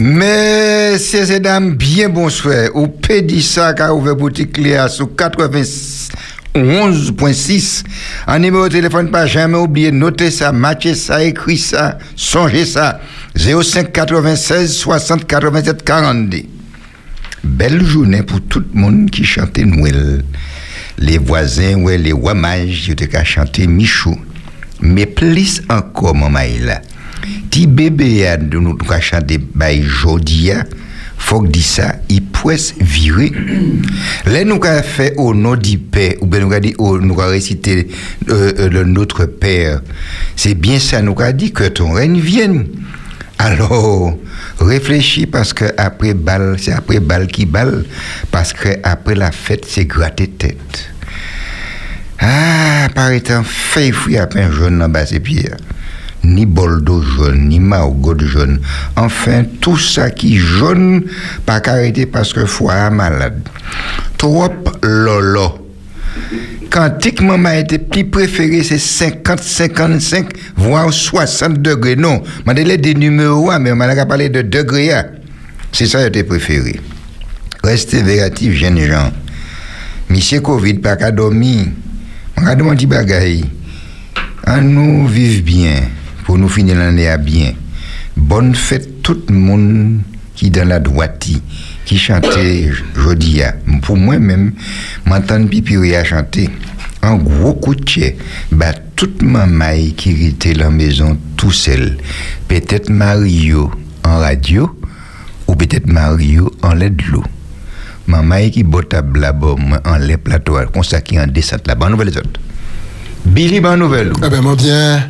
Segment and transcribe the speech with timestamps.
[0.00, 2.68] Messieurs et dames, bien bonsoir.
[2.74, 7.82] Au Pédissa qui a ouvert boutique Léa sous 91.6.
[8.28, 13.00] Un numéro de téléphone, pas jamais oublier, notez ça, matchez ça, écrit ça, songez ça.
[13.34, 16.42] 05 96 60 87 42.
[17.42, 20.22] Belle journée pour tout le monde qui chantait Noël.
[20.98, 24.16] Les voisins, ouais, les wamages, ils ont chanté Michou.
[24.80, 26.82] Mais plus encore, maman, là.
[27.50, 30.64] Ti bébé a de nous ka chanter bay jodia,
[31.16, 33.32] faut que dit ça, il puisse virer.
[34.26, 34.82] Là nous ka
[35.16, 37.88] au nom du Père ou bien nous ka dit au nous ka réciter
[38.28, 39.80] euh, euh, le notre Père.
[40.36, 42.66] C'est bien ça nous ka dit que ton règne vienne.
[43.40, 44.18] Alors,
[44.58, 47.84] réfléchis parce que après balle, c'est après balle qui balle,
[48.32, 50.90] parce que après la fête, c'est gratter tête.
[52.18, 55.48] Ah, par étant fait fouille à pain jaune dans bas ses pieds
[56.28, 58.60] ni bol d'eau jaune, ni margot jaune.
[58.96, 61.04] Enfin, tout ça qui jaune,
[61.46, 63.40] pas qu'arrêter parce que foie malade.
[64.16, 65.66] Trop lolo.
[66.70, 66.90] Quand
[67.22, 71.96] maman était plus préféré, c'est 50, 55, voire 60 degrés.
[71.96, 74.90] Non, je les des numéros, mais on m'a parlé de degrés.
[75.72, 76.78] C'est ça qui était préféré.
[77.64, 79.10] Restez vératifs, jeunes gens.
[80.10, 81.66] Monsieur Covid, pas qu'à dormir.
[82.36, 83.44] On a demandé bagaille.
[84.44, 85.82] À nous vivre bien
[86.28, 87.54] pour nous finir l'année à bien.
[88.14, 90.02] Bonne fête tout le monde
[90.34, 91.40] qui dans la droitie,
[91.86, 93.40] qui chantait jeudi.
[93.80, 94.52] Pour moi-même,
[95.06, 96.50] m'entendre Pipi à chanter.
[97.00, 98.18] Un gros coup de pied,
[98.52, 101.96] bah, toute maman qui était la maison tout seul.
[102.46, 103.70] Peut-être Mario
[104.04, 104.78] en radio,
[105.46, 107.24] ou peut-être Mario en lait de l'eau.
[108.06, 111.74] Maman qui botte à blabom en lait plateau, comme ça en descente là.
[111.74, 112.38] Bonne nouvelle autres.
[113.24, 114.12] Billy, bonne nouvelle.
[114.22, 115.08] Eh ben, mon bien.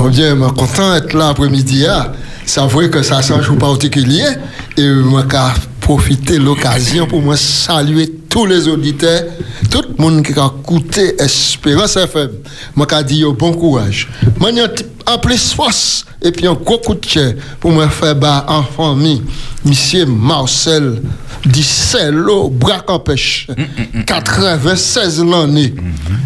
[0.00, 1.84] Mon bien, je suis content d'être là après-midi.
[1.86, 2.12] Hein.
[2.46, 4.24] C'est vrai que ça change un particulier.
[4.78, 5.02] Et je
[5.82, 9.24] profiter de l'occasion pour moi saluer tous les auditeurs,
[9.70, 12.30] tout le monde qui a écouté Espérance FM.
[12.78, 14.08] Je vais dire bon courage.
[14.40, 18.46] Je en plus force et puis un gros coup de cœur pour me faire bas
[18.48, 19.22] en famille.
[19.66, 21.02] Monsieur Marcel
[22.88, 23.48] en pêche,
[24.06, 25.74] 96 l'année.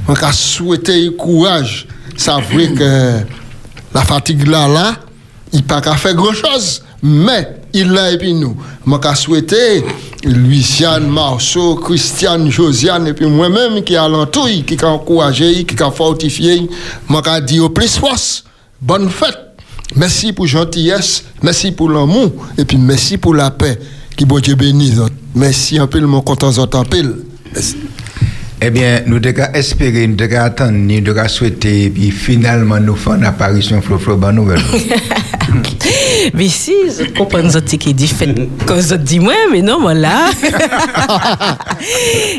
[0.09, 1.89] Je vais souhaiter courage.
[2.17, 3.25] Ça vrai que
[3.95, 4.97] la fatigue là, là,
[5.53, 8.57] il n'a pas faire grand-chose, mais il l'a et puis nous.
[8.87, 9.85] Je souhaité
[10.25, 15.91] Luciane Marceau, Christiane Josiane, et puis moi-même qui a l'entouille, qui a encouragé, qui a
[15.91, 16.69] fortifié,
[17.09, 18.45] je dit au plus force,
[18.81, 19.39] bonne fête.
[19.97, 23.79] Merci pour gentillesse, merci pour l'amour, et puis merci pour la paix.
[24.17, 25.01] Qui bon Dieu bénisse.
[25.35, 27.17] Merci un peu, mon content en pile.
[27.53, 27.77] Merci.
[28.67, 32.97] Eh bien, nous devons espérer, nous devons attendre, nous devons souhaiter, et puis finalement, nous
[32.97, 34.63] faisons une apparition Flo bonne nouvelle.
[36.33, 38.33] mais si, je comprends ce qui est différent,
[38.67, 40.31] comme je dis moi, mais non, voilà.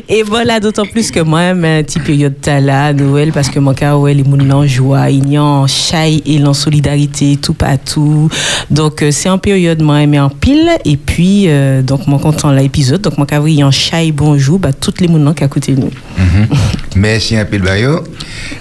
[0.10, 4.00] et voilà, d'autant plus que moi, un petit période là, Noël, parce que mon cœur,
[4.00, 8.30] ouais, les gens en joie, ils y en chai et en solidarité, tout partout.
[8.72, 12.52] Donc, euh, c'est en période, moi, mais en pile, et puis, euh, donc, mon content
[12.52, 15.74] l'épisode, donc, mon il y en chai, bonjour, bah, toutes les gens qui à côté
[15.74, 15.92] de nous.
[16.18, 16.48] Mhm.
[16.96, 18.04] Merci un peu, Bayo.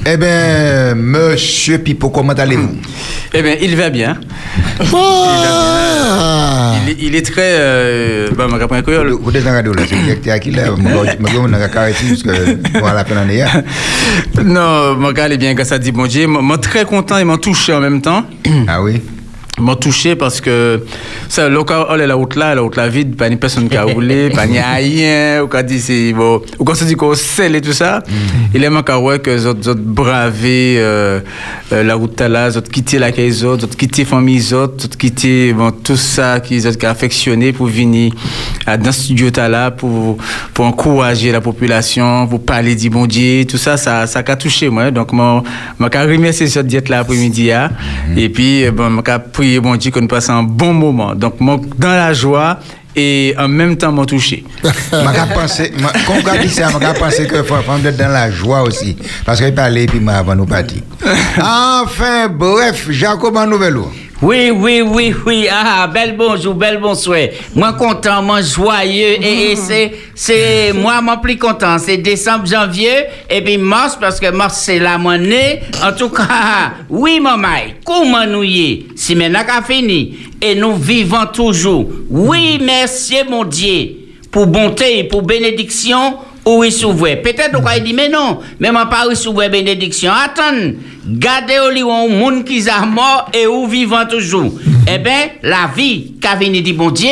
[0.04, 2.76] Eh bien, monsieur Pipo, comment allez-vous?
[3.32, 4.18] Eh bien, il va bien.
[4.92, 5.13] il,
[6.98, 7.56] il, est très.
[7.58, 9.10] Euh, bah, ma caprin créole.
[9.12, 13.14] Vous êtes en radio là, c'est à qui là Je vais caressé jusqu'à la fin
[13.14, 13.44] de l'année.
[14.44, 16.26] Non, mon gars, est bien, que ça dit bon Dieu.
[16.28, 18.24] Je suis très content et m'a touché en même temps.
[18.68, 19.00] Ah oui
[19.60, 20.82] m'a touché parce que
[21.28, 23.76] ça le cas oh, la route là la route la vide pas ni personne qui
[23.76, 27.14] a roulé pas ni rien ou quand dit c'est bon ou quand ça dit qu'on
[27.14, 28.56] sel et tout ça mm.
[28.56, 31.20] il aime encore ouais que les autres braver euh,
[31.72, 35.52] euh, la route là autres quitter la les autres autres quitter famille autres autres quitter
[35.52, 38.12] bon tout ça qui ont affectionné pour venir
[38.66, 40.18] à dans studio là pour
[40.52, 44.68] pour encourager la population pour parler du bon Dieu tout ça ça ça a touché
[44.68, 45.44] moi donc moi
[45.78, 48.18] m'a remercier cette diète là après-midi mm.
[48.18, 49.02] et puis bon m'a
[49.44, 51.14] prier bon Dieu qu'on passe un bon moment.
[51.14, 52.58] Donc, dans la joie
[52.96, 54.44] et en même temps m'a touché.
[54.62, 55.72] Je pensé,
[56.06, 58.96] quand on dit ça, je pensé que faut être dans la joie aussi.
[59.24, 60.80] Parce qu'il parlait puis avant nous partir.
[61.36, 63.76] Enfin, bref, Jacob en nouvelle.
[64.22, 65.48] Oui, oui, oui, oui.
[65.50, 67.18] Ah, bel bonjour, bel bonsoir.
[67.54, 69.20] Moi content, moi joyeux.
[69.20, 71.78] Et, c'est, c'est, moi, moi plus content.
[71.78, 75.62] C'est décembre, janvier, et puis mars, parce que mars, c'est la monnaie.
[75.84, 77.48] En tout cas, oui, maman,
[77.84, 81.86] comment nous y Si maintenant qu'a fini, et nous vivons toujours.
[82.08, 83.96] Oui, merci, mon Dieu,
[84.30, 86.14] pour bonté, pour bénédiction,
[86.46, 87.16] ou recevoir.
[87.22, 90.12] Peut-être qu'on dit, mais non, mais moi pas recevoir bénédiction.
[90.12, 90.72] Attends,
[91.06, 94.52] gardez au lit un monde qui est mort et ou vivant toujours.
[94.92, 97.08] eh bien, la vie qu'a venu dit bon Dieu,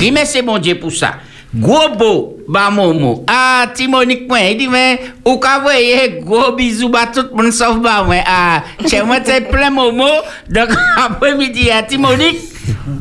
[0.00, 1.14] remercie bon Dieu pour ça.
[1.54, 3.24] Gros beau, bah momo.
[3.28, 7.52] Ah, Timonique, moi, il dit, mais, ou ka voye, gros bisous, bah tout le monde
[7.52, 8.16] sauf bah, moi.
[8.26, 10.06] Ah, chez moi, c'est plein momo.
[10.48, 12.38] Donc, après-midi, à Timonique,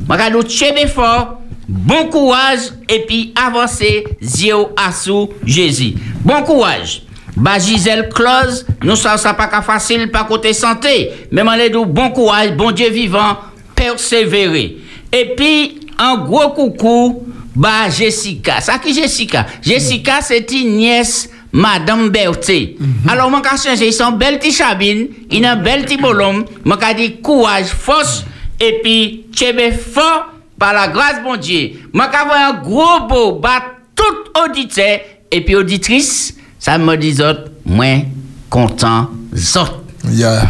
[0.05, 1.40] moi, ka nous tchebe fort.
[1.73, 5.93] Bon courage et puis avancez, zéro sous Jésus.
[6.21, 7.03] Bon courage.
[7.37, 12.09] Bah Gisèle Close, nous savons ça pas qu'à facile pas côté santé, mais dit bon
[12.09, 13.37] courage, bon Dieu vivant,
[13.73, 14.79] persévérer.
[15.13, 17.23] Et puis un gros coucou
[17.55, 18.59] bah Jessica.
[18.59, 19.45] Ça qui Jessica?
[19.61, 22.77] Jessica c'est une nièce Madame Berthe.
[23.09, 26.77] Alors, moi, quand changer, ils sont belles petites chabines, ils ont belle petit bolom, moi,
[26.95, 28.23] dit courage, force,
[28.57, 30.30] et puis, tchebe fort,
[30.61, 33.63] par la grâce bon Dieu, moi avoir un gros beau bat
[33.95, 34.99] tout auditeur
[35.31, 38.01] et puis auditrice, ça me dit autres, moins
[38.47, 39.79] content autres.
[40.07, 40.43] Yeah.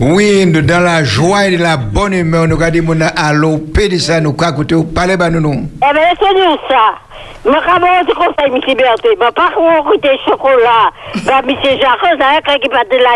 [0.00, 4.20] Oui, nous, dans la joie et la bonne humeur, nous regardons mon allo, de ça,
[4.20, 5.40] nous écouter, parlez bah nous.
[5.40, 5.68] nous.
[5.76, 6.98] Eh bien, c'est nous ça.
[7.44, 8.76] Mais comment on te conseille, M.
[8.76, 10.90] Berthe Mais par contre, on goûte chocolat.
[11.26, 11.54] Bah, M.
[11.62, 13.10] Jacques, ça a quand il pas de là,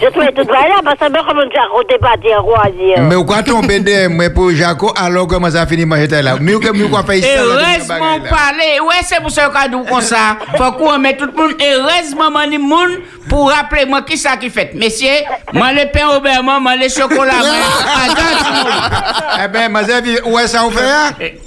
[0.00, 3.00] je trouve tout là, parce que moi, comme Jacques, t'es pas dire quoi dire.
[3.02, 6.72] Mais pourquoi tomber de moi pour Jacques, alors comment ça finit manger là Mieux que
[6.72, 7.28] mieux ici.
[7.38, 10.36] Heureusement parler, ouais, c'est pour ça qu'on dit comme ça.
[10.56, 12.98] Faut qu'on mette tout le monde, heureusement, mon monde,
[13.28, 14.72] pour rappeler moi qui ça qui fait.
[14.74, 17.54] Messieurs, moi le pain au beurre, moi le chocolat, moi.
[19.44, 21.38] Eh ben, ma vie, où est-ce ça vous fait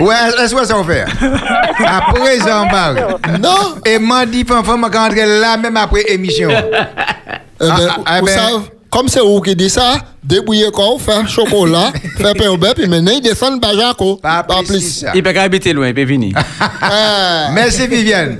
[0.00, 1.04] Ouais, est-ce que ça vous fait?
[1.86, 3.74] Après, ça en Non.
[3.84, 6.48] Et m'a dit, fanfan, m'a rentrer là même après émission.
[6.50, 8.56] Eh ben, Ah, eh vous ben- savez,
[8.90, 12.86] comme c'est vous qui dit ça, débrouillez quoi, faire chocolat, faire pain au beurre, puis
[12.86, 14.16] maintenant il descend par Jaco.
[14.16, 15.04] Pas Pas plus.
[15.14, 16.34] Il peut pas habiter loin, il peut venir.
[16.80, 17.48] Ah.
[17.52, 18.38] Merci Viviane.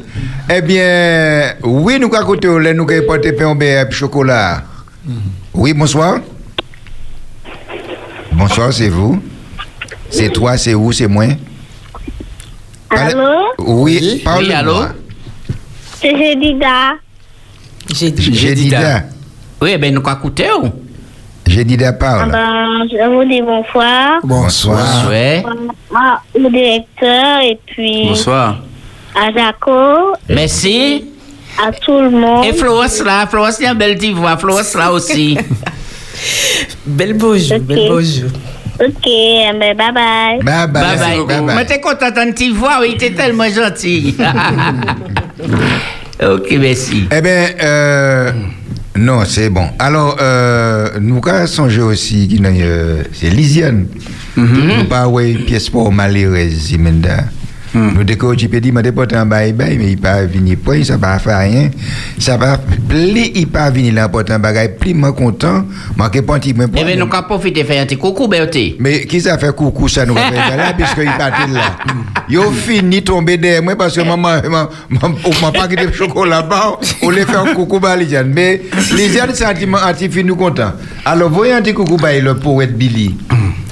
[0.51, 2.59] Eh bien, oui, nous avons côté, nous
[2.91, 4.63] avons porté pain au beurre et chocolat.
[5.53, 6.21] Oui, bonsoir.
[8.33, 9.21] Bonsoir, c'est vous.
[10.11, 11.27] C'est toi, c'est vous, c'est moi?
[12.88, 13.38] Parlez- Allô?
[13.58, 14.20] Oui, Oui.
[14.25, 14.76] parle Oui, allô?
[16.00, 16.94] C'est Jedida.
[17.90, 19.02] Jedida.
[19.61, 20.69] Oui, ben nous quoi écouter ou?
[21.46, 22.31] J'ai dit Ah parle.
[22.31, 24.20] ben, je vous dis bonsoir.
[24.23, 25.08] Bonsoir.
[25.08, 25.43] Ouais.
[25.90, 28.58] Moi, au directeur et puis Bonsoir.
[29.14, 31.05] à Jaco, Merci.
[31.67, 32.44] à tout le monde.
[32.44, 35.37] Et Florence là, Florence il y a une belle voix, Florence là aussi.
[36.87, 37.62] Belle bonjour, Ok.
[37.62, 38.29] belle bonjour.
[38.81, 39.07] Ok,
[39.59, 40.39] mais bye bye.
[40.43, 40.69] Bye bye.
[40.69, 41.27] Bye bye.
[41.27, 41.57] bye, bye.
[41.57, 44.17] Mais t'es content d'une petite voix, oui, t'es tellement gentil.
[46.23, 47.09] ok, merci.
[47.11, 48.33] Eh bien, euh,
[48.97, 49.67] non, c'est bon.
[49.79, 53.87] Alors, euh, nous avons songé aussi, euh, c'est Lisiane.
[54.37, 55.91] Nous pas ouais pièce pour
[57.75, 57.94] malheureuse, Simenda.
[57.99, 60.97] Nous décorons, tu peux dire, mais pas en bas, mais il pas venir point, ça
[60.97, 61.70] va faire rien.
[62.19, 65.65] Ça va, plus il pas venir là pour un bagage, plus moi content,
[65.97, 68.76] moi qui pas Eh bien, nous avons profité de faire un petit coucou, Bertie.
[68.79, 71.76] mais qui ça fait coucou ça nous va faire là puisque il parti là.
[72.29, 74.69] Yo fini tomber derrière moi parce que maman maman
[75.41, 78.62] m'a pas quitté le chocolat bas, on les fait un coucou ba Lisiane mais
[78.94, 80.73] Lisiane sentiment anti fin nous content.
[81.06, 83.15] Alors voyez un petit coucou ba le poète Billy.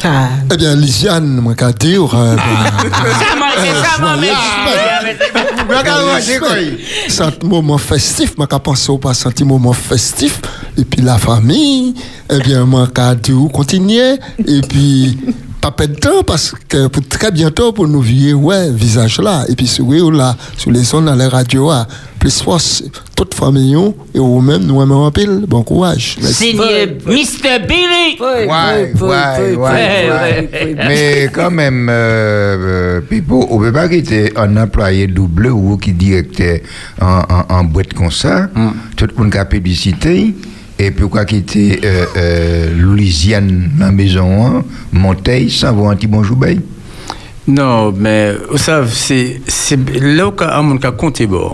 [0.04, 4.16] Ah, Eh bien, Lisiane, moi, qu'à dire, euh, Ça m'a
[7.08, 10.40] c'est un moment festif, moi, qu'à penser au passé, un moment festif,
[10.76, 11.94] et puis la famille,
[12.30, 14.16] eh bien, moi, qu'à dire, continuer,
[14.46, 15.18] et puis,
[15.70, 19.44] pas perdre de temps, parce que pour très bientôt, pour nous vivre, ouais, visage là,
[19.48, 21.86] et puis, oui, là, sur les sons dans les radios, ah,
[22.18, 22.84] plus force,
[23.16, 23.74] toute famille,
[24.14, 26.16] et vous-même, nous aimons en pile, bon courage.
[26.20, 27.66] Signé Mr.
[27.66, 28.16] Billy.
[28.20, 30.76] Ouais, ouais, ouais, ouais.
[30.88, 35.76] Mais quand même, euh, euh, Pipo, on ne peut pas quitter un employé double ou
[35.76, 36.58] qui directeur
[37.00, 38.48] en, en, en boîte comme ça.
[38.96, 40.34] Tout le monde a publicité.
[40.78, 46.06] Et puis, quoi quitter euh, euh, Louisiane, la maison, hein, Monteil, sans voir un petit
[46.06, 46.60] bonjour, ben.
[47.48, 51.52] Non, mais vous savez, c'est c'est là où on a compté bon.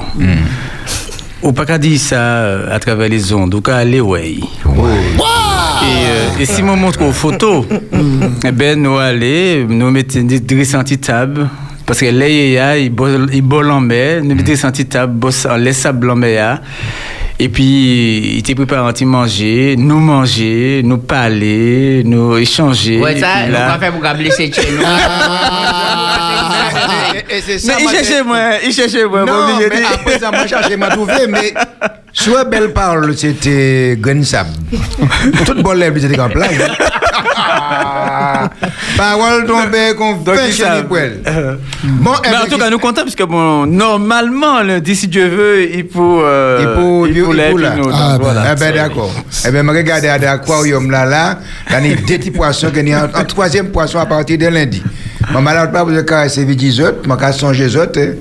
[1.43, 4.37] Ou pas qu'à dire ça euh, à travers les ondes, qu'à aller ouais.
[4.37, 7.67] Et, euh, et si on montre aux photos,
[8.45, 11.49] eh ben nous aller, nous mettons des anti-table.
[11.85, 15.45] Parce que là, il y a, il bol en mer, nous mettons des anti-table, bosse
[15.45, 16.63] en laisse sable en mer.
[17.43, 23.01] Et puis, il était préparé à manger, nous manger, nous parler, nous échanger.
[23.01, 24.79] Ouais, ça, nous pas fait pour blesser chez nous.
[27.67, 29.25] Mais il cherchait moi, il cherchait moi.
[29.25, 31.53] Non, mais de- après ça, moi, cherché, m'a trouvé, mais
[32.13, 34.47] soit belle parole, c'était Gunsab.
[35.45, 36.49] Toute bonne lèvre, c'était en plage.
[38.97, 39.95] Parole tombée
[40.77, 41.21] les poêles.
[41.27, 45.29] Euh, Bon, eh Mais en tout cas, nous comptons, puisque bon, normalement, lundi, si Dieu
[45.29, 45.99] veut, il peut.
[46.01, 47.15] euh, Il peut- il
[47.57, 47.71] là.
[47.71, 48.45] donc Ah, ben, voilà.
[48.53, 49.13] Eh ben d'accord.
[49.47, 51.39] Eh ben, je regarde à l'aquarium là, là,
[51.71, 54.47] il y a des petits poissons qui sont en, en troisième poisson à partir de
[54.47, 54.83] lundi.
[55.31, 57.99] Je ne malade pas pour caresser vite les autres, je vais songer autres.
[58.01, 58.15] hein.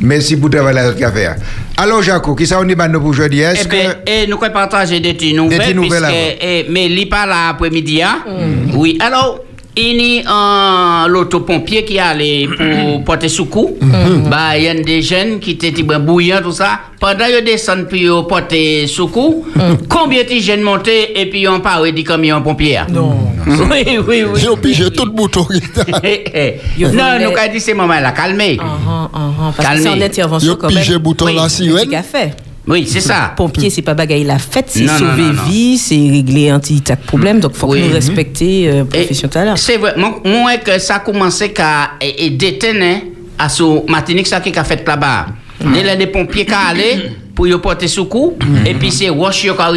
[0.00, 1.36] Merci pour travailler la autre affaire.
[1.76, 3.40] Alors, Jaco, qui ça on dit maintenant pour aujourd'hui?
[3.40, 3.96] Eh Est-ce ben, que.
[4.06, 6.06] eh, nous pouvons partager des petites nouvelles, petites nouvelles
[6.40, 8.02] eh, mais il pas là après-midi.
[8.02, 8.18] hein?
[8.74, 9.38] Oui, alors,
[9.76, 13.72] il y a un l'autopompier qui allait pour porter secours.
[14.30, 16.80] Bah, il y a des jeunes qui étaient bouillants, tout ça.
[17.00, 19.44] Pendant qu'ils descendent ils porter secours,
[19.88, 22.80] combien de jeunes montaient et puis ils ont parlé du camion pompier?
[22.90, 23.16] Non.
[23.46, 24.40] Oui, oui, oui.
[24.40, 25.46] J'ai obligé tout le bouton.
[26.04, 26.84] Eh, eh.
[26.86, 28.56] Non, nous avons dit ces moments-là, calmez.
[28.60, 30.78] Ah, ah, ah, Parce que c'est en intervention quand même.
[30.78, 31.90] pigé bouton Oui, la C'est sirène.
[32.68, 33.32] Oui, c'est ça.
[33.36, 35.42] Pompier, c'est pas bagaille la fête, c'est sauver non, non.
[35.44, 37.40] vie, c'est régler un petit tas de problèmes.
[37.40, 37.80] Donc, faut Oui.
[37.80, 39.58] que nous respecter euh, profession tout à l'heure.
[39.58, 42.98] C'est vrai, moi, moi que ça a commencé à et, et détenir
[43.38, 45.26] à ce Martinique, ça qui a fait là-bas?
[45.60, 45.74] Mm.
[45.74, 49.40] Il y a des pompiers qui allaient pour y porter secours, et puis c'est roche
[49.42, 49.70] qui a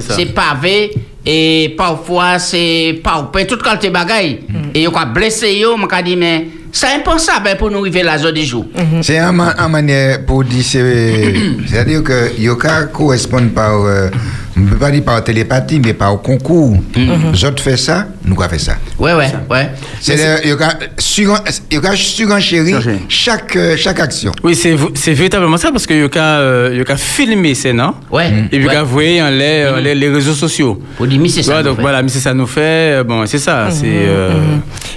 [0.00, 0.92] C'est pavé,
[1.24, 4.40] et parfois c'est paupin, toute qualité bagaille.
[4.48, 4.54] Mm.
[4.74, 8.34] Et ils ont blessé, yo, m'a dit, mais c'est impensable pour nous arriver la zone
[8.34, 8.66] du jour.
[9.02, 11.34] C'est un, ma- un manière pour dire, c'est-
[11.68, 14.08] c'est-à-dire que Yoka correspond par, euh,
[14.56, 16.76] on ne peut pas dire par télépathie, mais par concours.
[16.96, 18.76] Les autres font ça, nous avons fait ça.
[18.98, 19.70] Ouais, ouais, ouais.
[20.00, 22.74] C'est Yoka surenchéri Surenchéri.
[23.08, 24.32] chaque, euh, chaque action.
[24.42, 28.30] Oui, c'est c'est véritablement ça, parce que Yoka euh, Yoka filmé, c'est non Ouais.
[28.52, 28.80] Et puis, ouais.
[28.82, 30.80] vous voyez en les, en les, les réseaux sociaux.
[30.96, 31.56] Pour dire, mais c'est ça.
[31.58, 31.82] Ouais, donc fait.
[31.82, 32.60] voilà, mais c'est ça nous fait.
[33.00, 33.68] euh, Bon, c'est ça.
[33.70, 33.84] C'est.
[33.86, 34.30] euh,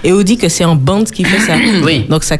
[0.03, 1.53] Et on dit que c'est en bande qui fait ça.
[1.83, 2.05] Oui.
[2.09, 2.37] Donc, ça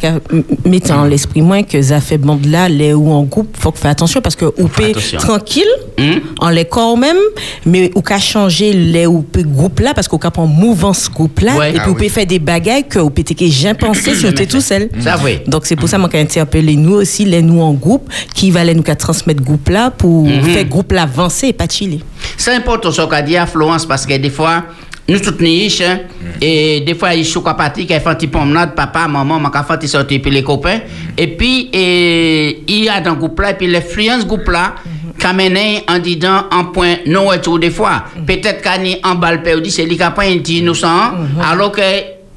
[0.66, 3.80] met en l'esprit moins que ça fait bande là, les ou en groupe, faut que
[3.80, 5.20] faire attention parce que peut attention.
[5.20, 5.64] tranquille,
[6.00, 6.22] Mhm.
[6.40, 7.18] en les corps même,
[7.66, 11.56] mais ou qu'à changer les ou groupe là parce qu'on peut en mouvance groupe là,
[11.58, 11.70] Ouais.
[11.70, 12.04] et puis Ah on oui.
[12.04, 14.90] peut faire des bagailles que ou peut que j'ai pensé était tout seul.
[15.00, 15.40] Ça, oui.
[15.48, 18.74] Donc, c'est pour ça qu'on a interpellé nous aussi, les nous en groupe, qui valaient
[18.74, 22.00] nous qu'à transmettre groupe là pour faire groupe là avancer et pas chiller.
[22.38, 24.64] C'est important ce qu'a dit à Florence parce que des fois,
[25.10, 26.00] nous toutes niches, hein,
[26.42, 29.80] et des fois, ils sont capables de faire un petit promenade, papa, maman, ma fait
[29.84, 30.80] ils sortent puis les copains.
[31.18, 34.76] Et puis, et, il y a dans le groupe là, et puis l'influence groupe là,
[34.86, 38.04] qu'a mené en disant en point non retour des fois.
[38.28, 41.14] Peut-être qu'à ni en balle perdu, c'est lui qui a pas un petit innocent,
[41.50, 41.82] alors que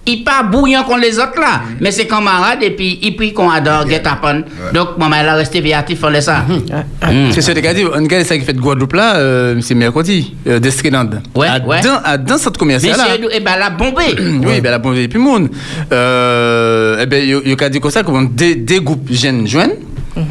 [0.06, 3.50] il pas bouillant comme les autres là, mais c'est camarade et puis il prie qu'on
[3.50, 4.44] adore get happen.
[4.72, 6.44] Donc maman elle a resté viatif on laisse ça.
[6.46, 7.32] Mm.
[7.32, 7.84] C'est ce que tu as dit.
[7.84, 11.10] On regarde ça qui fait de Guadeloupe là, euh, c'est mercredi, euh, d'Estreland.
[11.34, 11.80] Ouais, à ouais.
[11.80, 13.04] Dans, à dans cette commerciale là.
[13.14, 14.14] Monsieur, eh ben la bombée.
[14.46, 15.48] Oui, ben la bonne et puis monde.
[15.92, 19.74] Euh, eh ben, il y a dit comme ça, comme des, des groupes jeunes joignent.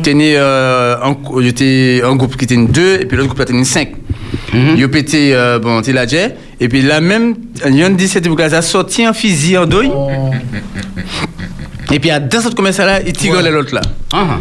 [0.04, 3.54] Tenez, euh, un, un groupe qui était une deux, et puis l'autre groupe qui était
[3.54, 3.90] une cinq.
[4.54, 7.36] Il y a pété, euh, bon, il a déjà, et puis là même,
[7.68, 9.92] il y a un 17 vous a sorti un fusil en douille.
[11.92, 13.82] Et puis, à dans cette commerciale là, il tire l'autre là.
[14.14, 14.38] Ah,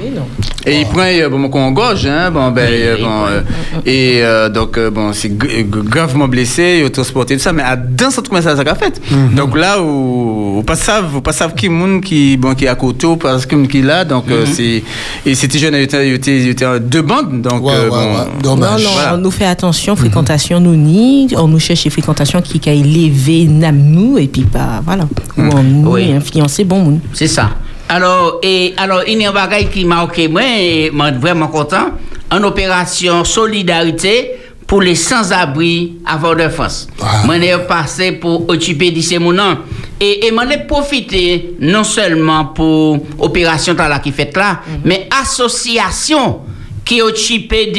[0.66, 3.40] Et il prend euh, bon, mon gorge, hein, bon, ben, euh, bon, euh,
[3.84, 7.74] et euh, donc, euh, bon, c'est gravement blessé, il a transporté tout ça, mais à,
[7.76, 9.00] dans cette commerciale, ça qu'a fait.
[9.34, 12.76] Donc là, où, où pas savent, vous pas qui monde qui, bon, qui est à
[12.76, 14.82] côté, ou parce que qui est là, donc, euh, c'est,
[15.26, 17.84] et c'était jeune, il était, il était, il était en deux bandes, donc, Ouais, euh,
[17.84, 18.24] ouais, bon, ouais.
[18.44, 18.84] Non, Dommage.
[18.84, 19.14] non, Voilà.
[19.14, 23.76] on nous fait attention, fréquentation nous nie, on nous cherche fréquentation qui a élevé nam
[23.76, 26.12] nous, et puis pas, voilà, ou en nous, Oui.
[26.12, 27.00] influencer bon monde.
[27.12, 27.50] c'est ça.
[27.88, 31.48] Alors, et, alors, il y a un bagage qui m'a marqué moi, et moi vraiment
[31.48, 31.92] content,
[32.30, 34.32] une opération solidarité
[34.66, 36.88] pour les sans-abri à Fort-de-France.
[37.02, 37.22] Ah.
[37.26, 39.58] Moi, j'ai passé pour occuper de ces mounons.
[40.00, 46.40] Et, et moi, j'ai profité non seulement pour opération la qui fait là, mais association
[46.84, 47.72] qui occupait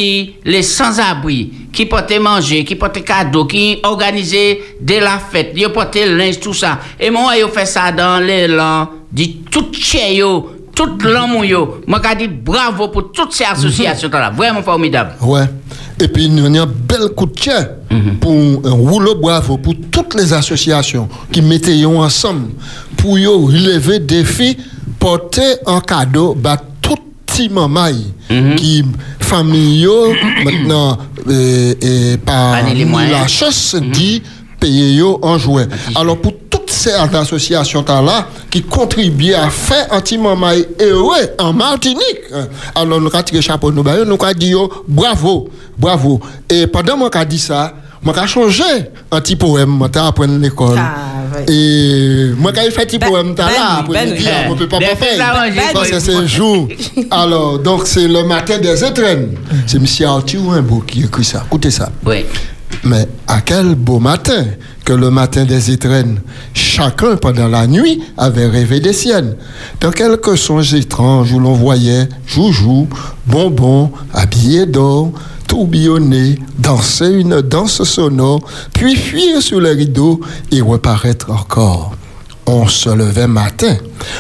[0.44, 6.08] les sans-abri, qui portait manger, qui portait cadeau, qui organisait de la fête, qui portait
[6.08, 6.80] linge, tout ça.
[7.00, 11.82] Et moi, j'ai fait ça dans l'élan, dit tout chez yo, tout l'amour yo.
[11.86, 15.16] Moi, j'ai dit bravo pour toutes ces associations là, vraiment formidable.
[15.22, 15.44] Ouais.
[16.00, 17.68] Et puis, nous avons un bel coup de chien
[18.20, 22.50] pour un rouleau bravo pour toutes les associations qui mettaient ensemble
[22.98, 24.58] pour yo relever des défis,
[25.00, 26.36] porter un cadeau,
[27.36, 27.90] tout petit maman
[28.56, 28.84] qui
[29.20, 30.14] famille yo,
[30.44, 32.56] maintenant, euh, et par
[33.12, 34.22] la chasse dit
[34.60, 35.68] payer yo en jouet.
[35.96, 39.88] Alors, pour toutes ces associations là qui contribuent à faire
[40.18, 42.22] maman heureux en Martinique.
[42.34, 42.48] hein.
[42.74, 44.54] Alors, nous avons tiré chapeau, nous nous avons dit
[44.88, 46.20] bravo, bravo.
[46.50, 47.74] Et pendant que j'ai dit ça,
[48.06, 48.64] moi j'ai changé
[49.12, 50.78] un petit poème, appris à l'école.
[50.80, 51.42] Ah.
[51.50, 54.54] Et moi j'ai fait un petit Ben- poème, t'as là, ben- après ben- midi, on
[54.54, 55.18] ne peut pas Ben, faire.
[55.74, 56.68] Parce que ben- c'est un jour.
[57.12, 59.32] Alors, donc c'est le matin des étrennes.
[59.68, 60.08] C'est M.
[60.08, 61.44] Arthur Rimbaud qui écrit ça.
[61.46, 61.90] Écoutez ça.
[62.06, 62.26] Oui.
[62.84, 64.46] Mais à quel beau matin
[64.84, 66.20] que le matin des étrennes,
[66.54, 69.36] chacun pendant la nuit avait rêvé des siennes.
[69.82, 72.88] Dans quelques songes étranges où l'on voyait Joujou,
[73.26, 75.12] Bonbon, habillé d'or,
[75.48, 78.42] tourbillonner, danser une danse sonore,
[78.74, 80.20] puis fuir sous les rideaux
[80.52, 81.96] et reparaître encore.
[82.48, 83.76] On se levait matin,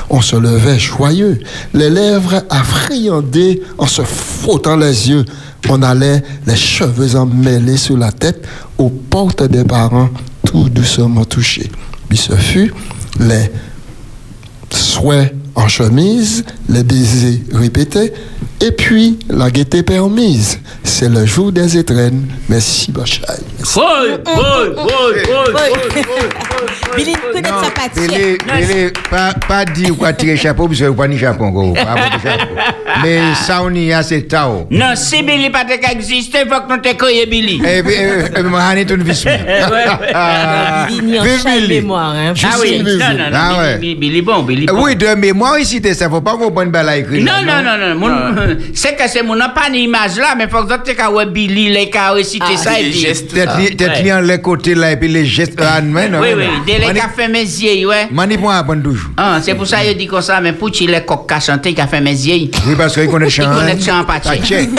[0.10, 1.39] on se levait joyeux,
[1.74, 5.25] les lèvres affriandées en se frottant les yeux.
[5.70, 10.10] On allait les cheveux emmêlés sur la tête aux portes des parents,
[10.46, 11.70] tout doucement touchés.
[12.10, 12.74] Puis ce fut
[13.20, 13.51] les
[14.72, 18.13] souhaits en chemise, les baisers répétés,
[18.62, 20.59] et puis la gaieté permise.
[20.83, 22.25] C'est le jour des étrennes.
[22.47, 23.21] Merci, Bachai.
[23.75, 25.71] Boy, boy, boy,
[26.95, 27.95] Billy, connaît sa patte.
[27.95, 31.51] Billy, Billy, pas, pas dire quoi tirer chapeau, parce que vous pas ni chapeau.
[33.03, 34.67] Mais ça, on y a, c'est tao.
[34.71, 37.62] Non, si Billy pas existé, il faut que nous te croyions Billy.
[37.65, 39.25] Et puis, euh, euh, moi, on est une vis.
[40.13, 41.67] Ah, Vive Billy.
[41.81, 42.13] mémoire.
[42.15, 42.33] Hein.
[42.43, 42.97] Ah oui, Billy.
[42.97, 43.77] non, non, non, Ah.
[43.77, 44.67] Billy, bon, Billy.
[44.74, 47.25] Oui, de mémoire, ici, ça, faut pas qu'on prenne balle à écrire.
[47.25, 48.45] Non, non, non, non.
[48.74, 51.90] C'est que c'est mon n'a pas d'image là, mais faut que tu aies Billy, les
[51.90, 53.00] cas réciter Ah, ça et les puis.
[53.00, 53.32] gestes.
[53.32, 54.14] Peut-être li- Ouais.
[54.14, 55.60] en les côtés là, et puis les gestes.
[55.62, 58.08] Ah, non, non, Oui, oui, dès les qu'a fait mes yeux, ouais.
[58.12, 59.10] Mani pour apprendre toujours.
[59.18, 61.74] Ah, c'est pour ça qu'il dit comme ça, mais pour qu'il les coq qu'a chanté,
[61.74, 62.50] qu'a fait mes yeux.
[62.68, 63.44] Oui, parce qu'il connaît chant.
[63.52, 64.32] Il connaît chant en pâtier.
[64.40, 64.70] Pâtier.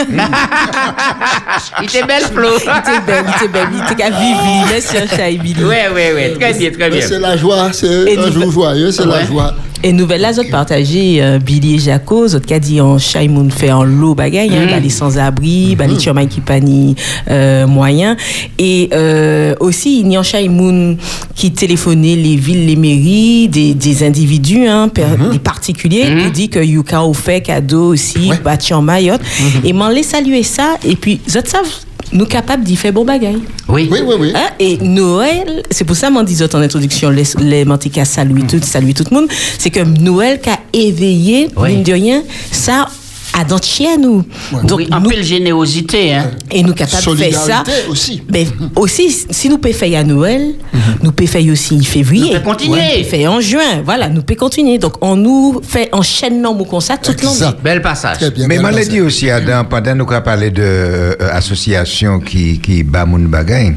[1.81, 2.49] Il était belle, Flo.
[2.57, 5.63] Il était belle, il était belle, il était qu'à vivre, merci en chai, Billy.
[5.65, 7.01] Oui, oui, oui, très bien, très bien.
[7.03, 9.27] C'est la joie, c'est un jour joyeux, c'est la Ouais.
[9.27, 9.55] joie.
[9.83, 13.29] Et nouvelle là, autres partagé euh, Billy et Jaco, autres qui a dit en chai
[13.29, 16.97] moun fait en lot bagaille, hein, bah, les sans-abri, bah, les chomay qui pas ni
[17.31, 18.17] euh, moyen.
[18.59, 20.97] Et euh, aussi, il y a en chai moun
[21.35, 26.51] qui téléphonait les villes, les mairies, des, des individus, hein, per- des particuliers, pour dire
[26.51, 28.37] que Yuka a fait cadeau aussi, Ouais.
[28.73, 29.21] en Mayotte.
[29.63, 31.67] Et m'en les saluer ça, et puis, autres savent,
[32.13, 33.43] nous capables d'y faire bon bagaille.
[33.69, 33.89] Oui.
[33.91, 34.33] Oui, oui, oui.
[34.35, 34.49] Hein?
[34.59, 38.95] Et Noël, c'est pour ça, m'en disais en introduction, les, les mantiques saluer tout, saluer
[38.95, 41.71] tout le monde, c'est que Noël qui a éveillé, Oui.
[41.75, 42.23] mine de rien,
[42.53, 42.87] ça
[43.37, 44.25] a dans chien nous.
[44.65, 46.31] Donc, oui, en nous, peu de générosité, hein.
[46.51, 47.65] et nous capables de faire ça.
[47.89, 48.23] Aussi.
[48.33, 50.55] Mais aussi, si nous pouvons faire à Noël,
[51.03, 52.33] nous pouvons faire aussi en février.
[52.35, 52.81] Nous pouvons continuer.
[52.81, 53.83] Nous pouvons faire en juin.
[53.85, 54.79] Voilà, nous pouvons continuer.
[54.79, 57.57] Donc, on nous fait enchaîne non comme ça toute l'année.
[57.63, 58.19] Bel passage.
[58.19, 58.47] Très bien.
[58.47, 58.91] Mais belle je l'ai pensée.
[58.91, 63.75] dit aussi, Adam, pendant nous avons parlé de euh, qui, qui bat mon bagay,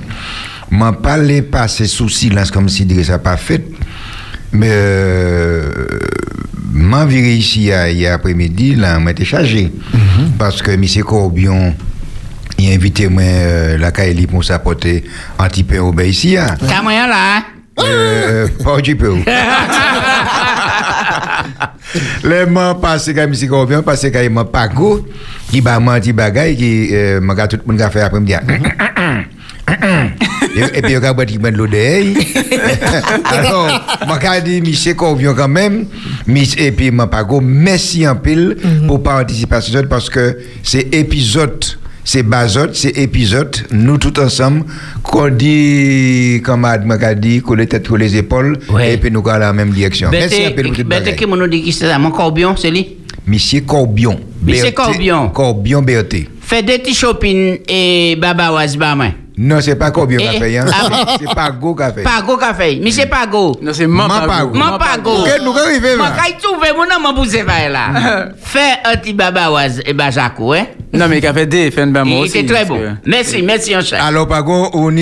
[0.71, 3.63] m'en parler passer sous silence comme si dire ça pas fait.
[4.51, 5.71] Mais euh,
[6.73, 9.71] m'en viré ici hier après-midi, là, m'étais chargé.
[10.37, 10.83] Parce que M.
[11.03, 11.75] Corbion,
[12.57, 15.03] il a invité moi euh, la Kaeli pour s'apporter
[15.37, 16.35] anti-pain au ici.
[16.37, 16.55] hein.
[16.67, 17.43] T'as moyen là, hein?
[17.81, 19.13] Euh, pas un petit peu.
[22.23, 23.33] Les gens passent quand M.
[23.47, 25.07] Corbion, parce qu'il m'a pas go,
[25.49, 28.33] qui m'a menti bagay, qui euh, m'a tout le monde a fait après-midi.
[30.73, 32.13] Et, puis, il y a un de.
[33.25, 33.67] Alors,
[34.07, 34.95] m'a dit, M.
[34.95, 35.85] Corbion quand même,
[36.57, 40.37] et puis m'a pas go, merci en pile pour participer à ce jeu, parce que
[40.63, 41.63] c'est épisode.
[42.05, 44.63] C'est bazote, c'est épisode, nous tous ensemble,
[45.03, 48.93] qu'on dit, comme Adma a dit, qu'on les têtes sur les épaules, Ouais.
[48.93, 50.09] et puis nous allons dans la même direction.
[50.11, 51.15] Merci un peu pour bagaille.
[51.15, 51.95] qui m'en dit qui c'est?
[51.99, 52.97] Mon corbion, c'est lui?
[53.27, 54.19] Monsieur Corbion.
[54.41, 54.73] Monsieur BRT.
[54.73, 55.29] Corbion.
[55.29, 56.27] Corbion BRT.
[56.41, 59.09] Fais des petits shopping et baba was ba moi.
[59.41, 60.65] Non, c'est pas Corbion qui a Eh, fait, hein.
[60.69, 62.03] ah, C'est pas Go qui a fait.
[62.03, 62.75] Pago qu'a fait.
[62.75, 63.55] Monsieur Pago.
[63.61, 64.53] Non, c'est Mampago.
[64.53, 64.77] Mampago.
[64.79, 65.11] Pago.
[65.21, 66.11] Ok, nous arrivons Mon là?
[66.21, 67.13] kay trouve mon nom mon
[67.45, 68.29] fa là.
[68.43, 70.65] Fais un petit baba was et ba Jaco, hein?
[70.91, 71.71] Non, mais il a fait des
[72.03, 72.39] Il moi aussi.
[72.39, 72.79] était très bon.
[73.05, 74.03] Merci, merci en chat.
[74.03, 74.95] Alors, contre, on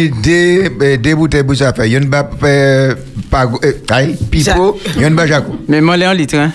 [0.81, 2.93] euh, deux bouteilles pour ça y a une bas, euh,
[3.31, 5.55] Pago, aïe, Pipo, il y a une bas Jaco.
[5.67, 6.51] Mais moi, les en litre, hein.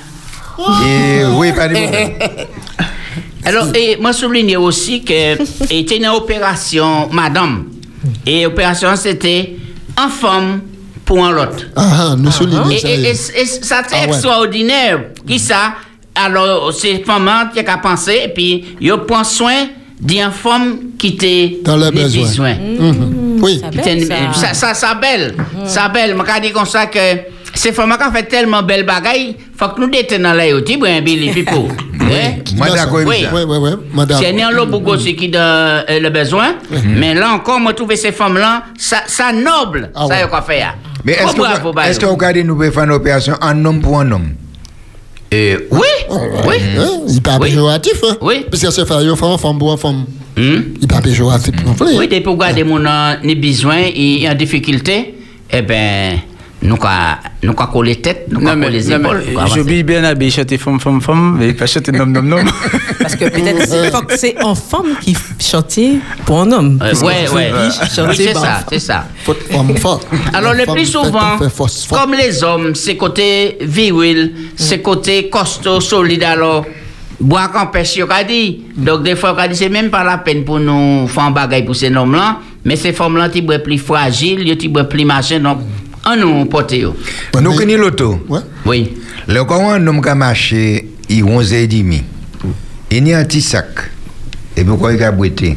[0.86, 1.74] Et oui, pas de
[3.44, 5.34] Alors, et moi souligne aussi que
[5.70, 7.64] était une opération madame.
[8.26, 9.56] Et opération c'était
[9.98, 10.60] en forme
[11.04, 11.48] pour un lot.
[11.76, 12.88] Ah, ah, nous soulignons Et, ça.
[12.88, 14.08] et- et- et ça c'est Ah ouais.
[14.08, 15.00] extraordinaire.
[15.26, 15.74] Qui ça?
[16.14, 19.66] Alors, c'est femme qui a pensé, et puis, il prend soin
[19.98, 22.54] d'une femme qui était Dans les besoins.
[22.54, 23.38] Mhm.
[23.40, 23.60] Oui.
[23.62, 24.14] Ça belle, ça.
[24.34, 25.34] ça, ça, ça belle.
[25.64, 26.14] Ça belle.
[26.36, 26.98] Je dis comme ça que
[27.54, 31.00] ces femmes qui ont fait tellement belle bagaille, faut que nous détenons là, tu vois,
[31.00, 31.68] Billy Pipo.
[32.02, 32.42] Hein?
[32.56, 33.22] Moi, d'accord avec Oui.
[33.22, 33.30] ça.
[33.32, 33.70] Oui, oui, oui.
[33.94, 34.20] Madame.
[34.20, 36.56] C'est né en lobo aussi qui a le besoin.
[36.84, 39.90] Mais là encore, moi, trouve ces femmes-là, ça, ça noble.
[39.94, 40.20] Ah ça, ouais.
[40.20, 40.76] y a quoi faire.
[41.04, 44.34] Mais est-ce Oh, que, vous regardez, nous faire une opération en homme pour un homme?
[45.32, 45.80] Euh, oui,
[46.46, 46.54] oui.
[46.78, 47.48] Hein, Il n'est pas Oui.
[47.48, 47.94] péjoratif.
[48.04, 48.16] Hein?
[48.20, 48.44] Oui.
[48.50, 50.04] Parce que c'est faire une femme, femme, pour femme.
[50.36, 50.42] Hmm?
[50.74, 51.96] Il n'est pas péjoratif non plus.
[51.96, 55.14] Oui, depuis que regarder mon euh, besoin et en difficulté,
[55.50, 56.18] eh ben,
[56.62, 59.46] nous quoi nous coller tête, nous mais, coller les non, mais épaules.
[59.52, 62.36] j'oublie bien à chanter femme, femme, femme, mais pas chanter nom, nom, nom.
[63.00, 65.94] Parce que peut-être que c'est en femme qui chantait
[66.24, 66.78] pour un homme.
[66.80, 67.12] Euh, Oui,
[67.94, 69.06] chanter c'est ça, c'est ça.
[69.24, 70.06] Faut femme forte.
[70.32, 71.36] Alors, le plus souvent,
[71.90, 76.64] comme les hommes, c'est côté viril, c'est côté costaud, solide, alors,
[77.18, 78.62] boire qu'en pêche, yo dit.
[78.76, 81.64] Donc, des fois, on dit, c'est même pas la peine pour nous faire un bagage
[81.64, 85.58] pour ces hommes-là, mais ces femmes-là, ils boivent plus fragiles, ils boivent plus machin, donc,
[86.04, 86.94] on nous porte yo.
[87.40, 88.24] Nous connaissons l'auto.
[88.28, 88.40] Ouais.
[88.66, 88.94] Oui.
[89.28, 92.02] Le quand un homme qui a marché, il 11 et demi.
[92.90, 93.66] Il y a un petit sac.
[94.56, 95.56] Et pourquoi il a boité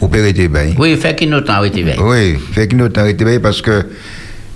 [0.00, 0.74] Ou peut être bail.
[0.78, 1.92] Oui, fait qu'il nous temps, oui, tu veux.
[2.00, 3.86] Oui, fait que nous t'en été parce que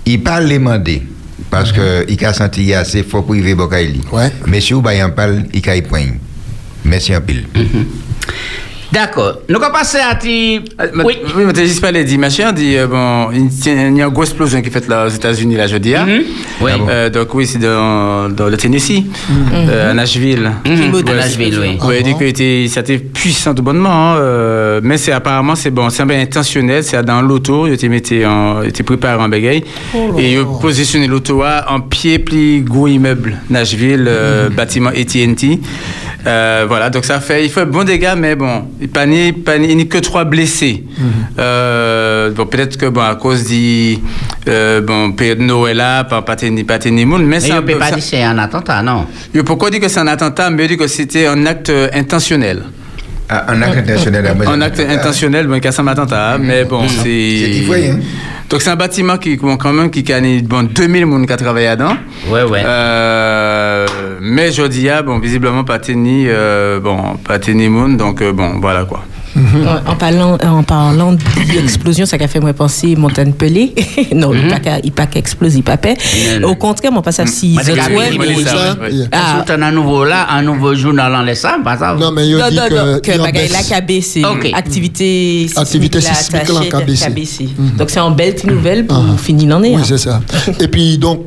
[0.05, 1.03] il parle les mandés.
[1.49, 3.69] Parce que il a senti qu'il y a assez fort pour y vivre.
[4.11, 4.31] Ouais.
[4.47, 6.07] Mais si il a y point.
[6.83, 7.45] Merci en pile.
[8.91, 9.39] D'accord.
[9.49, 10.61] Nous allons passer à ti.
[11.03, 14.07] Oui, oui, mais t'as juste parlé dit machin, dit euh, bon, il y a une
[14.07, 15.93] grosse explosion qui est faite là aux États-Unis là jeudi.
[15.95, 16.05] hein.
[16.05, 16.23] Mhm.
[16.61, 16.71] Oui.
[16.89, 19.03] Euh, donc oui, c'est dans, dans le Tennessee,
[19.53, 20.51] euh, à Nashville.
[20.65, 21.77] Mhm, de Nashville, oui.
[21.85, 25.11] Oui, il dit que était- ça a été puissant tout bonnement, hein, euh, mais c'est
[25.11, 29.63] apparemment c'est bon, c'est bien intentionnel, c'est dans l'auto, il était en, préparé en bagaille
[30.17, 35.59] et il a positionné l'auto en pied pli gros immeuble Nashville, euh, bâtiment AT&T.
[36.27, 39.97] Euh, voilà, donc ça fait, il fait bon dégâts, mais bon, il ni, ni que
[39.99, 40.83] trois blessés.
[41.39, 43.97] Euh, bon, peut-être que bon à cause du
[44.47, 47.61] euh, bon période de Noël là, pas pas tenir monde, mais Mais ça on ne
[47.61, 49.05] peut pas ça- dire que c'est un attentat, non.
[49.33, 52.63] Yo, pourquoi dire que c'est un attentat, mais dit que c'était un acte euh, intentionnel.
[53.29, 54.25] Ah, Un acte intentionnel.
[54.47, 57.03] Un acte intentionnel, bon, qui a un attentat, hein, mais bon, c'est.
[57.03, 57.99] C'est citoyen.
[58.49, 61.69] Donc c'est un bâtiment qui, bon, quand même, qui gagne bon, 2000 personnes qui travaillent
[61.69, 61.97] dedans.
[62.29, 62.61] Ouais, ouais.
[62.65, 63.85] Euh,
[64.21, 68.31] mais je dis, ah, bon, visiblement, pas tenu, euh, bon, pas tenu monde, donc euh,
[68.31, 69.03] bon, voilà quoi.
[69.87, 73.73] En parlant, en parlant d'explosion, ça a fait moi penser Montagne Pelé.
[74.15, 75.95] non, il pas qu'à- il pas qu'à exploser, il pas paix.
[76.43, 77.57] Au contraire, moi, pas ça si
[77.91, 79.03] oui, oui.
[79.11, 79.43] Ah.
[79.49, 81.95] Un nouveau là, un nouveau journal en laissant, pas ça?
[81.99, 82.99] Non, mais il Non, dit que.
[82.99, 83.67] que il y a bagaille là baisse.
[83.67, 84.23] qui a baissé.
[84.25, 84.49] Ok.
[84.53, 87.49] Activité Activité sismique là, qui a baissé.
[87.77, 89.17] Donc c'est en belle nouvelle pour Ah.
[89.17, 89.73] finir l'année.
[89.75, 89.85] Oui, hein.
[89.85, 90.21] c'est ça.
[90.59, 91.21] Et puis, donc,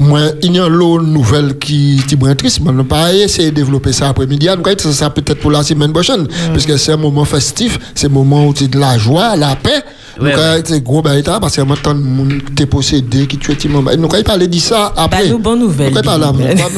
[0.00, 2.60] moi, il y a l'autre nouvelle qui est triste.
[2.64, 4.46] mais pas essayé de développer ça après-midi.
[4.46, 6.26] Va ça, ça peut-être pour la semaine prochaine.
[6.52, 9.54] Parce que c'est un moment festif, c'est un moment où tu de la joie, la
[9.56, 9.82] paix.
[10.20, 10.62] Ouais, Donc, ouais.
[10.64, 13.56] c'est gros baïta parce qu'il y a tant de monde qui est possédé, qui tue
[13.56, 13.82] Timon.
[13.82, 15.24] Nous allons parler de ça après.
[15.24, 16.00] Bah, nous, bonne nouvelle, Nous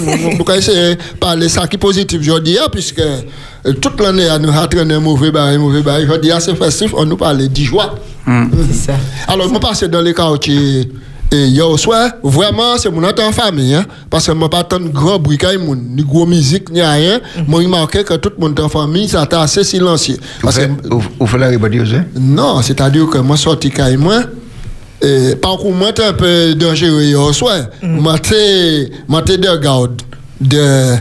[0.03, 3.73] nous- nous- nous essayer de parler de ça qui est positif aujourd'hui, hein, puisque euh,
[3.81, 6.05] toute l'année, nous entraîner un mauvais bail, mauvais bail.
[6.05, 7.95] Aujourd'hui, c'est festif, on nous parle de joie.
[8.27, 8.95] C'est ça.
[9.29, 10.89] Alors, je passe dans les quartiers.
[11.33, 13.75] Et hier soir, vraiment, c'est mon en famille.
[13.75, 15.39] Hein, parce que je pas tant de grand bruit,
[15.97, 17.21] ni gros musique, ni rien.
[17.49, 20.17] Moi, il marquait que tout le monde en famille, ça était assez silencieux.
[20.17, 21.49] Vous Parce que, vous- faites la
[21.81, 24.21] aussi non, c'est-à-dire que moi, sorti quand moi,
[25.01, 27.61] et par contre, moi, j'étais un peu dangereux hier soir.
[27.83, 30.03] Moi, j'étais moi, j'étais de garde.
[30.39, 30.97] De,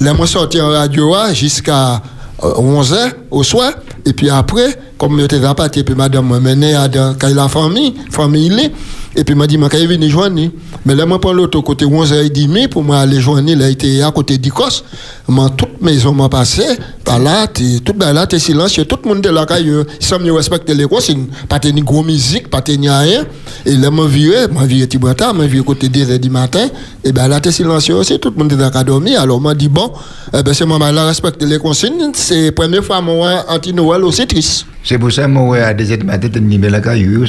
[0.00, 2.00] là, moi, sorti en radio jusqu'à
[2.40, 3.72] 11h au soir.
[4.04, 8.70] Et puis après, comme j'étais dans parti, puis madame m'a mené à la famille, famille.
[9.14, 10.40] Et puis m'a dit, je vais venir joindre.
[10.86, 13.62] Mais là, moi, prends l'autre côté 11h30 pour moi aller joindre.
[13.62, 14.84] A été à côté d'Icos.
[15.28, 16.62] Moi, toute maison m'a passé.
[17.04, 18.86] Par là, tout ben là, t'es silencieux.
[18.86, 21.26] Tout le monde est là, il semble respecter les consignes.
[21.46, 23.26] Pas tenir gros musique, pas tenir rien.
[23.66, 26.66] Et là, m'a viré, m'a viré Tibrata, m'a viré côté 2h du matin.
[27.04, 28.18] Et ben là, t'es silencieux aussi.
[28.18, 29.20] Tout le monde est là, qu'à dormir.
[29.20, 29.92] Alors, m'a dit, bon,
[30.32, 32.12] eh ben, c'est moi, là, respecter les consignes.
[32.14, 34.66] C'est la première fois, moi, anti-Noël aussi triste.
[34.84, 37.24] C'est pour ça que moi, à des heures matin, je me la caillou.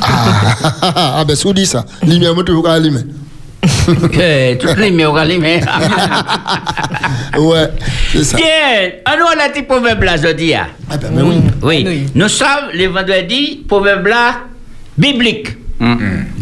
[0.00, 0.56] ah,
[1.18, 1.84] ah, ben, sous dit ça.
[2.06, 3.00] Lumière, moi, toujours allumée.
[4.20, 5.08] Eh, Toutes les mieux,
[5.40, 5.60] mais.
[7.38, 7.68] Ouais,
[8.12, 8.36] c'est ça.
[8.36, 8.46] Bien,
[9.08, 10.54] on nous a dit proverbe là, je dis.
[10.54, 10.66] ah.
[10.90, 11.34] Ah, ben, mais oui.
[11.62, 12.06] Oui, Oui.
[12.14, 14.40] nous sommes les vendredis, proverbe là,
[14.96, 15.48] biblique.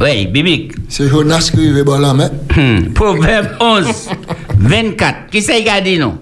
[0.00, 0.72] Oui, biblique.
[0.88, 2.30] C'est Jonas qui arrive bon là, mais.
[2.56, 2.92] Hmm.
[2.92, 3.86] Proverbe 11,
[4.58, 5.30] 24.
[5.30, 6.18] Qui c'est qui a dit non?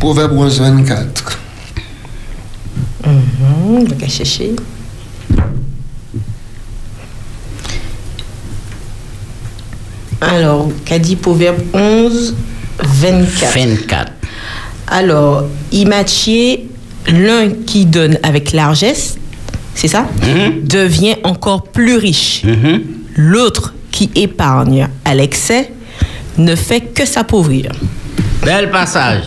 [0.00, 1.38] Proverbe 11, 24.
[10.20, 12.34] Alors, qu'a dit Proverbe 11,
[12.82, 13.54] 24.
[13.54, 14.12] 24.
[14.88, 16.66] Alors, imaginer
[17.06, 19.16] l'un qui donne avec largesse,
[19.74, 20.06] c'est ça,
[20.64, 22.42] devient encore plus riche.
[22.44, 22.82] Mhm.
[23.16, 25.72] L'autre qui épargne à l'excès
[26.36, 27.72] ne fait que s'appauvrir.
[28.44, 29.24] Bel passage.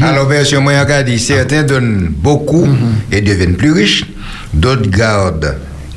[0.00, 2.66] Alors, version moyen dit certains donnent beaucoup
[3.12, 4.04] et deviennent plus riches,
[4.52, 5.56] d'autres gardent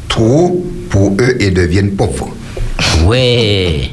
[0.10, 2.36] trop pour eux et deviennent pauvres.
[3.06, 3.92] Oui.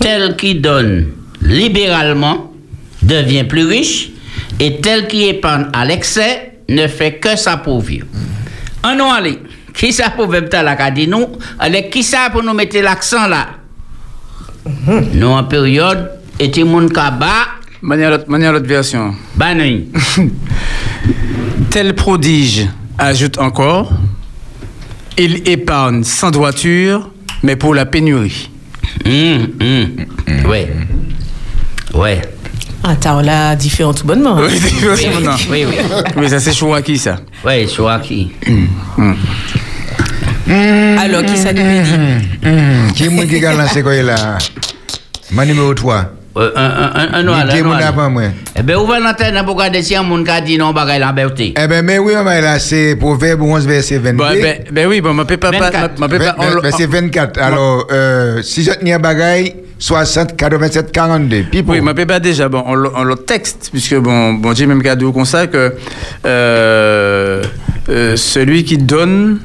[0.00, 1.08] Tel qui donne
[1.42, 2.52] libéralement
[3.02, 4.10] devient plus riche
[4.58, 8.04] et tel qui épargne à l'excès ne fait que s'appauvrir.
[8.82, 9.38] En nous aller.
[9.74, 11.26] Qui ça pour même là qu'a dit nous?
[11.58, 13.48] Allez, qui ça pour nous mettre l'accent là?
[15.12, 16.10] Nous en période
[16.64, 17.32] mon kaba
[17.82, 19.14] Manière l'autre manière l'autre version.
[19.36, 19.88] banani.
[21.70, 22.66] Tel prodige,
[22.96, 23.92] ajoute encore,
[25.18, 27.10] il épargne sans droiture,
[27.42, 28.48] mais pour la pénurie.
[29.04, 30.48] Hum, hum.
[30.48, 30.72] Ouais.
[31.92, 32.22] Ouais.
[32.82, 34.38] Attends, là, différent tout bonnement.
[34.38, 35.36] Oui, c'est Oui, maintenant.
[35.50, 35.74] oui, oui.
[36.16, 37.16] Mais ça, c'est Chouaki, ça?
[37.44, 38.32] Je vois qui?
[40.46, 42.94] Alors, qui ça nous dit?
[42.94, 44.38] Qui est qui a lancé quoi là?
[45.32, 46.13] Ma numéro 3.
[46.36, 47.86] Euh, un, un, un, un noir, Qui est un mon noir.
[47.86, 48.22] avant moi
[48.58, 51.12] Eh ben, ouvre l'antenne pour regarder si un monde qui a dit non, bagaille la
[51.12, 51.54] berté.
[51.56, 54.16] Eh ben, mais oui, mais là, c'est Proverbe 11, verset 22.
[54.16, 55.98] Bon, ben, ben oui, bon, ma peut pas, pas, 24.
[56.00, 57.40] ma peut pas, Vingt- on- ben, c'est 24.
[57.40, 61.44] Alors, euh, si je tiens bagaille, 60, 87, 42.
[61.50, 61.74] Puis pour.
[61.74, 64.66] Oui, ma peut pas déjà, bon, on, le- on le texte, puisque bon, bon, j'ai
[64.66, 65.74] même cadeau comme ça que
[66.26, 67.42] euh,
[67.88, 69.38] euh, celui qui donne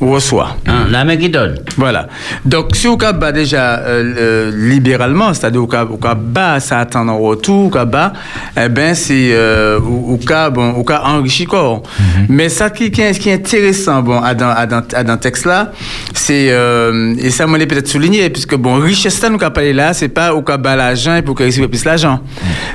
[0.00, 0.56] reçoit.
[0.66, 1.58] Hein, la main qui donne.
[1.76, 2.08] Voilà.
[2.44, 6.60] Donc, si au cas bas déjà euh, euh, libéralement, c'est-à-dire au cas, au cas bas,
[6.60, 8.12] ça attend en retour, au cas bas,
[8.56, 9.78] eh ben c'est euh,
[10.26, 11.82] cas bon, au cas enrichi corps.
[12.28, 15.16] Mais ça qui, qui, est, qui est intéressant bon à dans à dans, à dans
[15.16, 15.72] texte là,
[16.12, 19.72] c'est euh, et ça moi l'ai peut-être souligné puisque bon richesse là nous qu'a parlé
[19.72, 22.20] là, c'est pas au cas bas l'argent et pour qu'il receive plus l'argent.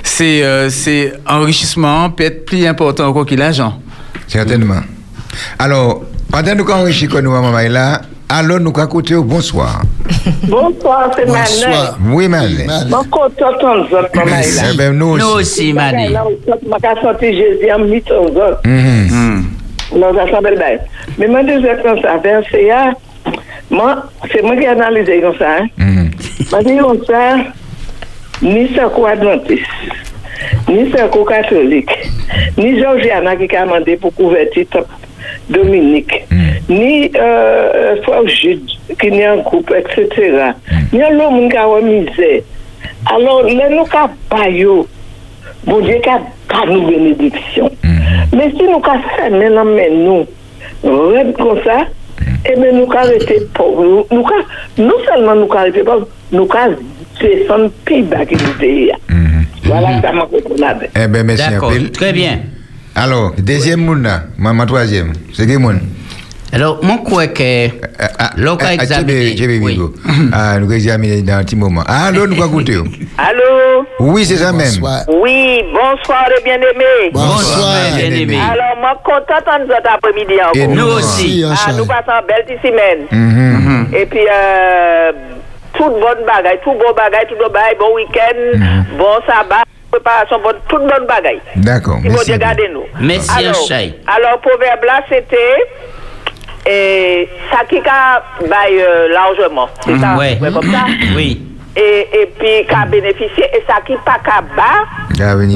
[0.04, 3.80] C'est euh, c'est enrichissement peut être plus important encore que l'argent.
[4.28, 4.82] Certainement.
[5.58, 9.82] Alors, Pendant nous qu'on enrichit nous maman Maïla, alors nous écouter bonsoir.
[10.44, 11.40] Bonsoir, c'est Malé.
[11.40, 11.98] Bonsoir.
[12.12, 12.68] Oui, Malé.
[12.90, 14.62] Bon côté ton zot maman Maïla.
[14.72, 15.24] Eh ben nous aussi.
[15.24, 16.10] Nous aussi Malé.
[16.68, 18.58] Ma ka senti Jésus en mit ton zot.
[18.64, 19.42] Hmm.
[19.96, 20.78] Non, ça s'appelle bien.
[21.18, 22.92] Mais moi deux heures comme ça, vers CA,
[23.72, 25.58] moi, c'est moi qui analyse comme ça.
[25.62, 25.68] Hein?
[25.78, 26.10] Hmm.
[26.52, 27.38] Moi dis comme ça,
[28.44, 29.64] ni ça quoi adventiste.
[30.68, 31.90] Ni ça quoi catholique.
[32.56, 34.66] Ni Georgiana qui a demandé pour couvertir
[35.50, 36.26] Dominique,
[36.70, 38.62] ni euh, Frère Jude
[39.00, 40.08] qui n'est en groupe, etc.
[40.94, 42.44] Ni l'homme qui a remisé.
[43.12, 44.88] Alors, là, nous avons pas yo.
[45.66, 47.70] Bon Dieu, qui a pas nous bénédiction.
[48.36, 49.66] Mais si nous avons fait maintenant,
[50.84, 51.86] nous, rêve comme ça,
[52.46, 54.06] et bien nous avons été pauvres.
[54.12, 56.76] Nous, avons- non seulement nous avons été pauvres, nous avons
[57.22, 58.96] descendu plus bas que nous étions.
[59.66, 60.76] Voilà, ça m'a compris là.
[60.96, 62.40] Eh ben, merci un D'accord, très bien.
[63.02, 65.14] Alors, deuxième monde là, maman troisième.
[65.34, 65.80] C'est qui monde
[66.52, 67.70] Alors, mon crois que
[68.36, 69.38] l'on a examiné.
[69.38, 69.72] J'ai Oui.
[69.72, 69.94] Bigo.
[70.34, 71.82] Ah, nous examiner dans un petit moment.
[71.88, 72.76] Alors, nous allons écouter.
[73.18, 74.68] Allô Oui, c'est ça même.
[75.08, 77.10] Oui, bonsoir les bien-aimés.
[77.14, 77.96] Bonsoir.
[77.96, 78.38] bien aimé.
[78.38, 80.68] Alors, moi, content de cet après-midi encore.
[80.68, 81.46] Nous nous aussi.
[81.46, 83.06] Ah, nous passons une belle semaine.
[83.12, 83.96] Mhm.
[83.96, 85.12] Et puis, euh,
[85.72, 88.60] toute bonne bagaille, tout bon bagaille, tout bon bagaille, bon week-end,
[88.98, 91.42] bon sabbat, préparation, bon, toute bonne bagaille.
[91.56, 91.98] D'accord.
[92.04, 92.32] Il faut Merci.
[92.32, 92.84] Dieu garder nous.
[93.00, 93.68] Merci, alors,
[94.08, 95.66] alors, proverbe là, c'était
[96.70, 99.70] et ça qui a bail euh, largement.
[99.84, 100.16] C'est ça?
[100.18, 100.38] Ouais.
[100.42, 100.86] Ouais, comme ça.
[101.16, 101.42] Oui.
[101.76, 104.86] Et, et puis, qui a bénéficié, et ça qui pas qu'à bas,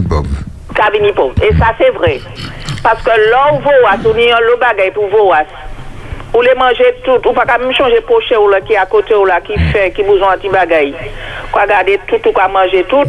[0.01, 0.25] Bob.
[0.73, 1.35] Kavini pauvre.
[1.43, 2.19] Et ça, c'est vrai.
[2.81, 3.71] Parce que l'on voit,
[4.05, 5.43] on y a le bagay pour voir.
[6.35, 9.13] Ou les manger tout, ou pas même changer poche ou là qui est à côté
[9.13, 10.93] ou là qui fait, qui un petit bagay.
[11.51, 13.03] Quoi garder tout, ou quoi manger tout.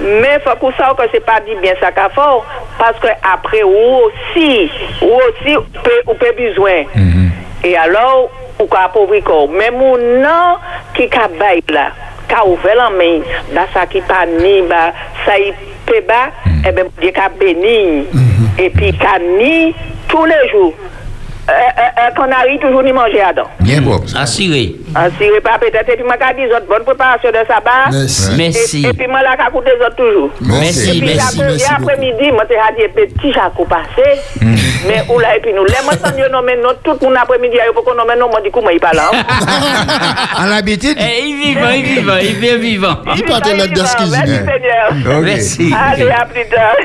[0.00, 2.46] Mais faut qu'on sache que c'est pas dit bien ça qu'a fort.
[2.78, 4.70] Parce que après, ou aussi,
[5.02, 6.84] ou aussi, ou peut, ou besoin.
[7.64, 9.48] Et alors, ou quoi appauvrir corps.
[9.48, 10.56] Mais mon nom
[10.94, 11.90] qui qu'a bail là,
[12.28, 13.20] qu'a ouvert la main,
[13.52, 14.92] bah ça qui pas ni, bah
[15.24, 15.52] ça y
[15.86, 16.30] peut bas,
[16.66, 18.06] eh ben, Dieu qu'a béni.
[18.58, 19.74] Et puis qu'a ni
[20.08, 20.74] tous les jours.
[21.46, 23.50] Euh, euh, euh, qu'on arrive toujours ni manger à dents.
[23.60, 24.02] Bien Bob.
[24.16, 24.76] Assuré.
[24.94, 27.90] Assuré pas peut-être, et puis moi qu'a dit autres bonne préparation de sabbat.
[27.92, 28.30] Merci.
[28.38, 28.82] Merci.
[28.86, 30.30] Et, et puis moi là coûté les autres toujours.
[30.40, 31.82] Merci, Et puis merci, merci beaucoup.
[31.90, 34.20] après-midi, moi t'ai dit petit Jaco passé.
[34.40, 37.60] Mais ou là et puis nous, les moi sans Dieu nommer nous tout mon après-midi
[37.60, 38.98] ayo pour qu'on nomme nous, moi du coup moi il parle.
[39.00, 39.10] hein.
[40.38, 42.96] À l'habitude Eh, il vivant, il vivant, il est vivant.
[43.16, 44.16] Il part de la Merci d'excuser.
[44.16, 45.20] Seigneur.
[45.22, 45.74] Merci.
[45.78, 46.76] Allez, à plus tard.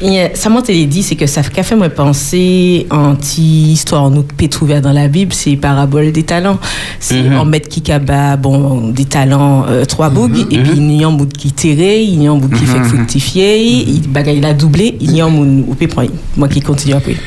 [0.00, 4.22] Yeah, ça m'a dit, c'est que ça fait fait moi penser en petite histoire nous
[4.22, 6.58] peut trouver dans la Bible, c'est parabole des talents.
[7.00, 11.04] C'est en mettre qui kaba bon des talents euh, trois bougs et puis il y
[11.04, 14.40] a un bout qui terré, il y a un bout qui fait fructifier, il bagaille
[14.40, 16.10] la doublé, il y a un bout ou peut prendre.
[16.36, 17.14] Moi qui continue après.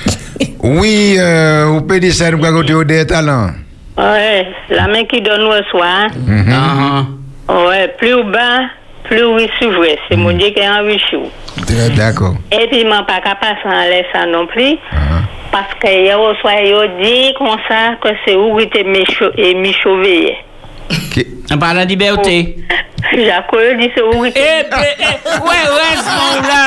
[0.63, 3.49] Oui, euh, vous pouvez dire ça, nous des talents.
[3.97, 6.07] Ouais, la main qui donne reçoit.
[6.51, 7.05] Ah,
[7.49, 8.69] Ouais, plus au bas, plus oui s'ouvre.
[8.69, 8.80] C'est
[10.17, 11.17] mon Dieu qui est enrichi.
[11.65, 11.89] Très.
[11.95, 12.35] D'accord.
[12.51, 14.77] Et puis, je ne pas capable de laisser ça non plus.
[15.51, 15.87] Parce que
[16.39, 18.61] soir, il dit comme ça que c'est où qui?
[19.37, 20.37] Était méchauvé.
[20.89, 21.25] Ok.
[21.51, 21.57] On
[23.11, 23.25] parle de liberté.
[23.25, 25.03] Jacques, il dit c'est où Eh ben, eh,
[25.39, 26.65] ouais, ouais, ce monde-là.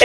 [0.00, 0.04] Eh,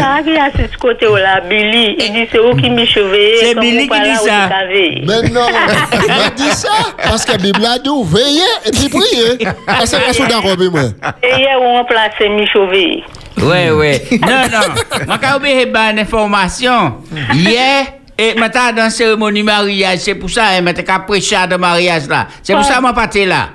[0.00, 3.36] ça, qui a ce côté où la Billy, il dit c'est où qui m'est cheveux.
[3.40, 4.48] C'est Billy qui dit ça.
[4.70, 5.46] Mais non,
[5.92, 6.68] il dit ça
[7.02, 9.48] parce que la Bible a dit veillez et puis priez.
[9.82, 10.82] Est-ce que vous d'accord avec moi?
[11.22, 13.02] Et hier, où on place mes cheveux.
[13.38, 14.02] Ouais, ouais.
[14.12, 14.60] Non, non.
[15.90, 16.98] Une information,
[17.32, 17.86] hier,
[18.18, 22.26] et maintenant dans la cérémonie mariage, c'est pour ça, je suis prêché de mariage là.
[22.42, 23.48] C'est pour ça que je suis parti là.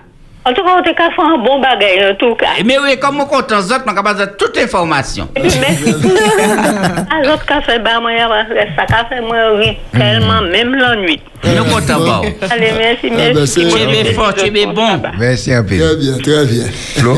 [0.45, 2.47] En tout cas, on t'a faire un bon bagage, en tout cas.
[2.65, 5.27] Mais oui, comme on compte en autres, je suis capable de toute information.
[5.35, 5.93] Merci.
[7.11, 8.11] Ah, l'autre café, bah, moi,
[8.75, 11.21] ça café, moi, oui, tellement, même la nuit.
[11.43, 12.21] Nous comptons bon.
[12.49, 13.47] Allez, merci, Ah, merci.
[13.69, 15.01] c'est- Tu es fort, tu es bon.
[15.19, 15.77] Merci un peu.
[15.77, 16.63] Très bien, très bien.
[16.97, 17.17] Flo?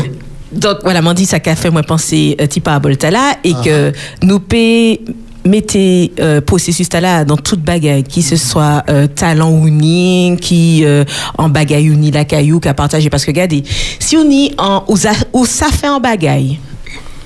[0.52, 3.94] Donc voilà, m'en dit ça qu'a fait moi penser euh, type à Boltala et que
[4.22, 5.00] nous paie
[5.46, 10.84] mettez euh, processus là dans toute bagaille qui ce soit euh, talent ou ni qui
[10.86, 11.04] euh,
[11.38, 13.64] en bagaille ou ni la caillou qu'à partager parce que regardez
[14.00, 16.60] si on y en ou, ça- ou ça fait en bagaille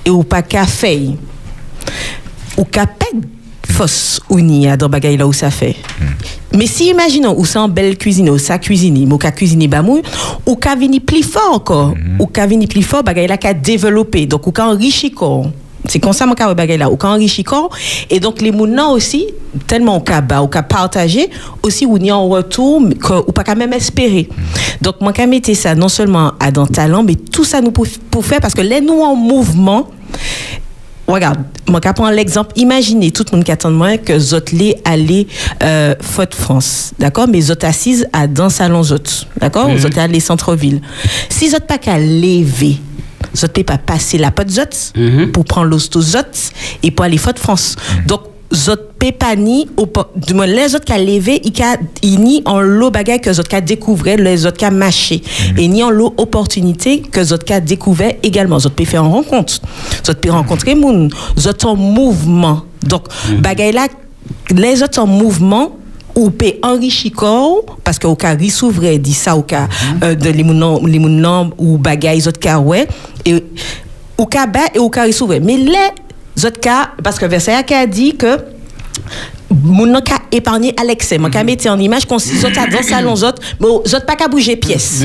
[0.04, 1.00] et ou pas qu'à fait
[2.56, 2.86] ou qu'à
[3.68, 5.76] fausse ou ni à dans bagaille là où ça fait.
[6.54, 10.00] Mais si imaginons ou c'est en belle cuisine ou ça cuisine ou qu'a cuisiner bamou
[10.46, 14.24] ou qu'a vini plus fort encore ou qu'a vini plus fort bagaille là qu'a développé.
[14.26, 15.50] Donc ou qu'a enrichi corps
[15.88, 17.70] c'est comme ça mon cas bagaille là ou qu'a enrichi corps
[18.10, 19.26] et donc les mounans aussi
[19.66, 21.30] tellement au cas bas ou qu'a partagé
[21.62, 22.82] aussi ou ni en retour
[23.26, 24.28] ou pas quand même espérer
[24.80, 27.86] donc moi qu'a mettre ça non seulement à dans talent mais tout ça nous pour,
[28.10, 29.88] pour faire parce que les nous en mouvement
[31.06, 34.76] Regarde, moi, qu'à prendre l'exemple, imaginez tout le monde qui attend de moi que Zotlé
[34.84, 35.28] allait
[35.62, 37.28] euh, Faute France, d'accord?
[37.28, 39.68] Mais Zot assise à dans salon Zot, d'accord?
[39.68, 39.78] Mhm.
[39.78, 40.80] Zot allait centre-ville.
[41.28, 42.78] Si Zot pas qu'à lever,
[43.34, 45.32] Zot pas passer la pote Zot Mhm.
[45.32, 46.18] pour prendre l'hosto Zot
[46.82, 47.76] et pour aller Faute France.
[48.06, 48.20] Donc,
[48.54, 51.76] Zot peut pas ni, au po- du moins, les autres qui a levé, il a,
[52.02, 55.20] il ni en l'eau bagaille que Zot qui a découvert, les autres qui a mâché.
[55.58, 58.58] Et ni en l'eau opportunité que Zot qui a découvert également.
[58.60, 59.60] Zot peut faire une rencontre.
[60.06, 61.10] Zot peut rencontrer moun.
[61.36, 62.62] Zot en mouvement.
[62.84, 63.02] Donc,
[63.40, 63.88] bagaille là,
[64.54, 65.72] les autres en mouvement,
[66.16, 69.68] ou peut enrichir corps, parce que au cas s'ouvrait, dit ça, au cas
[70.02, 70.42] euh, de les
[71.58, 72.88] ou bagaille, autres cas, ouais,
[73.24, 73.44] et
[74.16, 75.40] au cas bas et au cas s'ouvrait.
[75.40, 78.38] Mais les autres cas, parce que Versailles a dit que
[79.50, 81.18] mon nan ka épargné à l'excès.
[81.18, 84.28] Mon ka mettre en image qu'on si autres dans salon autres, mais autres pas qu'à
[84.28, 85.04] bouger pièce.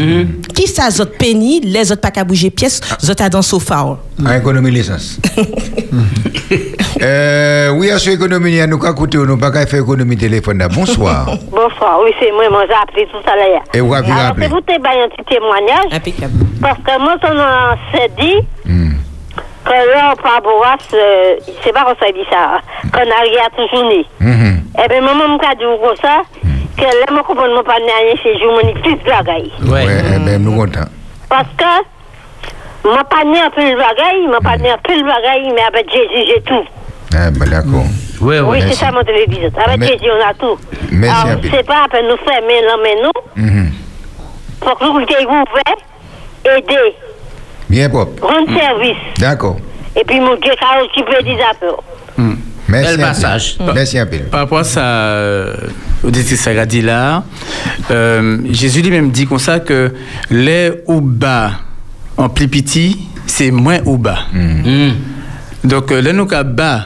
[0.55, 3.99] Qui ça autres penny, les autres pas qu'à bouger pièce, autres dans sofa.
[4.23, 5.19] En économie licence.
[7.01, 10.57] euh, oui, à ce économie, nous qu'à coûter, nous pas faire économie téléphone.
[10.59, 10.67] là.
[10.67, 11.25] Bonsoir.
[11.51, 13.61] Bonsoir, oui, c'est moi, moi j'ai appelé tout à l'heure.
[13.73, 14.45] Et vous avez Alors, rappelé.
[14.47, 16.33] c'est vous te un petit témoignage, Impeccable.
[16.61, 18.93] parce que moi, on s'est dit Hmm.
[19.65, 22.59] que là, par Boas, euh, c'est pas ça, il dit ça,
[22.91, 24.05] qu'on arrive à toujours né.
[24.19, 24.61] Mhm.
[24.83, 26.21] Eh bien, maman m'a dit comme ça,
[26.77, 29.51] que là, je comprends mon pas rien, c'est jour, mon plus de bagaille.
[29.67, 30.89] Ouais, eh ben, nous contents.
[31.29, 35.03] Parce que, m'a pas né un peu le bagaille, m'a pas né un peu le
[35.03, 36.63] bagaille, mais avec Jésus, j'ai tout.
[37.13, 37.85] Ah, ben, d'accord.
[38.21, 39.51] Ouais, Oui, c'est ça mon télévision.
[39.65, 40.59] Avec Mais- Jésus, on a tout.
[40.91, 41.47] Merci Alors, peu.
[41.51, 43.71] c'est pas à peine nous fermer là, mais nous, Mhm.
[44.63, 46.95] faut que nous ouvert, aider,
[47.69, 48.25] Bien propre.
[48.25, 48.97] rendre service.
[49.17, 49.57] D'accord.
[49.99, 51.77] Et puis, mon Dieu, car occuper des affaires.
[52.67, 52.95] Merci.
[52.95, 53.57] Bel passage.
[53.75, 54.19] Merci un peu.
[54.19, 55.45] Par rapport à ça,
[56.03, 57.23] auditrice Sarah dit là,
[57.89, 59.93] euh, Jésus lui-même dit comme ça que
[60.29, 61.51] les ou bas
[62.15, 64.19] en plus petit, c'est moins ou bas.
[64.31, 64.91] Hmm.
[65.65, 66.85] Donc, euh, là, nous bas,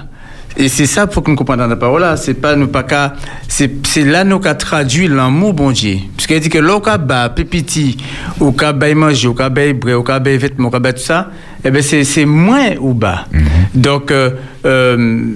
[0.57, 2.83] et c'est ça pour que nous comprenions dans la parole là, c'est pas nous pas
[2.83, 3.13] qu'à,
[3.47, 5.97] c'est, c'est là nous qu'à traduire l'amour bon Dieu.
[6.15, 7.97] Parce qu'il dit que bas, plus petit,
[8.39, 11.01] ou qu'à bas manger, ou qu'à bas bré, ou qu'à bas vêtements, ou bas tout
[11.01, 11.29] ça,
[11.63, 13.25] eh ben c'est, c'est moins ou bas.
[13.73, 14.31] Donc, euh,
[14.65, 15.27] euh,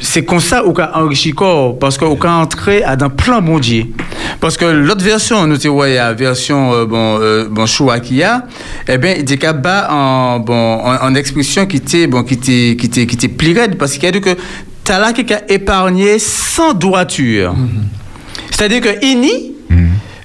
[0.00, 3.58] c'est comme ça ou qu'a enrichi corps parce qu'on qu'a entré à dans plein bon
[3.58, 3.84] Dieu.
[4.40, 8.16] Parce que l'autre version nous tu vois la version euh, bon euh, bon choix qu'il
[8.16, 8.44] y a
[8.88, 12.86] eh ben il bas en bon en, en expression qui était bon qui était qui
[12.86, 14.36] était qui était plus raide parce qu'il a dit que
[14.84, 17.54] t'as là qui a épargné sans droiture.
[18.50, 19.54] C'est-à-dire que ini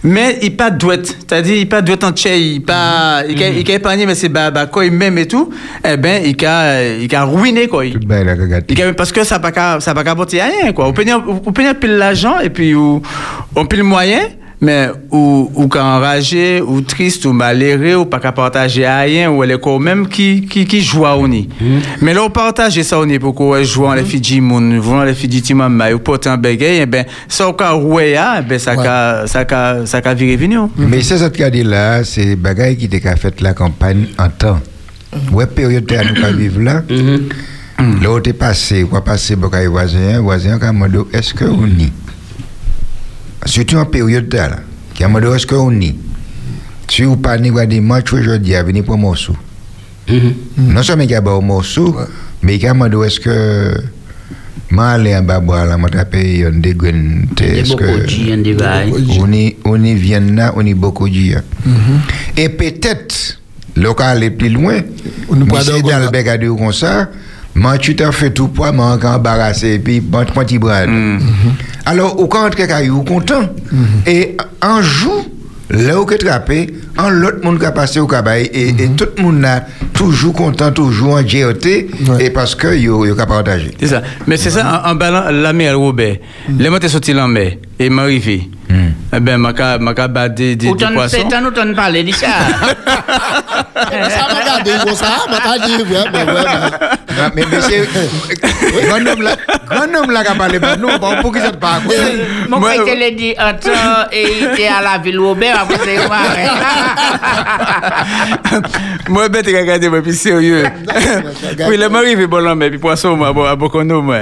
[0.04, 1.08] mais il pas douette.
[1.20, 4.50] C'est-à-dire il pas douette en tchè il pas il a il épargné mais c'est bah
[4.52, 5.50] bah quoi il même et tout.
[5.88, 7.86] Eh ben il a il a ruiné quoi.
[7.86, 7.98] Il
[8.82, 10.88] a- parce que ça pas ça pas apporter rien quoi.
[10.88, 14.22] On peut on peut pile l'argent et puis on pile le moyen
[14.62, 19.44] mais ou ou quand enragé ou triste ou malheureux ou pas qu'à partager rien ou
[19.44, 21.50] elle est quand même qui qui qui joue au nid.
[22.02, 25.02] Mais là on partage ça au nid pour qu'on joue en les Fidji moun, voulons
[25.02, 28.60] les Fidji timama ou porter un bégay et ben ça au cas roué eh ben
[28.60, 30.58] ça ca ça ca ça ca virer venu.
[30.78, 34.30] Mais c'est ce qu'il a dit là, c'est bagaille qui était fait la campagne en
[34.30, 34.60] temps.
[35.32, 36.84] Ouais, période de nous pas vivre là.
[38.02, 41.66] Là où t'es passé, ou passé pour les voisins, voisins qui demandé est-ce que on
[41.66, 41.92] y
[43.46, 44.60] Surtout en période de là,
[44.94, 45.96] qui a demandé est-ce qu'on y.
[46.88, 49.36] Si vous pas ni dimanche aujourd'hui, à venir pour morceau.
[50.10, 50.34] Mhm.
[50.58, 51.96] Non seulement qu'il y a un morceau,
[52.44, 53.74] mais il a demandé est-ce que.
[54.70, 56.94] Moi, aller en bas boire, là, moi, taper, on dégoûte.
[57.42, 58.94] Il y a Est-ce beaucoup de gens, des bails.
[59.66, 61.44] On y, y vient là, on y de.
[62.38, 63.40] Et peut-être,
[63.76, 64.80] le cas aller plus loin,
[65.30, 66.10] On nous mais parle c'est d'un
[67.56, 70.58] moi, tu t'en fais tout poids, moi, encore embarrassé, et puis, bon, tu prends petit
[70.60, 70.84] bras.
[71.86, 73.50] Alors, au quand quelqu'un est content,
[74.06, 75.26] et un jour,
[75.70, 79.08] là où tu trappé, un l'autre monde qui a passé au cabaye, et, et tout
[79.18, 81.68] le monde là, toujours content, toujours en GOT,
[82.20, 83.72] et parce que yo, yo, partagé.
[83.80, 84.02] C'est ça.
[84.28, 86.18] Mais c'est ça, en, en ballant la mer Robert.
[86.58, 88.50] Les mots sorti en mer et m'arrivé.
[89.14, 91.18] Eh ben, ma ka, ma ka ba des, des, poissons.
[91.30, 92.28] c'est un autant parler de ça.
[93.76, 96.44] Ça m'a gardé ça, m'a dit, ouais, ouais,
[97.36, 97.88] mais- c'est.
[98.88, 99.36] Grand homme là,
[99.70, 101.80] grand homme là qui a parlé, bah, non, bon, pour qu'il ne pas.
[102.50, 103.72] Mon Moi, frère te l'a dit temps
[104.12, 106.18] et il était à la ville Robert après c'est moi.
[109.10, 110.64] moi, bête, et regardez, moi, puis sérieux.
[111.68, 114.20] oui, le mari fait bon là, mais puis poisson, moi, bon, à Bokono, moi.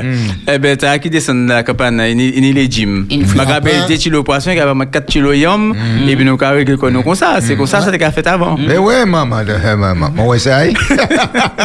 [0.47, 3.05] Eh ben, t'as qui descend la campagne, il il est légime.
[3.09, 3.59] Il Ma hein.
[3.87, 5.73] 2 kilos poisson, il a 4 kilos yam,
[6.07, 7.37] et puis nous, ka régler comme ça.
[7.41, 8.55] C'est comme ça, ça t'es fait avant.
[8.57, 10.73] Mais ouais, maman, de- maman, on essaye.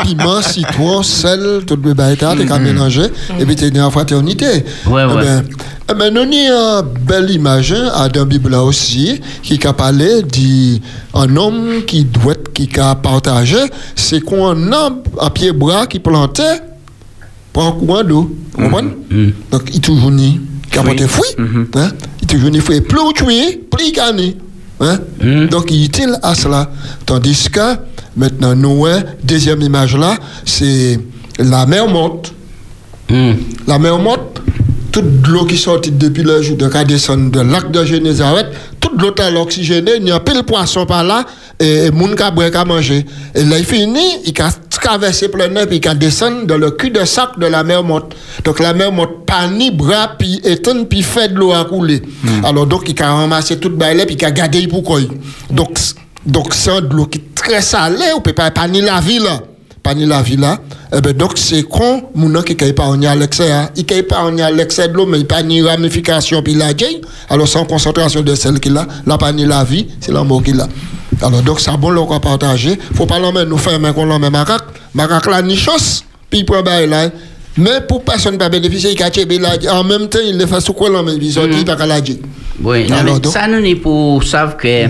[0.02, 3.06] piment, citron, sel, tout le bail t'as qu'à mélanger,
[3.38, 4.64] et puis t'es né en fraternité.
[4.86, 5.22] Ouais, Eh ouais.
[5.24, 5.44] ben,
[5.90, 11.36] eh ben, nous avons une belle image à la Bible aussi, qui a parlé d'un
[11.36, 13.58] homme qui doit, qui a partagé,
[13.96, 16.60] c'est qu'on homme à pied bras qui plantait
[17.52, 18.30] pour un courant d'eau.
[18.56, 18.90] Vous comprenez?
[19.50, 21.34] Donc, il toujours ni, qui a porté fruit,
[21.76, 21.90] hein?
[22.20, 24.34] Il toujours ni fruit, plus tu es, plus il gagne.
[24.80, 24.98] Hein?
[25.50, 26.70] Donc, il est utile à cela?
[27.06, 27.76] Tandis que,
[28.16, 30.98] maintenant, nous, hein, deuxième image là, c'est
[31.38, 32.32] la mer monte.
[33.66, 34.40] La mer monte,
[34.90, 38.46] toute l'eau qui sortit depuis le jour de descendre de lac de Génézareth,
[38.80, 41.24] toute l'eau est oxygénée, il y a pile poisson par là,
[41.60, 43.04] et moun ka boire ka manger.
[43.34, 46.70] Et là, il finit, il a traversé plein nez, puis il a descendu dans le
[46.70, 48.14] cul de sac de la mer morte.
[48.44, 52.02] Donc la mer morte, pas ni bras, puis étonne, puis fait de l'eau à couler.
[52.42, 55.00] Alors donc, il a ramassé toute baille, puis il a gardé pour quoi?
[55.50, 55.78] Donc,
[56.24, 59.28] donc c'est de l'eau qui est très salée, on peut pas, ni la ville
[59.84, 60.58] là pas ni la vie là,
[60.96, 63.68] eh ben donc c'est con, mon qui ne pas à l'excès, hein.
[63.76, 66.68] il ne pas à l'excès de l'eau, mais il pas ni ramification puis la.
[67.28, 70.42] Alors sans concentration de celle qu'il a, là pas ni la vie, c'est la mort
[70.42, 70.68] qu'il a.
[71.22, 74.64] Alors donc ça bon l'on partager, faut pas l'emmener nous faire mais qu'on l'emmène macaque,
[74.94, 77.10] macaque là ni chose, puis il prend là.
[77.56, 80.88] Mais pour personne pas bénéficier, il là, en même temps il le fait sous quoi
[80.88, 82.00] l'emmène, il sortit, il pas qu'à la.
[82.62, 84.86] Oui, non, Alors, mais ça nous est pour savoir que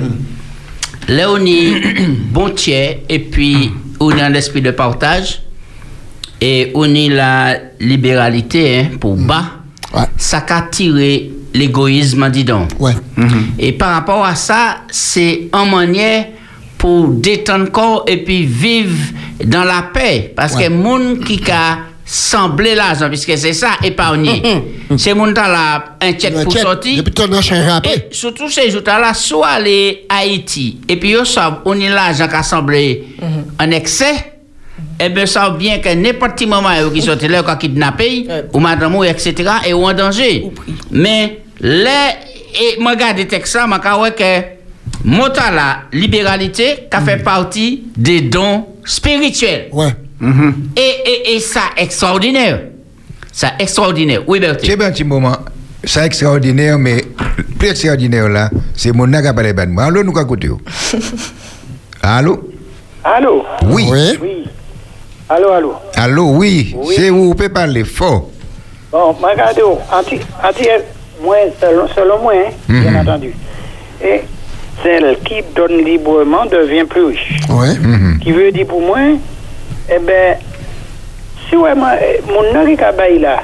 [1.09, 1.83] là on est
[2.33, 3.71] bon tiers et puis
[4.07, 5.43] on est en esprit de partage
[6.41, 9.45] et on est la libéralité hein, pour bas.
[9.95, 10.03] Ouais.
[10.17, 12.71] Ça qu'a tiré l'égoïsme, dis donc.
[12.81, 12.95] Ouais.
[13.59, 16.27] Et par rapport à ça, c'est en manière
[16.79, 18.97] pour détendre corps et puis vivre
[19.45, 20.33] dans la paix.
[20.35, 20.65] Parce Ouais.
[20.65, 24.43] que moun qui a semblé l'argent, puisque c'est ça, épargner.
[24.97, 27.03] c'est moun qui a un check pour sortir.
[27.15, 31.79] Ton changé Et surtout ces jours-là, soit aller à Haïti, et puis yo savent, on
[31.81, 33.05] est l'argent qui a semblé
[33.59, 34.33] en excès,
[35.01, 38.61] et bien ça veut bien que n'importe quel moment qui sortent là, qui kidnappé, ou
[38.61, 39.35] madame, ou etc.,
[39.67, 40.45] et ou en danger.
[40.91, 42.11] Mais, là,
[42.55, 44.41] et moi, regarde le texte là, je vois que,
[45.05, 49.69] monta la libéralité, qui fait partie des dons spirituels.
[49.73, 49.95] Ouais.
[50.77, 52.61] Et, et, et ça, extraordinaire.
[53.33, 54.23] Ça, extraordinaire.
[54.27, 54.67] Oui, Bertie.
[54.67, 55.37] C'est un petit moment.
[55.83, 57.05] C'est extraordinaire, mais
[57.59, 59.85] plus extraordinaire là, c'est mon n'a pas parlé de moi.
[59.85, 60.49] Allô, nous écoutez.
[62.03, 62.51] Allô?
[63.03, 63.45] Allô?
[63.65, 63.87] Oui.
[63.91, 64.19] Oui.
[64.23, 64.45] Oui.
[65.29, 65.75] Allô, allô?
[65.97, 66.75] Allô, oui.
[66.77, 66.95] Oui.
[66.97, 67.25] C'est où?
[67.29, 68.31] Vous pouvez parler fort.
[68.93, 69.63] Bon, regardez,
[69.93, 70.65] anti, anti,
[71.23, 72.97] moi, selon, selon moi, hein, bien Mhm.
[72.97, 73.35] entendu.
[74.03, 74.21] Et
[74.83, 77.37] celle qui donne librement devient plus riche.
[77.49, 77.75] Ouais.
[77.79, 78.21] Mhm.
[78.23, 78.99] Qui veut dire pour moi,
[79.91, 80.37] eh bien,
[81.49, 83.43] si eh, qui a là,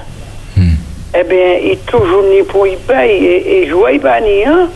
[1.13, 4.69] eh bien, il toujours ni pour y paye et, et jouer pas ni hein,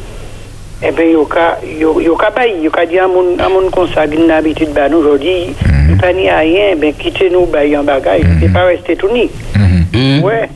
[0.83, 4.17] eh bien, il y a bail, il y a dit à mon, à mon consacré
[4.17, 5.55] une habitude, ben, aujourd'hui,
[5.89, 8.97] il pas ni à rien, eh bien, quittez nous, bail en bagage, c'est pas rester
[8.97, 9.31] tout ni.
[10.23, 10.49] Ouais.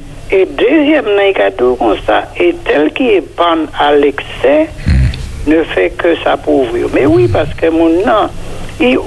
[2.07, 4.69] Ça, et tel qui est pan à l'excès,
[5.47, 6.89] ne fait que s'appauvrir.
[6.93, 8.29] Mais oui, parce que mon nom,
[8.79, 8.99] il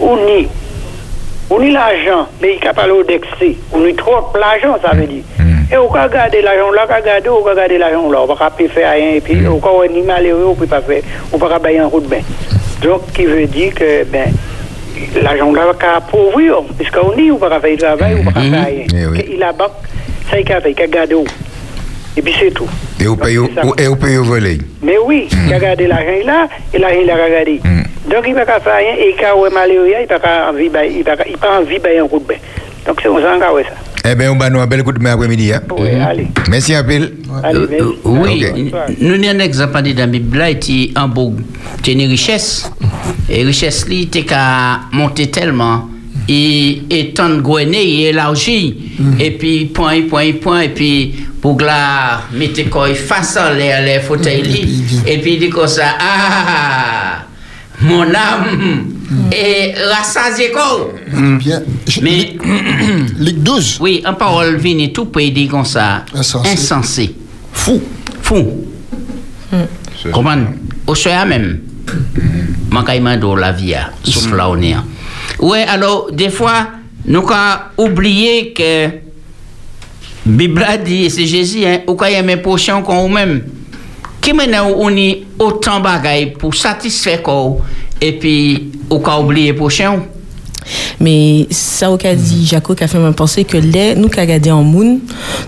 [1.51, 1.63] unit.
[1.63, 3.55] Unit l'argent, mais il n'est pas d'excès.
[3.75, 5.23] Unit trop l'argent, ça veut dire.
[5.71, 8.23] Et on peut garder l'argent là, on peut garder, on peut garder l'argent là, on
[8.23, 10.81] ne peut pas faire rien, et puis on peut ni malheureux, on ne peut pas
[10.81, 12.21] faire, on peut pas payer un route bain.
[12.81, 14.33] Donc, qui veut dire que, ben,
[15.21, 18.25] l'argent là va appauvrir, puisqu'on dit, on ne peut pas faire du travail, on ne
[18.25, 19.09] peut pas faire rien.
[19.11, 19.29] Oui.
[19.33, 19.71] Il a banque,
[20.29, 20.73] ça il a fait,
[22.17, 22.67] Et puis c'est tout.
[22.99, 23.37] Et au pays,
[23.77, 24.57] et au pays au volet.
[24.83, 27.61] Mais oui, il a gardé l'argent là, et l'argent il a regardé.
[28.09, 30.49] Donc il ne peut pas faire rien, et quand il est malheureux, il peut pas
[30.51, 32.35] envie, il ne peut pas envie de un coup de bain.
[32.85, 33.23] Donc c'est qu'on fait
[33.63, 34.09] ça.
[34.11, 35.53] Eh bien, on va nous un bel coup de main après-midi.
[35.53, 35.61] Hein?
[35.77, 36.27] Oui, allez.
[36.49, 36.93] Merci un peu.
[36.93, 37.11] Euh,
[37.53, 38.57] euh, oui, Ok.
[38.57, 41.33] n- nous avons un exemple dans la Bible qui en beau,
[41.85, 42.71] c'est une richesse.
[43.29, 45.87] Et richesse t'es qu'à monter tellement.
[46.29, 48.75] Et, et tant de gouené, il élargi.
[49.19, 50.61] Et puis, point, point, point.
[50.61, 54.83] Et puis, pour la mettre quoi face à les, les fauteuils.
[55.07, 57.25] Et puis, il dit comme ça, ah,
[57.81, 58.85] mon âme,
[59.31, 60.91] et rassasié quoi.
[61.87, 62.37] Je- Mais,
[63.17, 63.77] Ligue 12.
[63.81, 66.49] oui, en parole, vient tout pays dit comme ça, Insensé.
[66.51, 67.15] insensé.
[67.51, 67.81] Fou.
[68.21, 68.65] Fou.
[70.13, 70.37] Comment?
[70.87, 71.59] Au soir même.
[72.71, 74.75] De la vie, hein, sauf là on est.
[75.41, 76.67] Ouais, alors, des fois,
[77.05, 78.89] nous avons oublié que
[80.25, 83.43] Bible a dit, c'est Jésus, hein, ou quand il y a mes potions qu'on même.
[84.21, 87.57] Qui maintenant on y autant de bagailles pour satisfaire quoi,
[87.99, 90.03] et puis, ou quand oublier potion.
[90.99, 94.19] Mais ça, au cas dit, Jaco, qui a fait me penser que les, nous, qui
[94.19, 94.99] regardé en moun,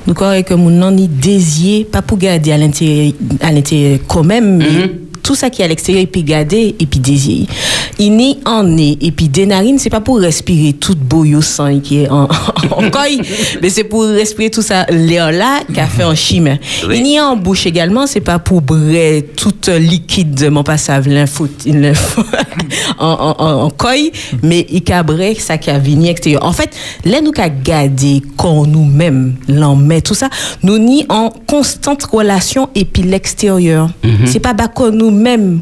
[0.07, 4.23] nous, croyons que moun, non, ni désir, pas pour garder à l'intérieur, à l'intérieur quand
[4.23, 4.89] même, mais Mhm.
[5.23, 7.47] Tout ça qui est à l'extérieur, et puis garder, et puis désir.
[7.99, 11.79] Il n'y en est, et puis des narines, c'est pas pour respirer tout boyau sang
[11.79, 12.23] qui est en,
[12.71, 13.21] en coille,
[13.61, 16.57] mais c'est pour respirer tout ça, l'air là, qui a fait en chimère.
[16.87, 16.97] Oui.
[16.97, 21.47] Il n'y en bouche également, c'est pas pour brûler tout liquide de mon passage, l'info,
[21.65, 22.23] l'info-
[22.99, 24.11] en, en, en, en coille,
[24.41, 26.43] mais il cabré ça qui a venu extérieur.
[26.43, 26.69] En fait,
[27.05, 30.29] là, nous qu'à garder quand nous-mêmes, l'en met, tout ça,
[30.63, 33.89] nous ni en constante relation et puis l'extérieur.
[34.25, 35.61] C'est pas qu'on nous-mêmes.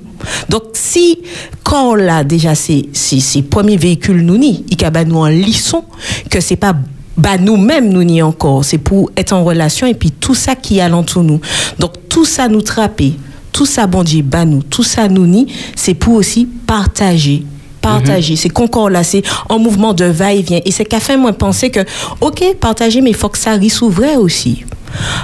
[0.49, 1.19] Donc, si,
[1.63, 5.83] quand là, déjà, c'est, c'est, c'est premier véhicule nous ni, il a nous en lisson,
[6.29, 6.75] que c'est pas
[7.17, 8.63] bah nous-mêmes nous n'y encore.
[8.65, 11.41] C'est pour être en relation et puis tout ça qui est alentour nous.
[11.77, 13.13] Donc tout ça nous trapper
[13.51, 17.43] tout ça bon Dieu bah nous tout ça nous nie c'est pour aussi partager
[17.81, 18.35] partager.
[18.35, 20.61] C'est qu'on là c'est en mouvement de va-et-vient.
[20.65, 21.79] Et c'est qu'a fait moi penser que
[22.21, 24.63] ok partager mais il faut que ça vrai aussi.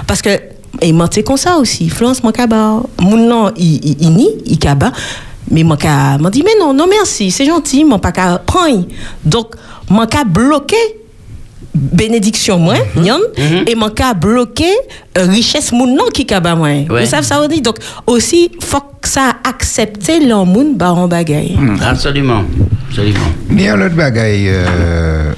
[0.06, 0.30] Parce que
[0.80, 1.88] et moi c'est comme ça aussi.
[1.88, 4.92] Florence mon kaba mon nom il il il nie il kaba
[5.50, 8.86] mais moi ka m'a dit mais non non merci c'est gentil moi pas qu'à prendre.
[9.24, 9.54] Donc
[9.90, 10.76] moi qu'à bloquer
[11.74, 13.20] bénédiction moi yon,
[13.66, 14.70] et mon cas bloqué
[15.16, 16.86] euh, richesse moun non qui ka ba moi Ouais.
[16.88, 17.76] vous savez ça veut dire donc
[18.06, 22.42] aussi faut que ça accepter leur moun ba en bagaille Absolument.
[22.88, 23.18] Absolument.
[23.50, 25.32] Il y a l'autre bagaille, euh,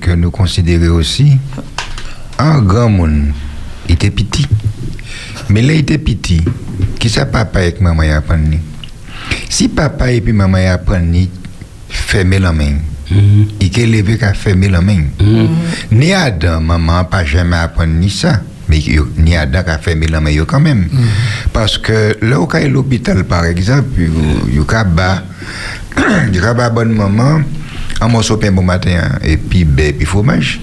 [0.00, 1.32] que nous considérions aussi,
[2.38, 3.26] un grand monde,
[3.88, 4.46] il était petit.
[5.48, 6.42] Mais là, il était petit.
[6.98, 8.58] Qui ça papa avec maman y apprendre ni?
[9.48, 11.30] Si papa et puis maman y apprendre ni,
[11.88, 12.74] fermer la main.
[13.10, 15.02] Il est levé qu'à fermer la main.
[15.92, 18.42] Ni Adam, maman pas jamais apprendre ni ça.
[18.68, 20.88] Mais yo- ni Adam qui a fermé la main quand même.
[21.52, 25.22] Parce que là où est l'hôpital par exemple, il y a bas,
[26.28, 27.42] il y a bonne maman,
[28.00, 30.60] un morceau pain bon matin et puis ben puis fromage.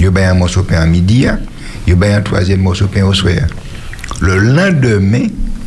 [0.00, 1.38] Il y a un morceau pain à midi, hein,
[1.86, 3.34] il y a un troisième morceau de pain au soir.
[4.20, 5.26] Le lendemain,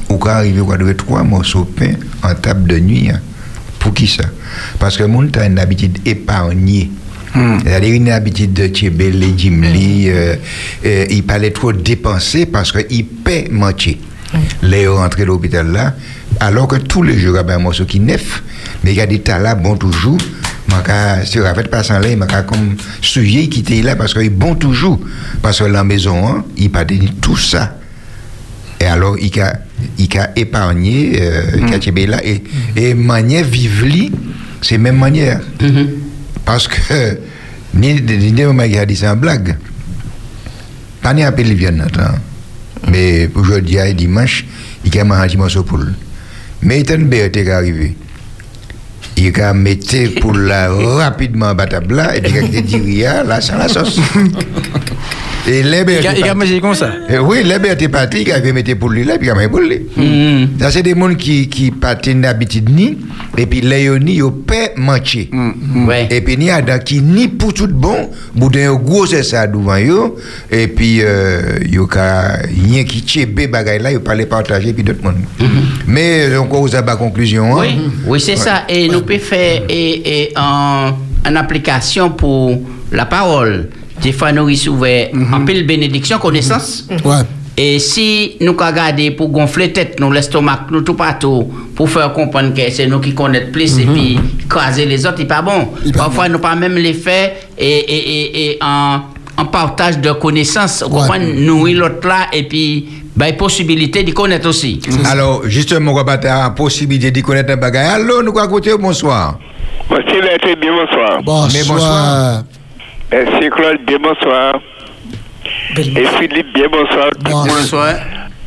[0.10, 1.94] on peut arriver à trois morceaux de pain
[2.24, 3.10] en table de nuit.
[3.10, 3.20] hein.
[3.80, 4.24] Pour qui ça?
[4.80, 6.90] Parce que le monde a une habitude épargnée.
[7.64, 10.36] C'est-à-dire une habitude de tchébé, les jimli, euh,
[10.86, 13.96] euh, il parlait trop dépenser parce qu'il paie mentir.
[14.64, 15.96] Les rentrés à l'hôpital là,
[16.40, 18.44] alors que tous les jours, il y a un morceau qui neuf,
[18.84, 20.18] mais il y a des tas là, bon toujours.
[20.70, 24.14] Maka, si on fait pas sans là, il m'a comme souillé qui était là parce
[24.14, 25.00] qu'il est bon toujours.
[25.42, 27.76] Parce que la maison, hein, il pas donné tout ça.
[28.80, 29.60] Et alors, il a,
[29.98, 32.42] il a épargné, euh, il a tchébé là, et,
[32.76, 34.12] et manière vivre li,
[34.62, 35.42] c'est même manière.
[36.46, 37.20] Parce que,
[37.74, 39.58] ni ni ni maman qui a dit c'est une blague.
[41.02, 42.18] Pas ni appelé vient attends.
[42.90, 44.46] Mais aujourd'hui, et dimanche,
[44.86, 45.94] il a mangé un petit morceau pour lui.
[46.62, 47.96] Mais il y a une bête qui est arrivée.
[49.22, 49.78] Il a mis
[50.22, 51.54] pour la rapidement
[51.92, 54.00] là, et puis il a dit, là, sans la sauce.
[55.50, 56.06] Et les bêtes.
[56.18, 56.92] Il a- mangé comme ça.
[57.10, 59.36] Eh Oui, les bêtes étaient partis, il avait mis pour lui là, puis il a
[59.36, 59.82] mis pour lui.
[60.60, 62.98] Ça, c'est des gens qui, qui patinent d'habitude ni,
[63.38, 64.24] et puis les ni, ils
[64.78, 65.30] manger.
[65.88, 66.08] Ouais.
[66.12, 69.24] Et puis, il y a des qui ni pour tout bon, boudin yo gros c'est
[69.24, 70.16] ça devant yo,
[70.52, 74.84] et puis, euh, yo ka, rien qui tchébé bagay là, yo pas les partager, puis
[74.84, 75.16] d'autres monde.
[75.88, 77.62] Mais, euh, encore aux abats conclusion, hein.
[77.62, 78.66] Oui, oui c'est ça.
[78.70, 80.94] Et nous pouvons faire et, en
[81.36, 82.60] application pour
[82.92, 83.70] la parole.
[84.02, 84.84] Des fois, nous recevons
[85.34, 86.86] un peu de bénédiction, connaissance.
[87.04, 87.24] Ouais.
[87.58, 92.54] Et si nous regardons pour gonfler tête, nous l'estomac, nous tout partout, pour faire comprendre
[92.54, 95.68] que c'est nous qui connaissons plus et puis craser les autres, c'est pas bon.
[95.94, 99.02] Parfois, nous pas même les faire et, et, et, et en,
[99.38, 100.84] en partage de connaissances.
[100.84, 101.34] Vous comprenez?
[101.34, 104.80] Nourrir l'autre là et puis, bah, possibilité d'y connaître aussi.
[105.12, 107.96] Alors, justement, on va la possibilité de connaître un bagage.
[107.96, 109.38] Allô, nous quoi côté bonsoir.
[109.92, 110.22] Monsieur
[110.56, 111.50] bien bonsoir.
[111.52, 112.44] Mais bonsoir.
[113.12, 114.60] Merci Claude, bien bonsoir.
[115.78, 117.10] Et Philippe, bien bonsoir.
[117.12, 117.96] Tout le monde- Bonsoir.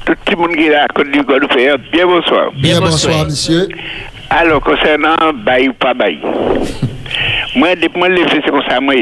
[0.04, 1.48] Tout le monde qui est à Côte du Golfe,
[1.92, 2.50] bien bonsoir.
[2.56, 3.68] Bien bonsoir, monsieur.
[4.30, 6.18] Alors, concernant bail ou pas bail,
[7.56, 8.94] moi, depuis moi, levé, c'est comme ça, moi.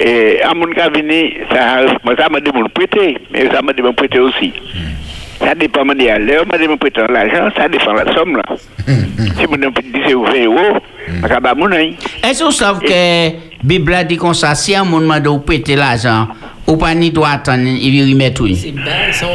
[0.00, 3.60] Et à mon cas, venu, ça, moi, ça m'a dit de me prêter, mais ça
[3.60, 4.52] m'a dit de me prêter aussi.
[5.44, 8.42] Ça dépend de dire, l'heure, de me prêter l'argent, ça dépend de la somme, là.
[9.38, 10.10] Si vous me dites 20
[10.44, 10.78] euros,
[11.08, 11.54] je vais pas.
[12.28, 15.28] Est-ce que vous savez que Bible a dit comme ça, si un monde demande de
[15.30, 16.28] vous prêter l'argent,
[16.66, 18.74] ou pas ni doit attendre, il va remettre oui.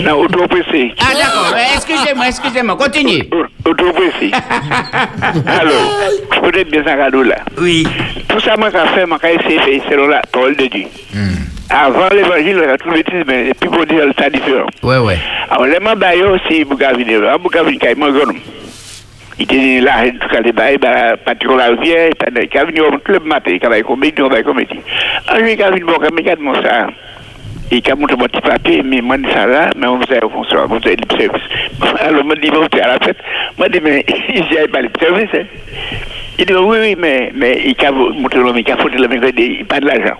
[0.03, 0.93] Non, auto-pressé.
[0.99, 3.29] Ah d'accord, Euh, excusez-moi, excusez-moi, continuez.
[3.65, 4.31] Auto-pressé.
[5.45, 7.37] Alors, peut-être bien ça cadeau là.
[7.59, 7.85] Oui.
[8.29, 10.85] Tout ça, moi, j'ai fait, moi, j'ai essayé de faire selon la parole de Dieu.
[11.69, 14.67] Avant l'évangile, on a tout bêtise, mais puis pour dire, c'est différent.
[14.83, 15.17] Ouais, ouais.
[15.49, 18.39] Alors, les avez vu, vous avez vu, quand même,
[19.39, 22.97] il était là, tout cas, les bails, bah, patron la rivière, il a venu au
[22.97, 24.67] club matin, il a commis, il a commis.
[25.27, 26.87] Un jour, il a venu, bon, quand il a mon ça.
[27.69, 30.65] Il a montré mon petit papier, mais moi, ça là, mais on faisait au François,
[30.69, 31.43] on faisait lip service.
[31.99, 33.17] Alors, moi, dis, bon, t'es à la fête.
[33.57, 35.45] Moi, je dis, mais il n'y pas lip service, hein.
[36.39, 39.19] Il dit, oui, oui, mais, mais il a montré l'homme, il a foutu l'homme, il
[39.19, 40.17] n'a pas de l'argent.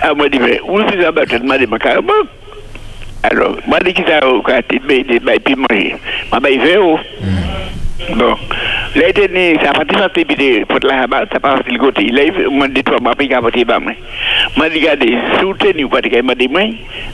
[0.00, 2.12] Alors, moi, je dis, mais où est-ce que ça va, moi, je dis, mais carrément.
[3.22, 5.96] Alors, moi, je dis, qu'il a, quand il m'a puis manger.
[6.30, 6.98] Moi, je dis, oh.
[8.16, 8.36] Bon,
[8.96, 12.06] là, il était ça a parti de pour la rabat, ça a parti le côté.
[12.08, 13.92] Là, il dit, toi, ma paye à voter, bah, moi.
[14.56, 15.16] M'a dit, regardez,
[15.88, 16.62] pas de m'a dit, moi,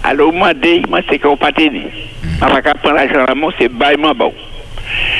[0.03, 1.37] alors, moi, dit, moi, c'est qu'on.
[2.41, 4.33] Ma pas qu'à prendre l'argent à moi, c'est baillement bon.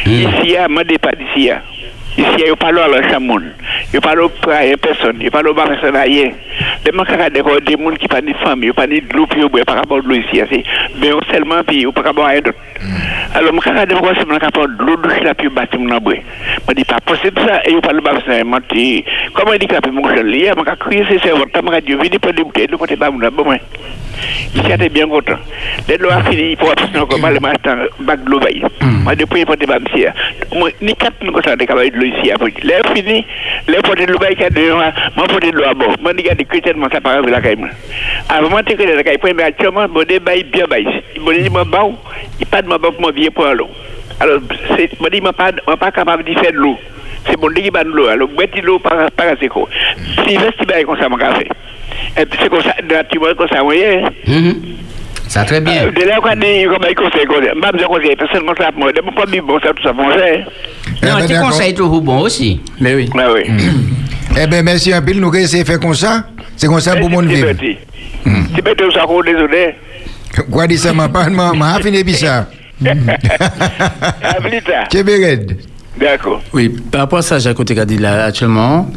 [0.07, 1.51] Ici, m'a dit pas d'ici,
[2.21, 3.43] Ici, il n'y a pas de chamoun.
[3.93, 5.17] Il n'y a pas de personne.
[5.17, 6.33] Il n'y a pas de personne ailleurs.
[6.85, 9.41] Les gens qui ont des gens qui pas de famille, ils pas de l'eau, puis
[9.41, 10.65] ils pas de l'eau ici.
[11.01, 12.59] Mais seulement, puis ils pas de rien d'autre.
[13.35, 16.21] Alors, je suis capable de voir de l'eau douce là, puis bâtir mon abri.
[16.69, 19.05] Je dis pas possible ça, et il n'y a pas de personne.
[19.35, 21.29] Comment il que mon il y crier, c'est ça,
[21.87, 23.61] il vient pour des bouteilles, de côté de mon abri.
[24.55, 25.39] Il bien content.
[25.89, 28.41] Les lois a fini pour absolument comme le matin, bac de l'eau.
[28.51, 30.07] Il faut des bams ici.
[30.83, 32.31] Ni quatre, nous, comme ça, des camarades de l'eau ici.
[32.63, 33.27] Les fini,
[33.69, 35.95] les potes de l'eau, il y a moi, pote de l'eau à bord.
[36.01, 37.59] Moi, je chrétiens, moi, ça paraît la caille.
[38.29, 40.67] Avant, tu connais la caille, mais actuellement, mon débat est bien
[41.51, 41.97] moi, bon,
[42.39, 43.69] il pas de ma banque, moi, vieux pour l'eau.
[44.21, 44.41] Alors,
[46.23, 46.79] de faire de l'eau.
[47.27, 48.79] C'est mon de l'eau.
[48.79, 49.11] Par,
[49.49, 49.69] quoi.
[50.27, 50.37] Si,
[51.09, 51.49] mon café.
[55.31, 55.87] Ça très bien.
[55.87, 59.13] De là, quand il comme il conseille, je me conseille, personnellement, ça, moi, de mon
[59.13, 62.61] pas bon, ça, tout ça, bon, Non, tu conseilles tout bon aussi.
[62.81, 63.09] Mais oui.
[63.17, 63.43] Ah oui.
[64.41, 66.25] Eh bien, merci un pile, nous essayons de faire comme ça?
[66.57, 67.49] C'est comme ça pour mon vivre.
[67.53, 69.75] Tu peux tout ça, désolé.
[70.51, 72.47] Quoi dit ça, ma pas, ma fini ça.
[74.91, 75.05] Tu
[75.99, 76.41] D'accord.
[76.53, 78.91] Oui, par rapport à ça, Jacques a dit là actuellement,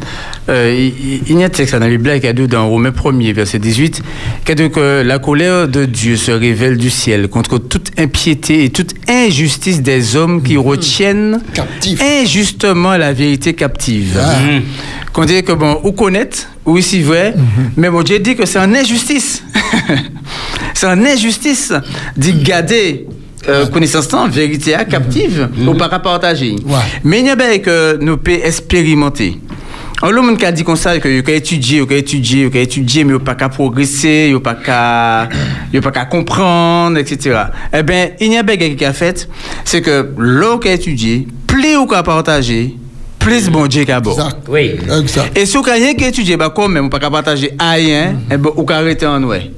[0.48, 2.90] euh, il, il y a un texte dans la Bible qui a dit dans Romains
[2.90, 4.02] 1er, verset 18,
[4.44, 8.64] qui a dit que la colère de Dieu se révèle du ciel contre toute impiété
[8.64, 11.40] et toute injustice des hommes qui retiennent
[12.00, 14.20] injustement la vérité captive.
[15.12, 17.34] Qu'on dit que bon, ou connaître, ou ici vrai,
[17.76, 19.42] mais bon, Dieu dit que c'est une injustice.
[20.74, 21.72] c'est une injustice
[22.16, 23.06] d'y garder
[23.48, 26.56] euh, connaissance temps, vérité à captive ou pas à partager.
[27.02, 29.38] Mais il y a bien que nous pouvons expérimenter.
[30.02, 33.14] On l'homme qui a dit comme ça que il étudier, il étudier, il étudier, mais
[33.14, 35.28] il pas qu'à progresser, il pas qu'à
[35.80, 37.44] pas qu'à comprendre, etc.
[37.72, 39.28] Eh bien, il y a bien qui a fait,
[39.64, 42.74] c'est que l'eau qui a étudié, plus ou qu'à partager,
[43.24, 44.14] plus bon Dieu qu'à bon.
[44.48, 44.72] Oui.
[45.00, 45.36] Exact.
[45.36, 48.66] Et si vous avez étudié, bah, quand même, pas qu'à partager rien, eh ben, vous
[48.68, 49.50] arrêter en ouais.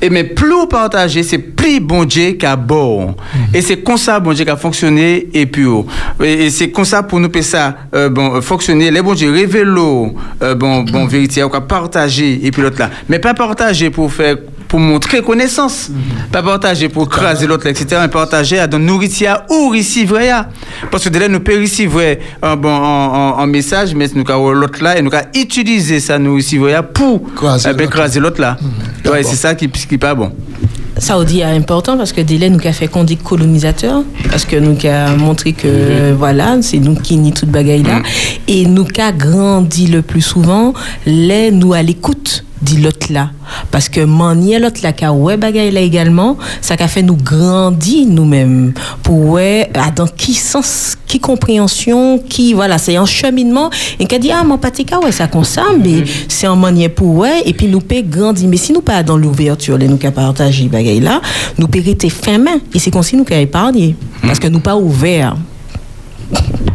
[0.00, 3.14] Et mais plus vous partagez, c'est plus bon Dieu qu'à bon.
[3.52, 5.86] Et c'est comme ça bon Dieu qui a fonctionné et puis oh.
[6.22, 8.90] et, et c'est comme ça pour nous faire ça euh, bon fonctionner.
[8.90, 12.90] Les bon Dieu révèlent euh, bon bon vérité, on va partager et puis l'autre là.
[13.08, 14.36] Mais pas partager pour faire
[14.68, 15.90] pour montrer connaissance.
[16.32, 17.86] Pas partager pour craser l'autre, etc.
[18.02, 20.46] Mais partager à donner nourriture ou recevoir.
[20.90, 24.50] Parce que de là, nous recevoir un bon en, en- en message, mais nous avons
[24.52, 27.88] l'autre là et nous avons utiliser ça nourriture pour Craser eh ben,
[28.20, 28.40] l'autre.
[28.40, 28.56] là.
[29.06, 30.32] Ouais, c'est ça qui qui pas bon.
[30.96, 34.78] Saoudi est important parce que délai nous a fait qu'on dit colonisateur parce que nous
[34.88, 38.00] a montré que voilà c'est nous qui ni toute bagaille là
[38.46, 40.72] et nous a grandi le plus souvent
[41.04, 43.30] les nous à l'écoute dit l'autre là.
[43.70, 48.06] Parce que manier l'autre là qu'a ouais bagaille là également ça qu'a fait nous grandir
[48.08, 48.72] nous-mêmes.
[49.02, 53.70] Pour ouais à dans qui sens qui compréhension qui voilà c'est un cheminement.
[53.98, 57.42] Et qu'a dit ah mon patika ouais ça ça mais c'est un manier pour ouais
[57.44, 60.68] et puis nous peut grandir mais si nous pas dans l'ouverture les nous qu'a partager
[60.68, 61.20] bagaille là
[61.58, 62.58] nous peut rester fin main.
[62.72, 63.94] Et c'est comme si nous qu'a épargné.
[64.22, 65.36] Parce que nous pas ouvert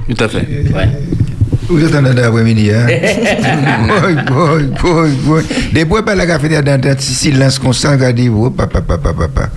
[0.08, 0.48] Tout à fait.
[1.70, 2.88] Vous êtes en après-midi, hein?
[3.88, 5.44] Boy, boy, boy, boy.
[5.72, 9.50] Des fois, pas la café dans un silence constant, dit, oh, papa, papa, papa.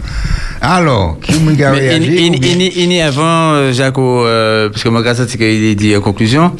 [0.60, 2.10] Alors, qui m'a réagi?
[2.10, 5.74] bien- il, il, il avant, euh, Jaco, euh, parce que moi, grâce à ce qu'il
[5.74, 6.52] dit en conclusion,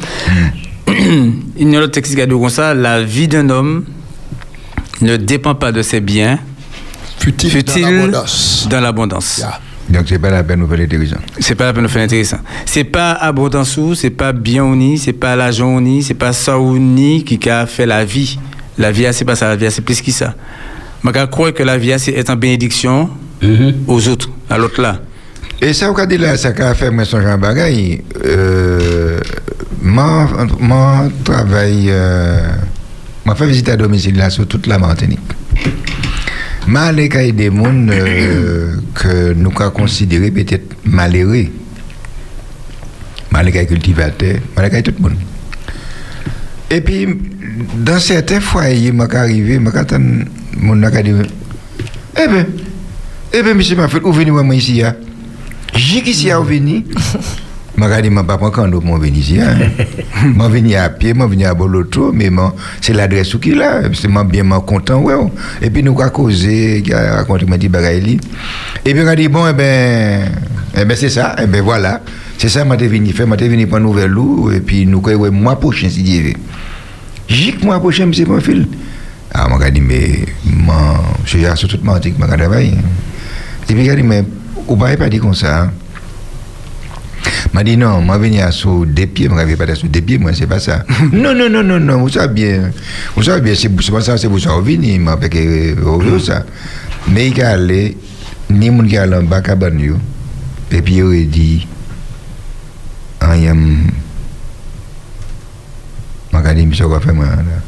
[0.87, 3.85] il y a l'autre texte qui a dit comme ça la vie d'un homme
[5.01, 6.39] ne dépend pas de ses biens,
[7.19, 8.67] Fut-il dans fut-il l'abondance?
[8.69, 9.37] dans l'abondance.
[9.37, 9.59] Yeah.
[9.93, 11.17] Donc, c'est pas la peine de faire l'intéressant.
[11.39, 12.39] C'est pas la peine de faire intéressant.
[12.65, 16.33] C'est pas abondance ou, c'est pas bien ou ni, c'est pas ou ni, c'est pas
[16.33, 18.39] ça ou ni qui a fait la vie.
[18.79, 20.33] La vie, c'est pas ça, la vie, c'est plus que ça.
[21.05, 23.07] Je crois que la vie, c'est être en bénédiction
[23.87, 24.99] aux autres, à l'autre là.
[25.61, 29.19] Et ça, vous dit là, ça qu'a fait, moi, son Jean Bagaille, euh,
[29.81, 30.27] mon,
[30.59, 32.39] mon travail, euh,
[33.25, 35.19] m'a fait visiter à domicile là sur toute la Martinique.
[36.67, 41.47] M'a allé qu'il des gens euh, que nous avons considéré peut-être malheureux.
[43.31, 45.17] M'a allé qu'il cultivateur, m'a allé qu'il tout le monde.
[46.69, 47.07] Et puis,
[47.75, 49.95] dans certains foyers, m'a arrivé, m'a dit,
[50.57, 51.11] mon n'a dit,
[52.17, 52.45] eh bien,
[53.33, 54.81] eh bien, monsieur m'a fait, où venez moi ici?
[55.75, 56.85] J'ai qui s'y a venu.
[57.75, 59.39] Je me dis, pas je venu ici.
[59.39, 59.55] hein.
[60.23, 62.29] Je venu à pied, je suis venu à Boloto, mais
[62.81, 63.81] c'est l'adresse qui est là.
[63.93, 64.99] C'est moi bien content.
[65.01, 65.15] Ouais.
[65.61, 68.19] Et puis nous avons causé, raconté, m'a dit, bagaille.
[68.85, 70.31] Et puis on a dit, bon, eh ben,
[70.77, 72.01] eh ben c'est ça, eh ben voilà.
[72.37, 74.99] C'est ça, je suis venu faire, je suis venu prendre nouvelle loup, et puis nous,
[74.99, 76.33] ouais, mois prochain, si Dieu veut.
[77.27, 78.67] J'ai que mois prochain, c'est mon fil.
[79.33, 80.25] Ah, je dit, mais,
[81.25, 82.73] je suis sur toute ma vie, je travaille.
[83.69, 84.23] Et puis a dit, mais,
[84.67, 85.71] vous ne pas dit comme ça.
[87.53, 90.31] M'a dit non, moi venir sur des pieds, moi venir pas sur des pieds, moi
[90.33, 90.83] c'est pas ça.
[91.11, 92.71] non non non non non, vous savez bien.
[93.15, 96.43] Vous savez bien c'est pas ça, c'est pour ça venir, m'a que au ça.
[97.07, 97.97] Mais il allé
[98.49, 99.95] ni mon ki allé en bas cabane yo.
[100.71, 101.67] Et puis il a e dit
[103.21, 103.87] I am
[106.31, 107.61] m'a regardé monsieur quoi faire moi là.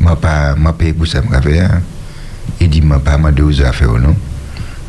[0.00, 1.80] M'a pas m'a payé pour ça m'a faire.
[2.60, 4.16] Il e dit m'a pas m'a deux affaires non.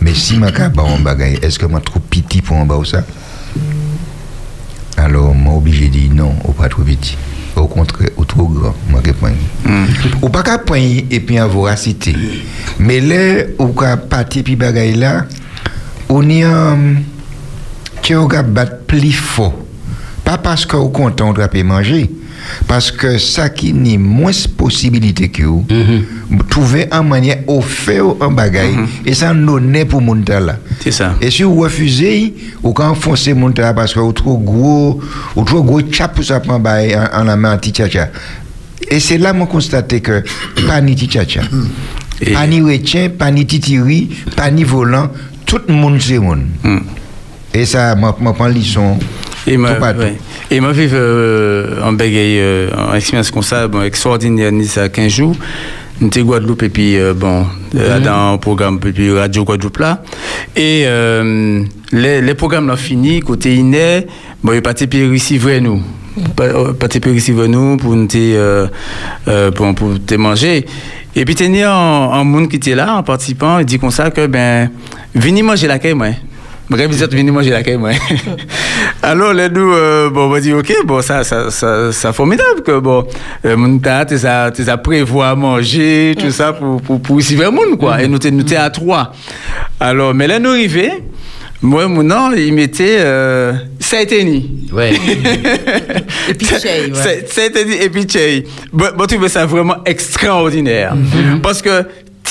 [0.02, 2.78] Mais si m'a ka ba on bagaille, est-ce que m'a trop piti pour en bas
[2.78, 3.04] ou ça?
[4.98, 7.18] Alors, moi, obligé de dire non, ou pas trop petit.
[7.56, 9.32] Au contraire, ou trop grand, moi, je point.
[10.22, 12.14] Ou pas qu'à et puis en voracité.
[12.80, 15.26] Mais là, ou qu'à partir puis bagaille là,
[16.10, 16.76] on y a,
[18.02, 19.54] tu as battre plus fort.
[20.24, 22.12] Pas parce qu'on content de manger,
[22.68, 25.66] parce que ça qui n'est moins possibilité que vous,
[26.50, 28.76] trouver une manière de faire un bagaille,
[29.06, 30.58] et ça non pour mon là.
[30.82, 31.16] C'est ça.
[31.22, 32.34] Et si vous refusez,
[32.64, 35.00] ou quand vous foncez mon là parce que vous trop gros,
[35.36, 38.10] ou trop gros chap pour ça prend bail en, en la main anti-tcha-tcha.
[38.90, 40.24] Et c'est là que je constate que
[40.68, 41.42] pas ni tcha-tcha,
[42.22, 45.10] Et- pas ni retien, pas ni titiri, pas ni volant,
[45.46, 46.44] tout le monde c'est monde.
[47.56, 48.98] Et ça, je prends leçon.
[49.48, 50.00] Et moi, partout.
[50.02, 50.16] ouais.
[50.52, 54.90] Et moi, vivre euh, en bagaille, euh, en expérience comme ça, bon, extraordinaire, ni ça
[54.90, 55.36] 15 jours.
[56.02, 57.46] Nous étions Guadeloupe et puis, euh, bon,
[57.76, 60.04] euh, dans un programme, et puis Radio Guadeloupe là.
[60.56, 64.06] Et euh, les, les programmes là finis, côté Iné,
[64.44, 65.82] bon, il parti puis receiver nous.
[66.36, 68.08] Pa- euh, Parti puis receiver nous pour nous,
[69.52, 70.66] pour, pour te manger.
[71.16, 73.80] Et puis, il y a un, un monde qui était là, en participant, il dit
[73.80, 74.70] comme ça que, ben,
[75.14, 76.08] venez manger la caille, moi.
[76.70, 77.92] Bref, vous êtes venus manger la caille, moi.
[79.04, 82.64] Alors, là, nous, euh, bon, on va dire, OK, bon, ça, ça, ça, ça formidable
[82.66, 83.06] que, bon,
[83.46, 87.16] euh, mon tas, tu as, tu as prévu à manger, tout ça, pour, pour, pour
[87.18, 88.02] receiver le monde, quoi.
[88.02, 89.12] Et nous, t'es- nous, t'es à trois.
[89.80, 90.90] Alors, mais là, nous arrivons,
[91.62, 94.68] moi, mon nom, il mettait, euh, ça a été ni.
[94.74, 94.94] Ouais.
[96.30, 96.92] Et puis Chey, ouais.
[96.94, 98.44] C'est- Ça a été dit, et puis Chey.
[98.74, 100.96] Bon, bon, tu trouves ça vraiment extraordinaire.
[100.96, 101.42] Mhm.
[101.42, 101.86] Parce que,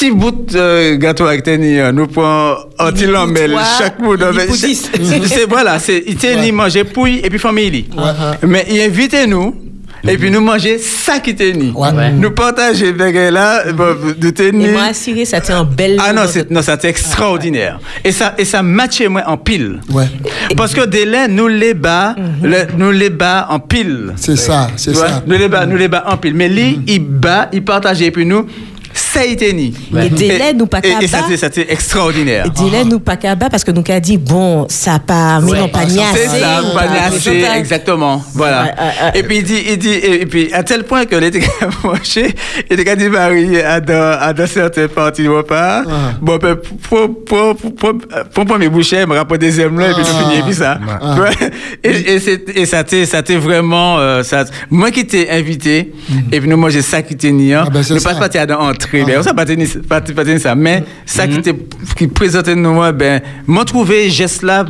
[0.05, 4.27] petit bout de gâteau avec tenir, euh, nous prenons un petit lambel, chaque bout de.
[5.27, 7.87] C'est voilà, c'est, il ni manger pouille et puis famille.
[7.97, 8.47] Uh-huh.
[8.47, 9.55] Mais il invite nous.
[10.07, 11.71] Et puis nous manger ça qui ni.
[11.75, 12.11] Ouais.
[12.13, 14.73] Nous partager avec là, de Et tenir.
[14.73, 15.97] moi, assuré, ça un bel.
[15.99, 17.81] Ah non, c'est, non, ça extraordinaire.
[18.05, 19.81] Et ça, et ça matchait moi en pile.
[19.91, 20.05] Ouais.
[20.59, 22.51] Parce que des laits, nous les bas, Mhm.
[22.51, 24.13] le- nous les bas en pile.
[24.17, 25.23] C'est ça, c'est ça.
[25.27, 26.35] Nous les bas, nous les bas en pile.
[26.35, 28.45] Mais lui, il bat, il partageait, et puis nous,
[29.15, 29.73] ça a été ni.
[30.03, 31.19] Et délai nous pas Et, et ça,
[31.53, 32.47] c'est extraordinaire.
[32.47, 35.85] Et délai nous pas parce que nous qu'a dit bon ça pas mais non pas
[35.85, 36.41] ni C'est assez.
[36.41, 38.23] ça, ou pas pas- assez, ça, exactement.
[38.35, 38.75] Voilà.
[39.15, 41.41] Et puis il dit, il dit, et, puis à tel point que l'été
[41.85, 42.35] marché,
[42.71, 45.83] il était dit Marie à dans, certaines parties du repas.
[46.21, 46.57] Bon, ben,
[46.89, 47.93] pour, pour, pour, pour,
[48.33, 50.79] pour premier bouchée, il me rapporte deuxième là, et puis c'est fini, et puis ça.
[51.01, 51.17] Ah.
[51.83, 52.83] Et, et, c'est- et ça
[53.23, 55.93] t'est vraiment, euh, ça, moi qui t'ai invité,
[56.33, 57.53] et puis nous manger ça qui t'est ni.
[57.55, 58.15] Ah ben, nous ça.
[58.15, 61.41] pas à l'entrée, ben, on s'est pas tenu, pas, pas tenu ça, mais ça qui
[61.41, 61.57] t'est,
[61.97, 64.65] qui présentait nous, moi, ben, m'a trouvé geste là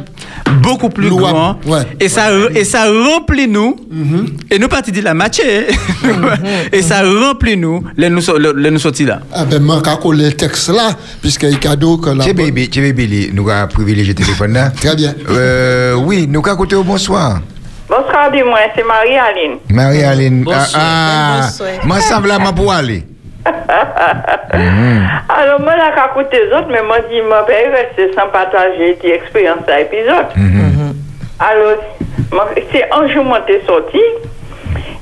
[0.62, 1.57] beaucoup plus Louable, grand.
[1.66, 1.82] ouais.
[2.01, 3.76] Et ça, et ça remplit nous.
[4.51, 5.41] Et nous partis de la match.
[6.72, 8.20] Et ça remplit nous, les nous,
[8.57, 9.20] les nous sortis là.
[9.32, 12.24] Ah ben, moi, quand le texte là, puisqu'il y a cadeau que la.
[12.32, 14.70] Baby, chez baby, nous avons privilégié le téléphone là.
[14.76, 15.14] Très bien.
[15.30, 17.41] Euh, oui, nous avons écouté au bonsoir.
[17.89, 19.59] Bonsoir, dis-moi, c'est Marie-Aline.
[19.70, 20.43] Marie-Aline.
[20.43, 20.68] Bonsoir.
[20.74, 23.05] Ah, ah, moi, ça me l'a pour aller.
[25.28, 29.11] Alors, moi, qu'à côté des autres, mais moi, dis, moi, ben, rester sans partager cette
[29.11, 30.26] expérience à l'épisode.
[31.38, 31.78] Alors,
[32.72, 34.01] c'est un jour, moi, t'es sorti,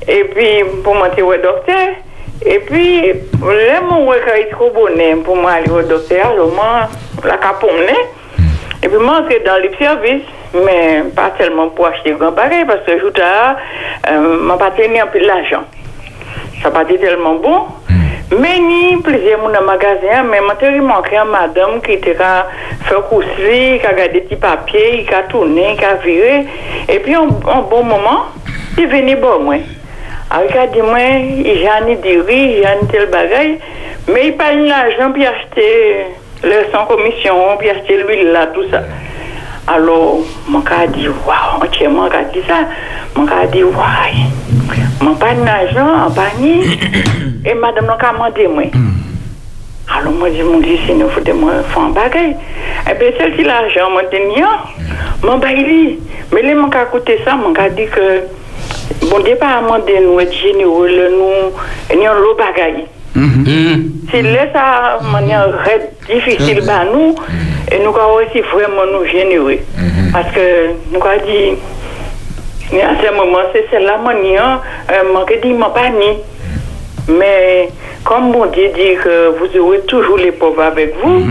[0.07, 1.89] et puis, pour monter au docteur,
[2.45, 6.89] et puis, là, mon quand est trop bonnet pour moi aller au docteur, alors, moi,
[7.23, 7.93] la cap pour mener,
[8.81, 12.81] et puis, moi, c'est dans les services, mais pas tellement pour acheter grand pareil, parce
[12.85, 13.05] que, je
[14.11, 15.63] euh, m'a pas tenu un peu de l'argent.
[16.61, 17.67] Ça n'a pas été tellement bon.
[17.89, 18.02] Mais
[18.59, 21.81] ni plusieurs moun magasin, mais moi, j'ai manqué à madame
[23.09, 26.45] cousser, qui a gardé des petits papiers, qui a tourné, qui a viré.
[26.89, 28.25] Et puis, un bon moment,
[28.77, 29.55] il est venu bon, moi.
[30.29, 31.95] Alors, il a dit, moi, il a ni
[32.59, 33.09] il a ni tel
[34.11, 36.07] mais il pas eu l'argent pour acheter
[36.43, 38.81] le sans commission, pour acheter l'huile là, tout ça.
[39.67, 40.17] Alors,
[40.47, 42.67] mon gars a dit, waouh, entièrement, mon a dit ça.
[43.15, 43.75] Mon gars a dit, waouh,
[45.01, 46.63] mon pas d'argent en panier.
[47.45, 48.63] Et madame n'a qu'à demander, moi.
[49.95, 52.35] Alors, moi, je me dis, si nous foutons moi faire un bagage.
[52.89, 54.47] Et bien, celle qui l'argent, moi, je dis, non,
[55.23, 55.99] mon bail,
[56.31, 58.21] mais les mon gars coûté ça, mon gars dit que,
[59.09, 62.85] bon, Dieu pas demandé nous être généreux, le nous, nous, le bagage.
[64.09, 67.15] Si laisse ça de manière très difficile, bah, nous,
[67.71, 69.59] et nous avons aussi vraiment nous généreux.
[70.13, 71.57] Parce que nous avons dit,
[72.71, 74.61] mais à ce moment, c'est c'est la manière,
[75.13, 76.17] manque dit, m'a pas ni.
[77.07, 77.69] Mais
[78.03, 81.23] comme mon Dieu dit que vous aurez toujours les pauvres avec vous,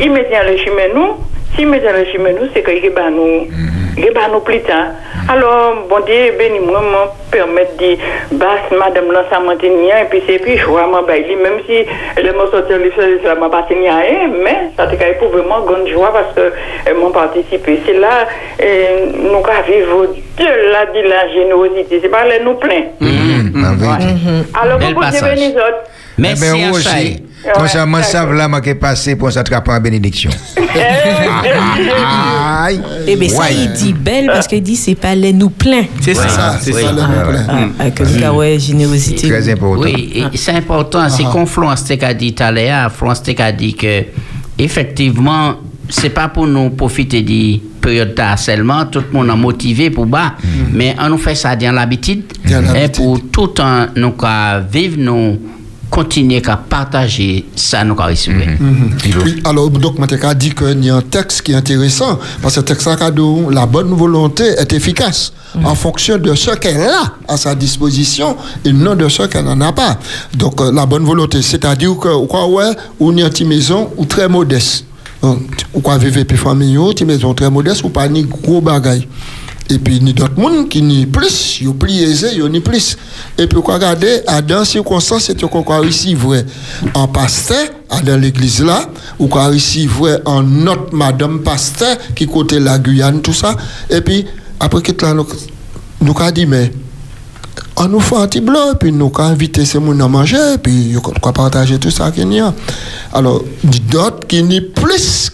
[0.00, 1.14] il met dans le chemin nous.
[1.58, 3.48] Dans le chemin nous, c'est qu'il va nous,
[4.14, 4.92] va nous plus tard.
[5.28, 7.98] Alors, bon Dieu, béni moi, me permettre de dire,
[8.30, 11.84] basse madame là, ça m'a tenu, et puis c'est puis je vois ma même si
[12.22, 15.38] le mot sorti le fait, ça m'a pas tenu à elle, mais ça t'a éprouvé
[15.42, 16.52] vraiment grande joie parce que
[16.88, 17.80] euh, m'ont participé.
[17.84, 18.28] C'est là,
[18.62, 20.06] euh, nous avons vivre
[20.38, 21.98] de la, de la générosité.
[22.00, 22.84] C'est pas là nous plein.
[23.02, 24.14] En vérité.
[24.62, 25.34] Alors, Bel vous pouvez passage.
[25.34, 25.82] bénir autres.
[26.18, 27.58] Eh Merci ben, à moi Chai.
[27.58, 27.58] aussi.
[27.58, 30.30] Moi, ça, moi, ça, là, moi, qui est passé pour s'attraper en bénédiction.
[32.64, 32.80] Aïe.
[33.06, 33.54] Et bien ça Ouais.
[33.54, 35.82] il dit belle parce qu'il dit c'est pas les nous plein.
[36.00, 36.88] C'est ça, Ça, c'est c'est ça.
[36.88, 37.00] ça, le.
[37.48, 39.28] Ah, ah, que nous avons ouais, générosité.
[39.28, 39.82] Très important.
[39.84, 41.08] Oui, c'est important.
[41.08, 42.90] C'est comme Florence Tech a dit tout à l'heure.
[42.92, 44.04] Florence Tech a dit que,
[44.58, 45.54] effectivement,
[45.88, 48.84] c'est pas pour nous profiter des périodes de harcèlement.
[48.86, 50.34] Tout le monde est motivé pour bas.
[50.72, 52.24] Mais on nous fait ça dans l'habitude.
[52.48, 55.38] Dans Et pour tout le temps, nous qu'à vivre, nous
[55.90, 58.46] continuer à partager ça, nous qu'à recevoir.
[59.24, 62.60] Oui, alors, donc, Matéka dit qu'il y a un texte qui est intéressant, parce que
[62.60, 63.20] le texte a dit
[63.50, 65.32] la bonne volonté est efficace
[65.64, 69.60] en fonction de ce qu'elle a à sa disposition et non de ce qu'elle n'en
[69.60, 69.98] a pas.
[70.34, 74.04] Donc, euh, la bonne volonté, c'est-à-dire que, ou quoi, ouais, ou une petite maison ou
[74.04, 74.84] très modeste.
[75.22, 79.08] Ou quoi, vivre puis famille, ou une maison très modeste ou pas ni gros bagaille.
[79.70, 82.96] Et puis, ni d'autres monde qui ni plus, yo plus aisé, yo ni plus.
[83.36, 86.46] Et puis, quoi regarder, à dans circonstances, c'est qu'on quoi réussi vrai
[86.94, 87.66] en pasteur,
[88.04, 88.88] dans l'église là,
[89.18, 93.54] ou quoi réussi vrai en notre madame pasteur, qui côté la Guyane, tout ça.
[93.90, 94.26] Et puis,
[94.58, 95.26] après là, nous,
[96.00, 96.72] nous dit, mais,
[97.76, 101.32] on nous fait un petit blanc, puis nous invité ces gens à manger, puis quoi
[101.32, 102.54] partager tout ça qu'il y a.
[103.12, 103.44] Alors,
[103.90, 105.30] d'autres qui ni plus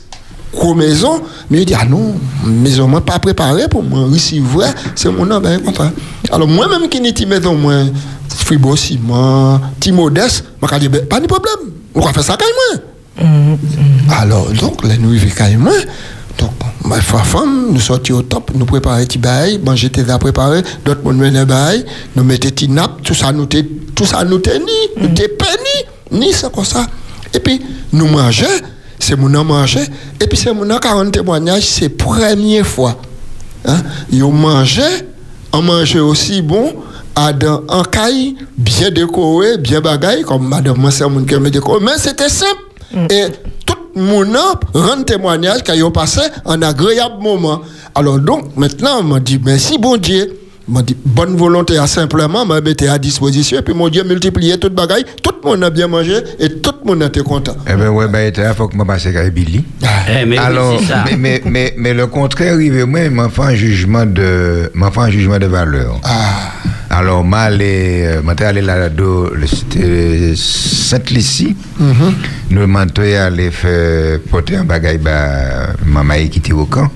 [0.54, 4.06] qu'aux maison, mais il dit, ah non, maison, moi, pas préparée pour moi,
[4.42, 5.90] vrai, c'est mon nom, ben, content.
[6.30, 7.74] Alors, moi-même qui n'ai maison, moi,
[8.28, 12.46] fribo, ciment, petit modeste, moi, dit, ben, pas de problème, on va faire ça quand
[12.72, 13.58] même.
[14.10, 15.70] Alors, donc, nous vivons quand même.
[16.38, 16.50] Donc,
[16.84, 21.00] ma femme, nous sortions au top, nous préparer petit bail, manger tes à préparer, d'autres
[21.04, 21.84] nous menaient bail,
[22.16, 25.30] nous mettons petit nappe, tout ça nous t'est, tout ça nous t'est ni, nous péni,
[26.10, 26.86] ni c'est comme ça.
[27.32, 27.60] Et puis,
[27.92, 28.46] nous mangeons,
[29.04, 29.84] c'est mon nom manger,
[30.20, 32.96] et puis c'est mon nom 40 témoignages, c'est première fois.
[33.66, 33.76] Hein?
[34.10, 34.82] Ils ont mangé,
[35.52, 36.72] on mangeait aussi bon,
[37.14, 41.80] à dans un caille bien décoré, bien bagaille, comme madame mon qui me décoré.
[41.84, 42.62] Mais c'était simple.
[43.10, 43.26] Et
[43.66, 44.36] tout le monde
[44.72, 47.60] rend témoignage qu'ils ont passé un agréable moment.
[47.94, 50.43] Alors donc, maintenant, on m'a dit, merci bon Dieu.
[50.68, 53.58] M'a dit, bonne volonté à simplement, m'a mis à disposition.
[53.58, 55.04] Et puis mon Dieu multiplié toute bagaille.
[55.22, 57.56] Tout le monde a bien mangé et tout le monde était content.
[57.66, 59.64] Eh ben ouais, ben, il faut que je passe avec Billy.
[60.08, 61.04] Eh, mais oui, Alors, ça.
[61.06, 65.00] mais, mais, mais, mais le contraire arrive, moi, m'en fait un jugement de, m'en fait
[65.00, 66.00] un jugement de valeur.
[66.90, 71.56] Alors, moi, allé, euh, t'es allé là-dedans, le- c'était Sainte-Lucie.
[72.50, 76.88] Nous, m'en t'es allé faire porter un bagage, bah, maman est quitté au camp.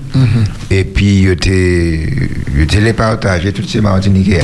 [0.71, 3.51] Et puis, je t'ai, je t'ai les partagé
[3.81, 4.41] Martiniquais.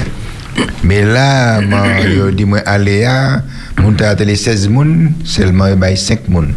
[0.83, 2.61] Mais là, moi, je dis, moi,
[3.81, 6.53] mon t'as télé 16 moun, seulement, il y a 5 moun.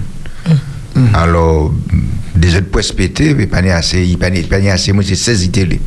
[1.15, 1.75] Alors,
[2.35, 4.29] des autres postes pétés, mais pas assez, il pas
[4.73, 5.81] assez, moi c'est 16 télé.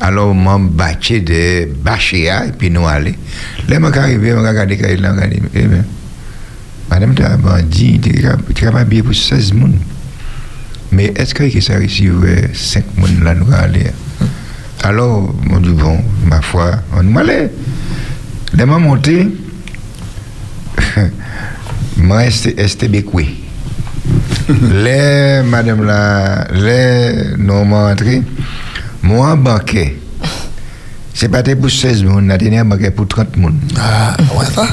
[0.00, 3.18] Alors, bâché de bâché, et puis nous aller.
[3.68, 5.64] Là, moi, arrivé, on regarde quand il a regardé, eh
[6.90, 8.12] madame, tu as dit, tu
[8.54, 9.74] capable bien pour 16 moun.
[10.92, 12.10] Mais est-ce que ça réussit
[12.52, 13.90] 5 moun là, nous aller?
[14.84, 17.48] Alors, on dit, bon, ma foi, on m'a allé.
[18.52, 19.34] Là, moi, monté,
[21.96, 23.34] moi, c'était bécoué.
[24.46, 28.22] les, madame la, les, m'ont entré,
[29.02, 29.96] moi, banquet,
[31.14, 33.60] c'est pas pour 16 personnes, on a tenu un banquet pour 30 personnes.
[33.78, 34.68] Ah, ouais, ça.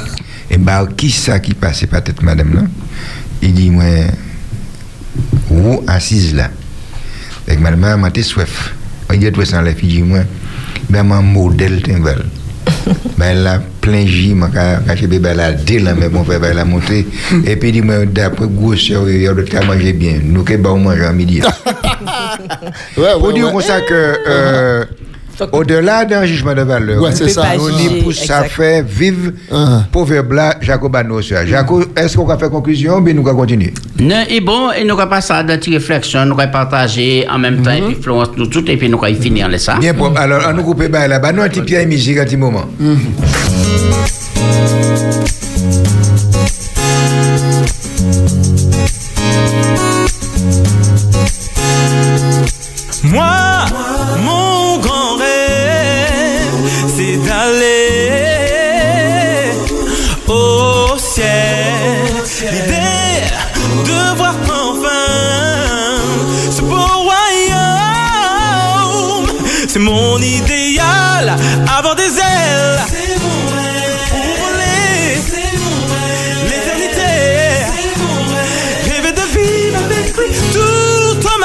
[0.50, 2.62] Et bah, qui ça qui passe, peut-être madame là
[3.42, 3.86] Il dit, moi,
[5.50, 6.50] où assise là
[7.48, 8.74] Et madame, t'es soif.
[9.18, 9.74] Dit, toi, sans la
[14.88, 17.06] quand j'ai bébé là, dès là, mais bon, la monter.
[17.46, 20.20] Et puis, dit, moi, d'après grosseur, il y a d'autres qui mangé bien.
[20.24, 21.42] Nous, qui bon, manger à midi.
[22.98, 23.52] Ouais, Pour ouais, dire ouais.
[23.52, 24.86] comme ça que, euh,
[25.52, 27.44] au-delà d'un jugement de valeur, Ouais, c'est ça.
[27.78, 29.84] dit pour ça faire vivre Ah.
[29.92, 31.46] proverbe là, Jacob Anossia.
[31.46, 34.84] Jacob, est-ce qu'on va faire conclusion ou bien nous allons continuer Non, et bon, et
[34.84, 38.30] nous allons passer à notre réflexion, nous allons partager en même temps, et puis Florence,
[38.38, 39.76] nous tout, et puis nous allons finir les ça.
[39.80, 40.20] Bien propre.
[40.20, 42.26] Alors, on nous coupe bah, là, bah, nous un petit pied à musique à un
[42.26, 42.66] petit moment.
[53.04, 53.26] Moi,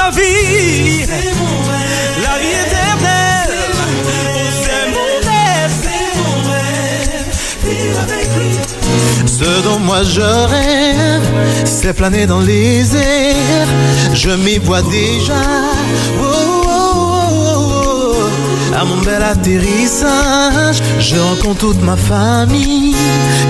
[0.07, 1.05] ma vie.
[2.23, 3.57] La vie éternelle.
[3.75, 5.77] Oh, c'est mon rêve.
[7.65, 8.53] Vivre avec lui.
[9.25, 11.21] Ce dont moi je rêve,
[11.65, 13.67] c'est planer dans les airs.
[14.13, 15.41] Je m'y vois déjà.
[16.21, 16.56] Oh, oh.
[18.79, 22.95] À mon bel atterrissage, je rencontre toute ma famille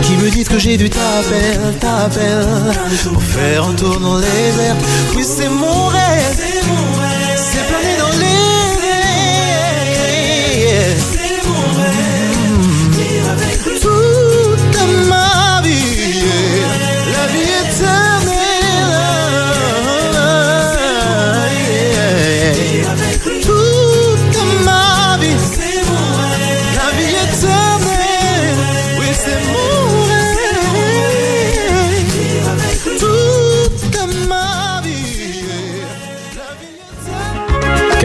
[0.01, 2.31] qui me dit que j'ai dû t'appeler, t'appeler
[3.11, 4.77] pour faire un tour dans les airs.
[5.17, 6.56] Oui, c'est mon rêve,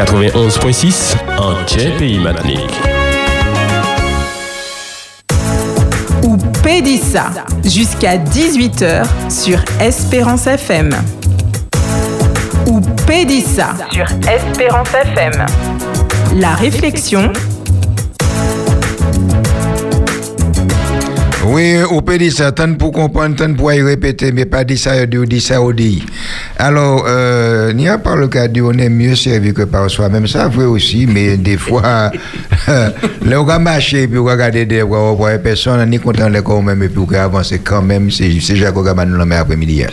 [0.05, 1.55] 91.6 en
[1.97, 2.81] Pays Matinique.
[6.25, 7.31] ou Pédissa
[7.65, 10.91] jusqu'à 18h sur Espérance FM.
[12.67, 15.47] Ou Pédissa sur Espérance FM.
[16.35, 17.33] La réflexion,
[21.45, 24.79] Oui, on peut dire ça, tant pour comprendre, tant pour y répéter, mais pas dire
[24.79, 26.03] ça, dit ça, dit.
[26.65, 30.47] Alors, euh, n'y a pas le cas on est mieux servi que par soi-même, ça
[30.47, 32.13] vrai aussi, mais des fois,
[32.69, 36.39] là, on va marcher, puis on va regarder des voit personne, on est content de
[36.39, 39.87] quand même, et puis on va avancer quand même, c'est Jacques Gaban nous l'a après-midi.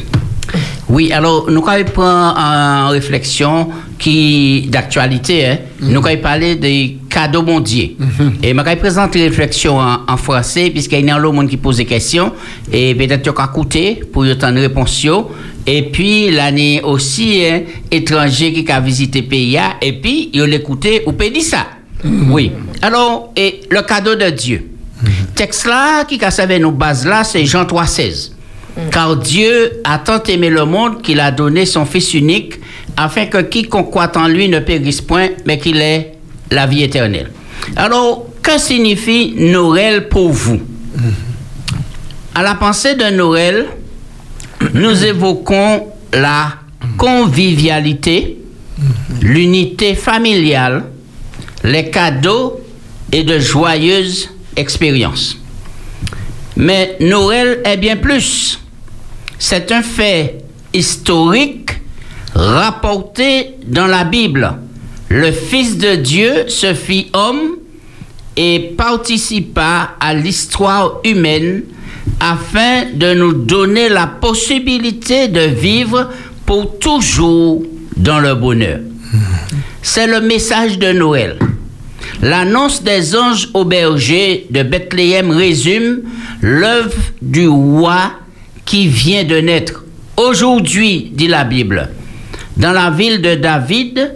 [0.90, 3.70] Oui, alors nous allons prendre en réflexion
[4.00, 5.46] qui d'actualité.
[5.46, 5.58] Hein.
[5.82, 7.90] Nous allons parler des cadeaux mondiaux.
[8.42, 11.58] Et je vais présenter une réflexion en, en français, puisqu'il y a un monde qui
[11.58, 12.34] pose des questions.
[12.72, 15.04] Et peut-être y a écouter pour y entendre réponse.
[15.04, 15.30] yo.
[15.68, 17.62] Et puis, l'année aussi, hein,
[17.92, 19.60] étranger qui a visité le pays.
[19.82, 21.68] Et puis, il l'écouter ou peut dire ça.
[22.04, 22.52] Oui.
[22.82, 24.66] Alors, et le cadeau de Dieu.
[25.36, 28.32] texte là qui a servi nos bases là, c'est Jean 3,16.
[28.92, 32.56] Car Dieu a tant aimé le monde qu'il a donné son Fils unique,
[32.98, 36.14] afin que quiconque croit en lui ne périsse point, mais qu'il ait
[36.52, 37.32] la vie éternelle.
[37.76, 40.60] Alors, que signifie Noël pour vous?
[42.34, 43.68] À la pensée de Noël,
[44.74, 46.54] nous évoquons la
[46.98, 48.38] convivialité,
[49.22, 50.86] l'unité familiale,
[51.64, 52.62] les cadeaux
[53.12, 55.38] et de joyeuses expériences.
[56.56, 58.60] Mais Noël est bien plus.
[59.42, 60.40] C'est un fait
[60.74, 61.72] historique
[62.36, 64.52] rapporté dans la Bible.
[65.08, 67.56] Le Fils de Dieu se fit homme
[68.36, 71.64] et participa à l'histoire humaine
[72.20, 76.10] afin de nous donner la possibilité de vivre
[76.46, 77.64] pour toujours
[77.96, 78.80] dans le bonheur.
[79.82, 81.40] C'est le message de Noël.
[82.22, 86.02] L'annonce des anges au berger de Bethléem résume
[86.42, 88.12] l'œuvre du roi
[88.70, 89.84] qui vient de naître.
[90.16, 91.90] Aujourd'hui, dit la Bible,
[92.56, 94.14] dans la ville de David,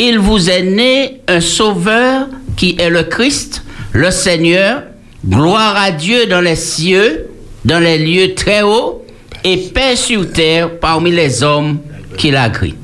[0.00, 2.26] il vous est né un sauveur
[2.56, 4.82] qui est le Christ, le Seigneur.
[5.24, 7.28] Gloire à Dieu dans les cieux,
[7.64, 9.06] dans les lieux très hauts,
[9.44, 11.78] et paix sur terre parmi les hommes
[12.18, 12.74] qu'il agrée.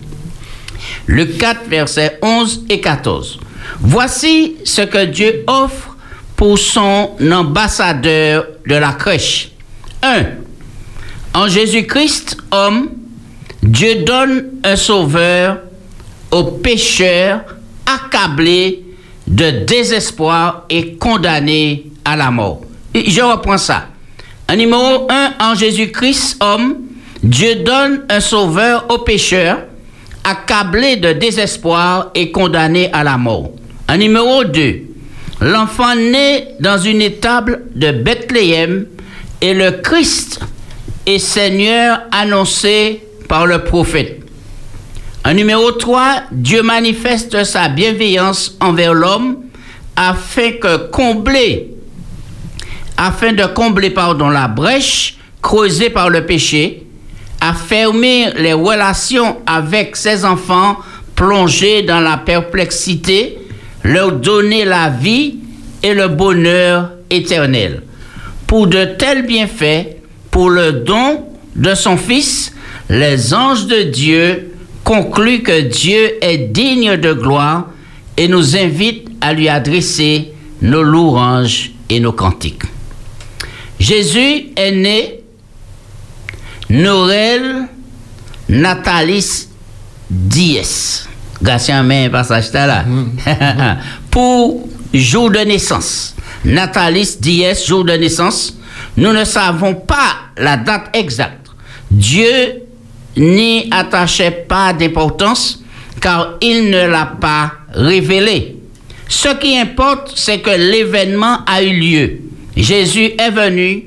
[1.09, 3.41] Luc 4, versets 11 et 14.
[3.81, 5.97] Voici ce que Dieu offre
[6.37, 9.51] pour son ambassadeur de la crèche.
[10.05, 10.47] 1.
[11.35, 12.91] En Jésus-Christ, homme,
[13.63, 15.59] Dieu donne un sauveur
[16.31, 17.41] aux pécheurs
[17.87, 18.85] accablés
[19.27, 22.63] de désespoir et condamnés à la mort.
[22.95, 23.89] Et Je reprends ça.
[24.51, 26.77] En numéro 1, en Jésus-Christ, homme,
[27.23, 29.59] Dieu donne un sauveur aux pécheurs
[30.25, 33.51] accablés de désespoir et condamnés à la mort.
[33.89, 34.81] En numéro 2,
[35.41, 38.87] l'enfant né dans une étable de Bethléem
[39.41, 40.41] est le Christ
[41.09, 44.21] et Seigneur annoncé par le prophète.
[45.25, 49.39] En numéro 3, Dieu manifeste sa bienveillance envers l'homme
[49.97, 51.71] afin que combler
[52.99, 56.83] afin de combler pardon, la brèche creusée par le péché,
[57.41, 60.77] affermir les relations avec ses enfants
[61.15, 63.39] plongés dans la perplexité,
[63.85, 65.37] leur donner la vie
[65.83, 67.85] et le bonheur éternel.
[68.49, 69.98] Pour de tels bienfaits,
[70.39, 71.25] pour le don
[71.57, 72.53] de son Fils,
[72.89, 77.67] les anges de Dieu concluent que Dieu est digne de gloire
[78.17, 80.33] et nous invitent à lui adresser
[80.63, 82.63] nos louanges et nos cantiques.
[83.81, 85.25] Jésus est né
[86.71, 87.67] Noël
[88.49, 89.49] Natalis
[90.09, 91.03] Dies.
[91.43, 92.85] Gatien, mais passage là.
[94.13, 96.15] Pour jour de naissance.
[96.45, 98.55] Natalis Dies, jour de naissance.
[98.99, 101.47] Nous ne savons pas la date exacte.
[101.89, 102.65] Dieu
[103.17, 105.63] n'y attachait pas d'importance
[106.01, 108.57] car il ne l'a pas révélé.
[109.09, 112.19] Ce qui importe, c'est que l'événement a eu lieu.
[112.57, 113.85] Jésus est venu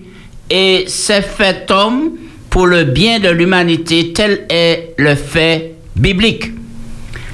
[0.49, 2.11] et s'est fait homme
[2.49, 6.51] pour le bien de l'humanité, tel est le fait biblique.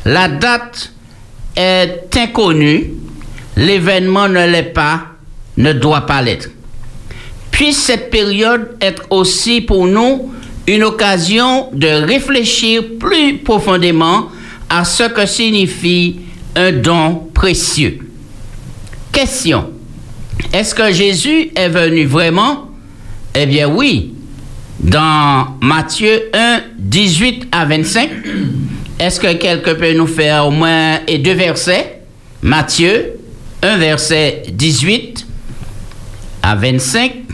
[0.03, 0.93] La date
[1.55, 2.89] est inconnue,
[3.55, 5.01] l'événement ne l'est pas,
[5.57, 6.49] ne doit pas l'être.
[7.58, 10.32] Puisse cette période être aussi pour nous
[10.68, 14.28] une occasion de réfléchir plus profondément
[14.70, 16.20] à ce que signifie
[16.55, 17.97] un don précieux.
[19.12, 19.72] Question.
[20.53, 22.70] Est-ce que Jésus est venu vraiment?
[23.34, 24.14] Eh bien oui.
[24.80, 28.10] Dans Matthieu 1, 18 à 25,
[28.99, 32.03] est-ce que quelqu'un peut nous faire au moins deux versets?
[32.43, 33.14] Matthieu
[33.64, 35.26] 1, verset 18
[36.43, 37.26] à 25.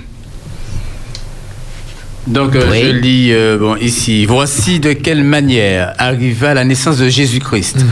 [2.27, 4.25] Donc euh, je lis euh, bon, ici.
[4.25, 7.85] Voici de quelle manière arriva la naissance de Jésus-Christ.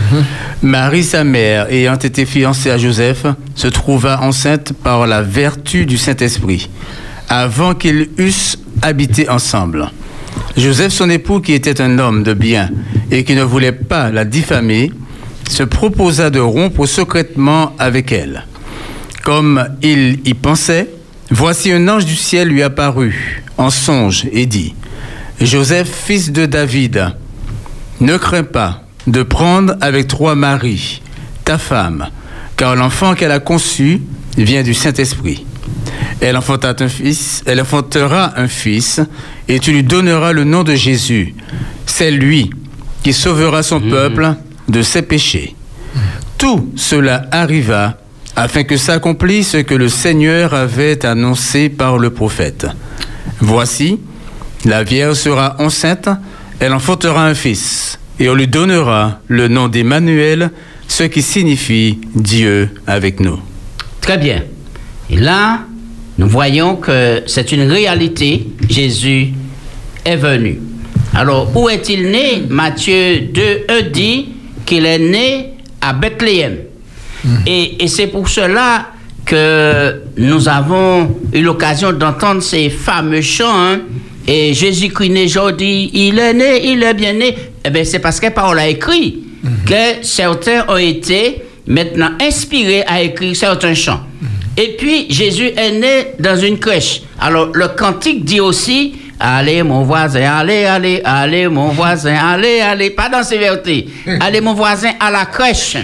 [0.61, 3.25] Marie, sa mère, ayant été fiancée à Joseph,
[3.55, 6.69] se trouva enceinte par la vertu du Saint-Esprit,
[7.27, 9.91] avant qu'ils eussent habité ensemble.
[10.55, 12.69] Joseph, son époux, qui était un homme de bien
[13.11, 14.91] et qui ne voulait pas la diffamer,
[15.49, 18.45] se proposa de rompre secrètement avec elle.
[19.23, 20.87] Comme il y pensait,
[21.29, 24.73] voici un ange du ciel lui apparut en songe et dit,
[25.39, 27.13] Joseph, fils de David,
[27.99, 31.01] ne crains pas de prendre avec toi Marie,
[31.45, 32.07] ta femme,
[32.57, 34.01] car l'enfant qu'elle a conçu
[34.35, 35.45] vient du Saint-Esprit.
[36.21, 38.99] Elle enfanta un fils, elle enfantera un fils,
[39.47, 41.35] et tu lui donneras le nom de Jésus.
[41.85, 42.49] C'est lui
[43.03, 44.35] qui sauvera son peuple
[44.69, 45.55] de ses péchés.
[46.37, 47.97] Tout cela arriva
[48.35, 52.65] afin que s'accomplisse ce que le Seigneur avait annoncé par le prophète.
[53.41, 53.99] Voici,
[54.65, 56.09] la Vierge sera enceinte,
[56.59, 60.51] elle enfantera un fils, et on lui donnera le nom d'Emmanuel,
[60.87, 63.39] ce qui signifie Dieu avec nous.
[63.99, 64.43] Très bien.
[65.09, 65.61] Et là,
[66.17, 68.47] nous voyons que c'est une réalité.
[68.69, 69.29] Jésus
[70.05, 70.59] est venu.
[71.15, 72.43] Alors, où est-il né?
[72.47, 74.29] Matthieu 2, 1 dit
[74.65, 76.57] qu'il est né à Bethléem.
[77.45, 78.90] Et, et c'est pour cela
[79.31, 83.45] que nous avons eu l'occasion d'entendre ces fameux chants.
[83.49, 83.79] hein.
[84.27, 87.33] Et Jésus-Christ né aujourd'hui, il est né, il est bien né.
[87.63, 89.23] Eh bien, c'est parce que Paul a écrit
[89.65, 94.01] que certains ont été maintenant inspirés à écrire certains chants.
[94.57, 97.01] Et puis, Jésus est né dans une crèche.
[97.17, 102.89] Alors, le cantique dit aussi Allez, mon voisin, allez, allez, allez, mon voisin, allez, allez.
[102.89, 103.87] Pas dans sévérité.
[104.19, 105.77] Allez, mon voisin, à la crèche.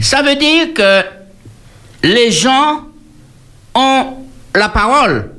[0.00, 1.02] Ça veut dire que
[2.02, 2.84] les gens
[3.74, 4.06] ont
[4.54, 5.30] la parole.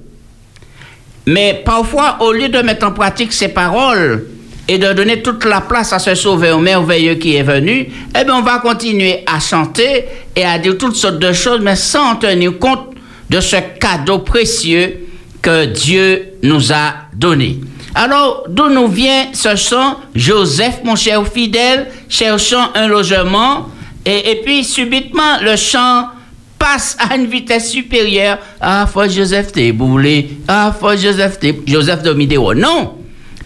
[1.26, 4.26] Mais parfois, au lieu de mettre en pratique ces paroles
[4.68, 7.88] et de donner toute la place à ce sauveur merveilleux qui est venu,
[8.20, 10.06] eh bien, on va continuer à chanter
[10.36, 12.92] et à dire toutes sortes de choses, mais sans tenir compte
[13.30, 15.08] de ce cadeau précieux
[15.42, 17.60] que Dieu nous a donné.
[17.96, 19.98] Alors, d'où nous vient ce chant?
[20.14, 23.70] Joseph, mon cher fidèle, cherchant un logement.
[24.06, 26.10] Et puis, subitement, le chant
[26.58, 28.40] passe à une vitesse supérieure.
[28.62, 30.30] Ah, faut Joseph t'es boulé.
[30.48, 31.56] Ah, faut Joseph t'es...
[31.68, 32.54] Joseph de Midéo.
[32.54, 32.96] Non.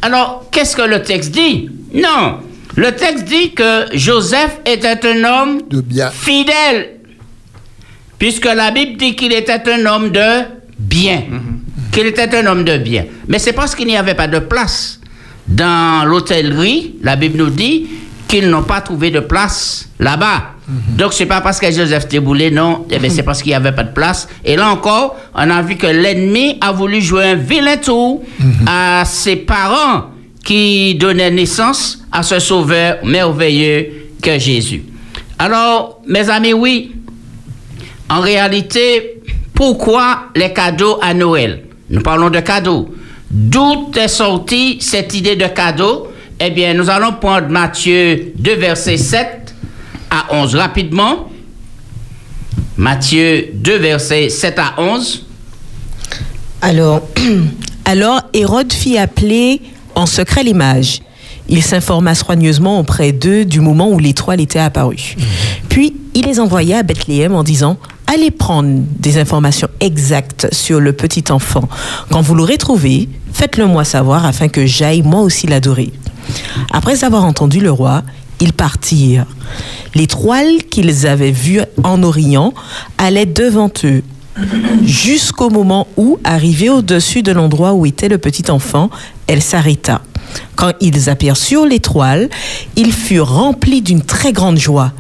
[0.02, 1.70] Alors, qu'est-ce que le texte dit?
[1.94, 2.40] Non.
[2.76, 6.10] Le texte dit que Joseph était un homme De bien.
[6.12, 7.00] fidèle.
[8.18, 10.44] Puisque la Bible dit qu'il était un homme de
[10.78, 11.24] bien.
[11.92, 13.06] Qu'il était un homme de bien.
[13.28, 15.00] Mais c'est parce qu'il n'y avait pas de place.
[15.48, 17.88] Dans l'hôtellerie, la Bible nous dit
[18.30, 20.52] qu'ils n'ont pas trouvé de place là-bas.
[20.96, 23.72] Donc, c'est pas parce que Joseph Téboulé, non, eh bien, c'est parce qu'il n'y avait
[23.72, 24.30] pas de place.
[24.46, 28.22] Et là encore, on a vu que l'ennemi a voulu jouer un vilain tour
[28.68, 30.12] à ses parents
[30.46, 33.88] qui donnaient naissance à ce sauveur merveilleux
[34.22, 34.84] que Jésus.
[35.40, 36.92] Alors, mes amis, oui,
[38.08, 39.22] en réalité,
[39.56, 41.64] pourquoi les cadeaux à Noël?
[41.90, 42.94] Nous parlons de cadeaux.
[43.32, 46.10] D'où est sortie cette idée de cadeau?
[46.42, 49.54] Eh bien, nous allons prendre Matthieu 2, verset 7
[50.10, 51.30] à 11 rapidement.
[52.78, 55.26] Matthieu 2, verset 7 à 11.
[56.62, 57.02] Alors,
[57.86, 59.62] alors Hérode fit appeler
[59.96, 61.02] en secret les mages.
[61.50, 65.18] Il s'informa soigneusement auprès d'eux du moment où l'étoile était apparue.
[65.68, 70.94] Puis il les envoya à Bethléem en disant Allez prendre des informations exactes sur le
[70.94, 71.68] petit enfant.
[72.10, 75.92] Quand vous l'aurez trouvé, faites-le moi savoir afin que j'aille moi aussi l'adorer.
[76.72, 78.04] Après avoir entendu le roi,
[78.40, 79.26] ils partirent.
[79.96, 82.54] L'étoile qu'ils avaient vue en Orient
[82.98, 84.04] allait devant eux
[84.84, 88.90] jusqu'au moment où, arrivée au-dessus de l'endroit où était le petit enfant,
[89.28, 90.02] elle s'arrêta.
[90.56, 92.30] Quand ils aperçurent l'étoile,
[92.76, 94.94] ils furent remplis d'une très grande joie.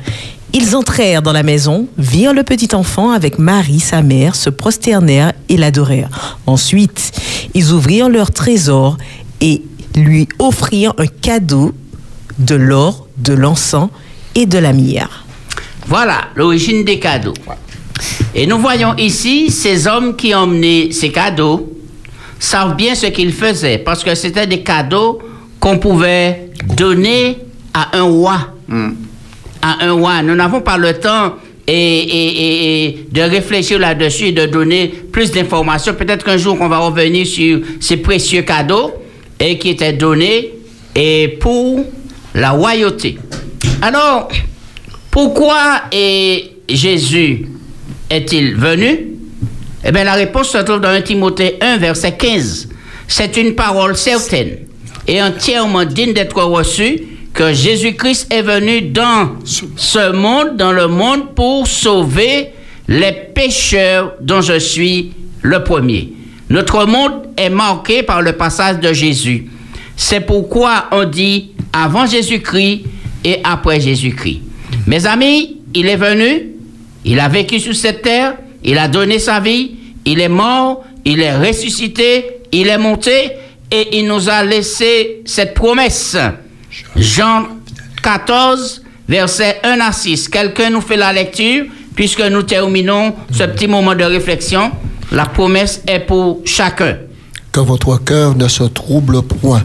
[0.51, 5.33] Ils entrèrent dans la maison, virent le petit enfant avec Marie, sa mère, se prosternèrent
[5.47, 6.39] et l'adorèrent.
[6.47, 7.11] Ensuite,
[7.53, 8.97] ils ouvrirent leur trésor
[9.41, 9.61] et
[10.03, 11.73] lui offrirent un cadeau
[12.37, 13.89] de l'or, de l'encens
[14.35, 15.25] et de la myrrhe.
[15.87, 17.33] Voilà l'origine des cadeaux.
[18.35, 21.73] Et nous voyons ici ces hommes qui ont emmené ces cadeaux
[22.39, 25.19] savent bien ce qu'ils faisaient parce que c'était des cadeaux
[25.59, 27.37] qu'on pouvait donner
[27.73, 28.39] à un roi.
[29.61, 30.21] À un roi.
[30.21, 31.33] Nous n'avons pas le temps
[31.67, 35.93] et, et- et- et de réfléchir là-dessus et de donner plus d'informations.
[35.93, 38.91] Peut-être qu'un jour on va revenir sur ces précieux cadeaux
[39.39, 40.53] et qui étaient donnés
[40.95, 41.85] et pour
[42.33, 43.17] la royauté.
[43.81, 44.29] Alors,
[45.11, 47.47] pourquoi est Jésus
[48.09, 49.07] est-il venu?
[49.83, 52.69] Eh bien, la réponse se trouve dans 1 Timothée 1, verset 15.
[53.07, 54.57] C'est une parole certaine
[55.07, 57.01] et entièrement digne d'être reçue
[57.33, 62.49] que Jésus-Christ est venu dans ce monde, dans le monde, pour sauver
[62.87, 66.13] les pécheurs dont je suis le premier.
[66.49, 69.47] Notre monde est marqué par le passage de Jésus.
[69.95, 72.83] C'est pourquoi on dit avant Jésus-Christ
[73.23, 74.41] et après Jésus-Christ.
[74.87, 76.47] Mes amis, il est venu,
[77.05, 81.21] il a vécu sur cette terre, il a donné sa vie, il est mort, il
[81.21, 83.31] est ressuscité, il est monté
[83.71, 86.17] et il nous a laissé cette promesse.
[86.95, 87.47] Jean
[88.01, 90.29] 14, versets 1 à 6.
[90.29, 91.65] Quelqu'un nous fait la lecture
[91.95, 94.71] puisque nous terminons ce petit moment de réflexion.
[95.11, 96.97] La promesse est pour chacun.
[97.51, 99.63] Que votre cœur ne se trouble point.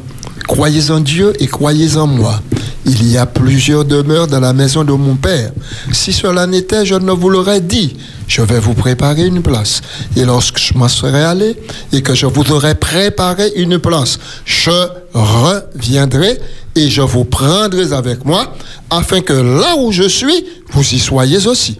[0.48, 2.40] Croyez en Dieu et croyez en moi.
[2.86, 5.52] Il y a plusieurs demeures dans la maison de mon Père.
[5.92, 7.96] Si cela n'était, je ne vous l'aurais dit.
[8.26, 9.80] Je vais vous préparer une place.
[10.16, 11.56] Et lorsque je m'en serai allé
[11.92, 16.40] et que je vous aurai préparé une place, je reviendrai
[16.74, 18.54] et je vous prendrai avec moi,
[18.90, 21.78] afin que là où je suis, vous y soyez aussi.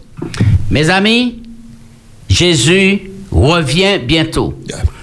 [0.70, 1.42] Mes amis,
[2.28, 4.54] Jésus revient bientôt.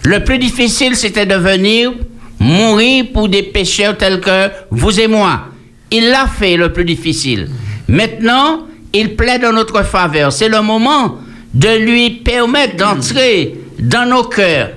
[0.03, 1.91] Le plus difficile, c'était de venir
[2.39, 5.41] mourir pour des pécheurs tels que vous et moi.
[5.91, 7.49] Il l'a fait le plus difficile.
[7.87, 8.61] Maintenant,
[8.93, 10.31] il plaide en notre faveur.
[10.31, 11.17] C'est le moment
[11.53, 14.69] de lui permettre d'entrer dans nos cœurs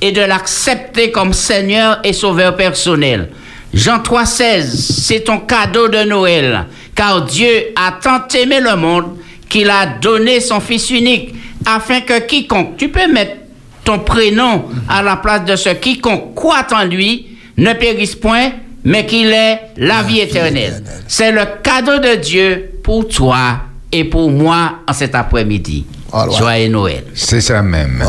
[0.00, 3.28] et de l'accepter comme Seigneur et Sauveur personnel.
[3.74, 4.64] Jean 3,16,
[5.02, 9.16] c'est ton cadeau de Noël, car Dieu a tant aimé le monde
[9.48, 11.34] qu'il a donné son Fils unique,
[11.66, 13.36] afin que quiconque, tu peux mettre
[13.84, 18.50] ton prénom à la place de ce quiconque croit en lui, ne périsse point,
[18.84, 20.82] mais qu'il ait la vie éternelle.
[21.06, 23.60] C'est le cadeau de Dieu pour toi
[23.92, 25.86] et pour moi en cet après-midi.
[26.36, 27.04] Joyeux Noël.
[27.14, 28.02] C'est ça même.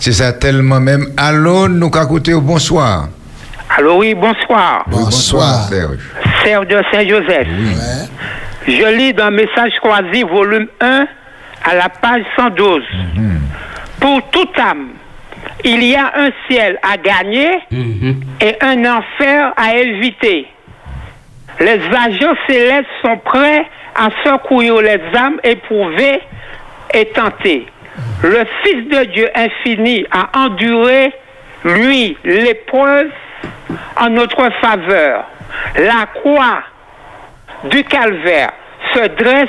[0.00, 1.12] C'est ça tellement même.
[1.16, 3.08] Allô, nous au bonsoir.
[3.76, 4.84] Allô, oui, bonsoir.
[4.86, 5.98] Bonsoir, Serge.
[6.44, 7.48] Serge de Saint-Joseph.
[8.68, 11.06] Je lis dans Message croisé, volume 1,
[11.64, 12.82] à la page 112.
[14.00, 14.90] Pour toute âme,
[15.64, 17.58] il y a un ciel à gagner
[18.40, 20.46] et un enfer à éviter.
[21.60, 26.20] Les agents célestes sont prêts à secourir les âmes éprouvées
[26.94, 27.66] et tentées.
[28.22, 31.12] Le Fils de Dieu infini a enduré,
[31.64, 33.10] lui, l'épreuve
[34.00, 35.24] en notre faveur.
[35.76, 36.62] La croix
[37.64, 38.52] du calvaire
[38.94, 39.48] se dresse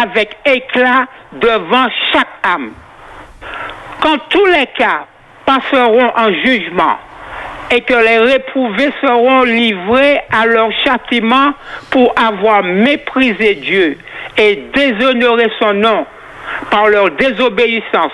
[0.00, 1.06] avec éclat
[1.40, 2.72] devant chaque âme.
[4.00, 5.06] Quand tous les cas
[5.46, 6.98] passeront en jugement
[7.70, 11.52] et que les réprouvés seront livrés à leur châtiment
[11.90, 13.98] pour avoir méprisé Dieu
[14.36, 16.06] et déshonoré son nom
[16.70, 18.12] par leur désobéissance,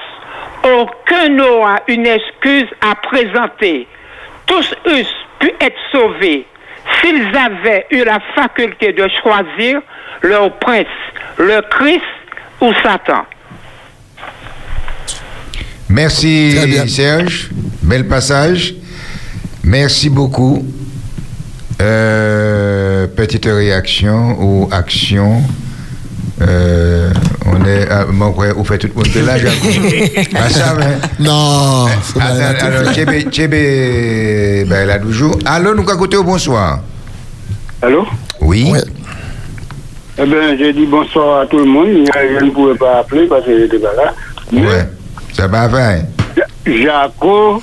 [0.65, 3.87] aucun n'aura une excuse à présenter.
[4.47, 6.47] Tous eussent pu être sauvés
[7.01, 9.81] s'ils avaient eu la faculté de choisir
[10.23, 10.87] leur prince,
[11.39, 12.05] le Christ
[12.61, 13.25] ou Satan.
[15.89, 16.57] Merci
[16.89, 17.51] Serge,
[17.83, 18.75] bel passage.
[19.65, 20.65] Merci beaucoup.
[21.81, 25.43] Euh, petite réaction ou action.
[26.43, 27.11] Euh,
[27.47, 30.29] on est, ah, bon, ouais, vous faites tout le monde de là, Jacob.
[30.35, 31.87] Ah, ça, mais- Non.
[32.19, 35.39] Attends, alors, Tchébé, Tchébé, ben, là, toujours.
[35.45, 36.81] Allô, nous, qu'à côté au bonsoir.
[37.83, 38.07] Allô?
[38.41, 38.73] Oui.
[40.23, 41.89] Eh bien, j'ai dit bonsoir à tout le monde.
[41.89, 44.13] Je ne pouvais pas appeler parce que j'étais pas là.
[44.53, 44.87] Ouais.
[45.33, 46.03] Ça va bien.
[46.67, 47.63] Jaco.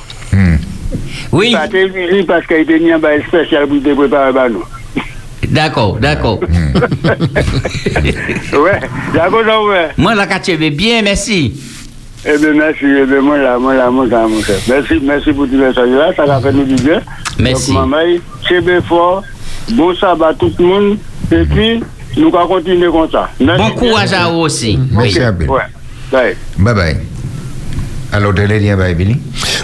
[1.31, 1.51] Oui.
[1.51, 4.63] Pas télévisé parce qu'il était mis en bas spécial pour te préparer par nous.
[5.49, 6.39] D'accord, d'accord.
[8.53, 8.79] Ouais,
[9.13, 9.89] Jaco, ça ouais.
[9.97, 11.53] Moi, la vais bien, merci.
[12.25, 12.85] Eh bien, merci.
[12.85, 14.53] Eh bien, moi, là, moi, là, moi, ça, moi, ça.
[14.67, 15.85] Merci, merci pour tout ça.
[15.85, 16.11] là.
[16.15, 17.01] Ça a fait nous du bien.
[17.39, 17.71] Merci.
[17.73, 18.17] Donc, maman,
[18.47, 19.23] c'est bien fort.
[19.73, 20.97] Bon sabbat à tout le monde.
[21.31, 21.83] Et puis,
[22.17, 23.29] nous allons continuer comme ça.
[23.39, 24.77] Merci Bon courage à vous aussi.
[24.91, 25.49] Merci, Abel.
[25.49, 25.61] Ouais.
[26.11, 26.35] Bye.
[26.57, 26.97] Bye.
[28.11, 29.17] Alors, de l'aide, bye, Billy.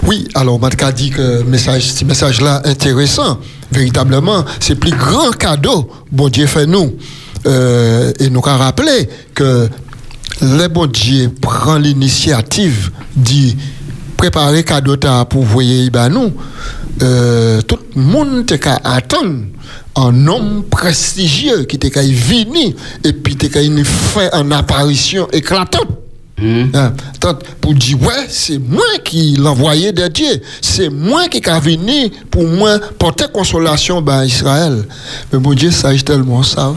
[0.05, 3.39] Oui, alors Matka dit que message, ce message-là intéressant,
[3.71, 6.93] véritablement, c'est le plus grand cadeau bon Dieu fait nous.
[7.45, 9.69] Euh, et nous avons rappelé que
[10.41, 13.55] le bon Dieu prend l'initiative d'y
[14.17, 14.97] préparer cadeau
[15.29, 16.33] pour voyer ben nous.
[17.01, 19.45] Euh, tout le monde qu'à attendre
[19.95, 25.87] un homme prestigieux qui qu'à venir et puis te qu'à faire une apparition éclatante.
[26.41, 30.41] Hein, tant pour dire, ouais, c'est moi qui l'envoyé de Dieu.
[30.61, 34.83] C'est moi qui est venu pour moi porter consolation à Israël.
[35.31, 36.75] Mais mon Dieu sage tellement savent.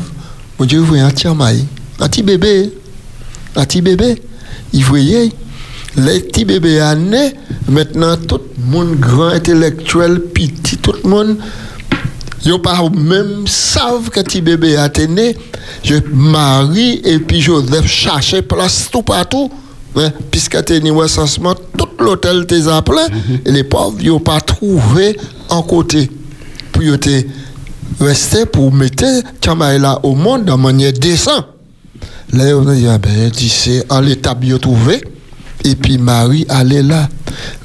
[0.59, 1.65] Mon Dieu, vous voyez un petit maï,
[1.99, 2.71] un petit bébé,
[3.57, 4.23] un petit bébé.
[4.73, 5.31] Il voyait,
[5.97, 7.35] les petits bébés à né,
[7.69, 11.37] maintenant tout le monde grand intellectuel, petit, tout le monde
[12.47, 15.37] Yo pas même savent que petit bébé a été né.
[15.83, 19.51] Je marie et puis Joseph cherchait place tout partout.
[19.97, 23.01] Hein, puisque t'es né recensement, tout l'hôtel t'es appelé.
[23.45, 25.19] Et les pauvres, ils pas trouvé
[25.49, 26.09] en côté.
[26.71, 27.27] Puis ils étaient
[27.99, 29.05] restés pour mettre
[29.41, 31.47] Tchamaï là au monde de manière décente.
[32.33, 35.01] Là, on a dit, ah ben, dit, c'est en l'état bien trouvé.
[35.67, 37.09] Et puis Marie allait là.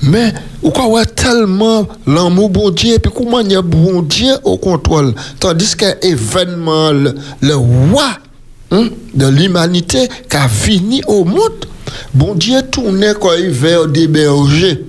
[0.02, 0.34] Mais,
[0.64, 4.58] ou quoi, tellement l'amour bon Dieu, et puis comment il y a bon Dieu au
[4.58, 5.14] contrôle?
[5.40, 8.10] Tandis qu'un événement, le, le roi
[8.72, 11.68] hein, de l'humanité qui a fini au monde,
[12.12, 14.84] bon Dieu tournait quand il vers des bergers.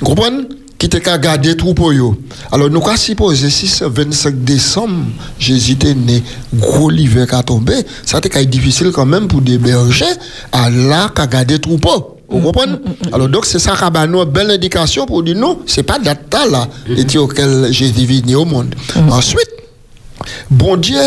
[0.00, 0.48] Vous comprenez?
[0.78, 2.16] Qui t'a qu'à garder troupeau yo.
[2.52, 5.06] Alors nous avons supposé si c'est 25 décembre,
[5.38, 6.22] Jésus était né,
[6.54, 7.74] gros l'hiver qui a tombé,
[8.04, 10.04] ça était difficile quand même pour des bergers
[10.52, 12.14] à là qu'à garder troupeau.
[12.30, 12.76] Vous comprenez?
[13.10, 16.32] Alors donc c'est ça qui a une belle indication pour dire non, c'est pas date
[16.50, 18.74] là, et auquel Jésus venu au monde.
[19.10, 19.50] Ensuite,
[20.50, 21.00] bon Dieu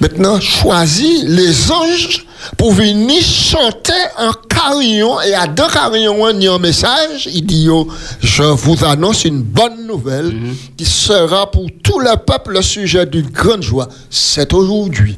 [0.00, 2.26] maintenant choisit les anges
[2.58, 7.46] pour venir chanter un carillon et à deux carillons il y a un message il
[7.46, 7.88] dit yo,
[8.20, 10.32] je vous annonce une bonne nouvelle
[10.76, 13.88] qui sera pour tout le peuple le sujet d'une grande joie.
[14.10, 15.16] C'est aujourd'hui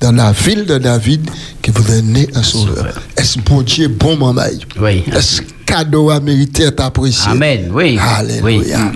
[0.00, 1.28] dans la ville de David
[1.62, 3.00] que vous né un sauveur.
[3.16, 4.42] Est-ce bon Dieu bon maman
[4.78, 5.02] oui.
[5.12, 8.92] Est-ce cadeau à mériter est apprécié Amen oui Alléluia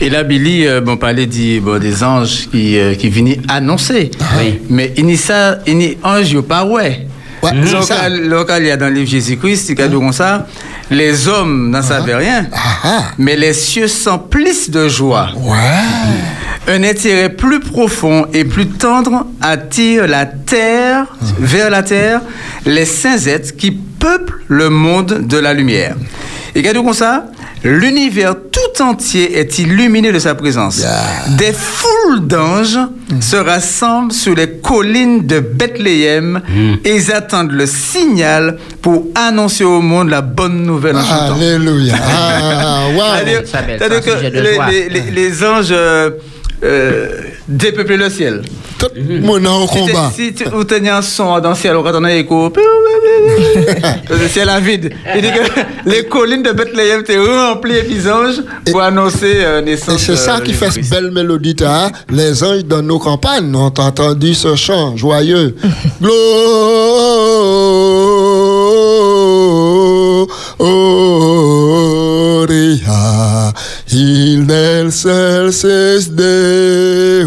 [0.00, 4.10] Et là, Billy, euh, bon, parlait dit, bon, des anges qui, euh, qui venaient annoncer.
[4.38, 4.60] Oui.
[4.70, 7.08] Mais il n'y ange, yo pas ouais.
[7.42, 7.50] Ouais,
[7.82, 8.04] ça.
[8.04, 10.46] euh, local, il y a dans le livre Jésus-Christ, il y a comme ça.
[10.90, 12.46] Les hommes n'en savaient rien,
[13.18, 15.28] mais les cieux s'emplissent de joie.
[16.66, 21.06] Un intérêt plus profond et plus tendre attire la terre,
[21.38, 22.22] vers la terre,
[22.64, 25.94] les saints êtres qui peuplent le monde de la lumière.
[26.54, 27.26] Et regardez comme ça,
[27.62, 30.82] l'univers tout entier est illuminé de sa présence.
[31.36, 32.78] Des foules d'anges
[33.20, 36.40] se rassemblent sur les collines de Bethléem
[36.84, 41.32] et ils attendent le signal pour annoncer au monde la bonne nouvelle en.
[41.34, 43.02] Alléluia ah, wow.
[43.44, 46.10] C'est-à-dire- que les anges euh,
[46.64, 48.42] euh, dépeuplaient le ciel.
[48.78, 49.42] tout le monde
[49.72, 52.52] t'es- combat Si vous tenez un son dans le ciel, quand on a écho,
[54.10, 54.90] le ciel est vide.
[55.16, 60.02] Il dit que les collines de Bethléem étaient remplies des anges pour annoncer euh, naissance.
[60.02, 61.56] Et c'est ça euh, qui fait cette belle mélodie.
[61.64, 61.90] hein.
[62.10, 65.56] Les anges dans nos campagnes ont entendu ce chant joyeux.
[72.38, 73.52] Gloria
[73.92, 77.17] in excelsis Deo.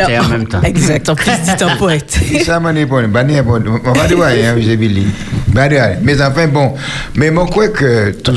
[0.00, 0.62] Alors, en même temps.
[0.62, 2.18] Exact, en plus dit un poète.
[2.44, 2.86] Ça m'en est.
[2.86, 3.90] Bah, pas.
[3.90, 4.76] On va dire, hein, M.
[4.76, 5.06] Billy.
[5.48, 5.68] Bah,
[6.02, 6.74] Mais enfin, bon.
[7.14, 8.36] Mais moi, crois que tout,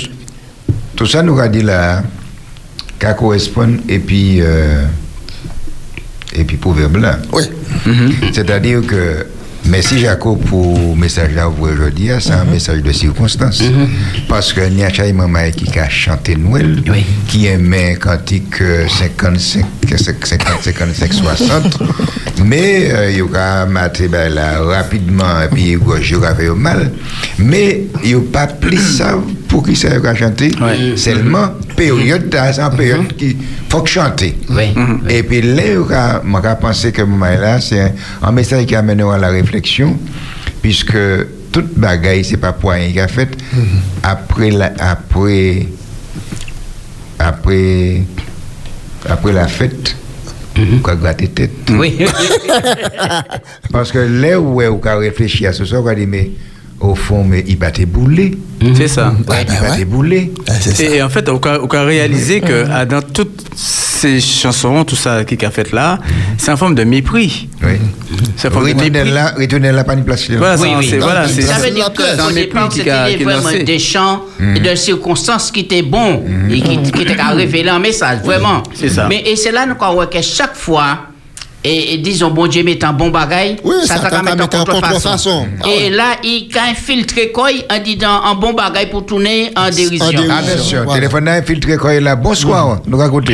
[0.96, 2.04] tout ça nous a dit là,
[3.00, 4.84] qu'à correspond, et puis, euh,
[6.34, 7.18] et puis, proverbe là.
[7.34, 7.44] Oui.
[8.34, 9.26] C'est-à-dire que,
[9.66, 13.64] merci Jacob pour le message là vous aujourd'hui, c'est un message de circonstance.
[14.28, 16.82] Parce que Niacha Maman qui a chanté Noël,
[17.28, 19.66] qui aimait cantique euh, 55,
[19.98, 21.78] 50, 55, 60,
[22.46, 26.92] mais euh, il a maté ben, là, rapidement, et puis il a fait mal.
[27.40, 29.18] Mais il n'a pas pris ça
[29.48, 30.52] pour qui ça a chanté,
[30.96, 33.36] seulement période, c'est une période qui
[33.70, 34.38] faut chanter.
[35.10, 37.92] Et puis là, on a pensé que moment là, c'est un,
[38.24, 39.51] un message qui amène à la réflexion,
[40.62, 40.98] puisque
[41.52, 43.30] toute bagaille, c'est pas pour rien qu'il a fait.
[44.04, 45.68] Après la, après,
[47.20, 48.02] après,
[49.08, 49.96] après la fête,
[50.58, 51.52] on a gratté tête.
[51.72, 51.98] Oui.
[53.72, 56.32] Parce que là où on a réfléchi à ce soir, on a dit, mais
[56.80, 58.38] au fond, mais il battait bouler.
[58.76, 59.14] C'est ça.
[59.20, 60.34] il battait bouler.
[60.80, 63.46] Et, et en fait, on a, réalisé que ah, dans toutes
[64.02, 66.00] ces chansons, tout ça qui a fait là,
[66.38, 67.48] c'est une forme de mépris.
[67.64, 67.74] Oui.
[68.36, 69.12] C'est une forme de Retournez mépris.
[69.12, 70.28] là, retournez là, pas une place.
[70.30, 70.38] là.
[70.38, 72.04] Voilà, c'est- voilà, c'est- Ça veut dire qu'au
[72.34, 73.64] mépris départ, c'était vraiment lancé.
[73.64, 74.22] des chants
[74.56, 78.64] et de circonstances qui étaient bons et qui, qui étaient à révéler un message, vraiment.
[78.74, 79.06] C'est ça.
[79.08, 80.98] Mais et c'est là nous croyons que chaque fois,
[81.64, 85.48] et, et disons, bon Dieu met un bon bagaille, ça t'a qu'à mettre en contrefaçon.
[85.64, 89.70] Ah Et là, il a infiltré quoi en disant un bon bagaille pour tourner en
[89.70, 90.08] dérision.
[90.32, 92.16] Attention, téléphone a infiltré quand il a.
[92.16, 93.34] Bonsoir, nous racontons.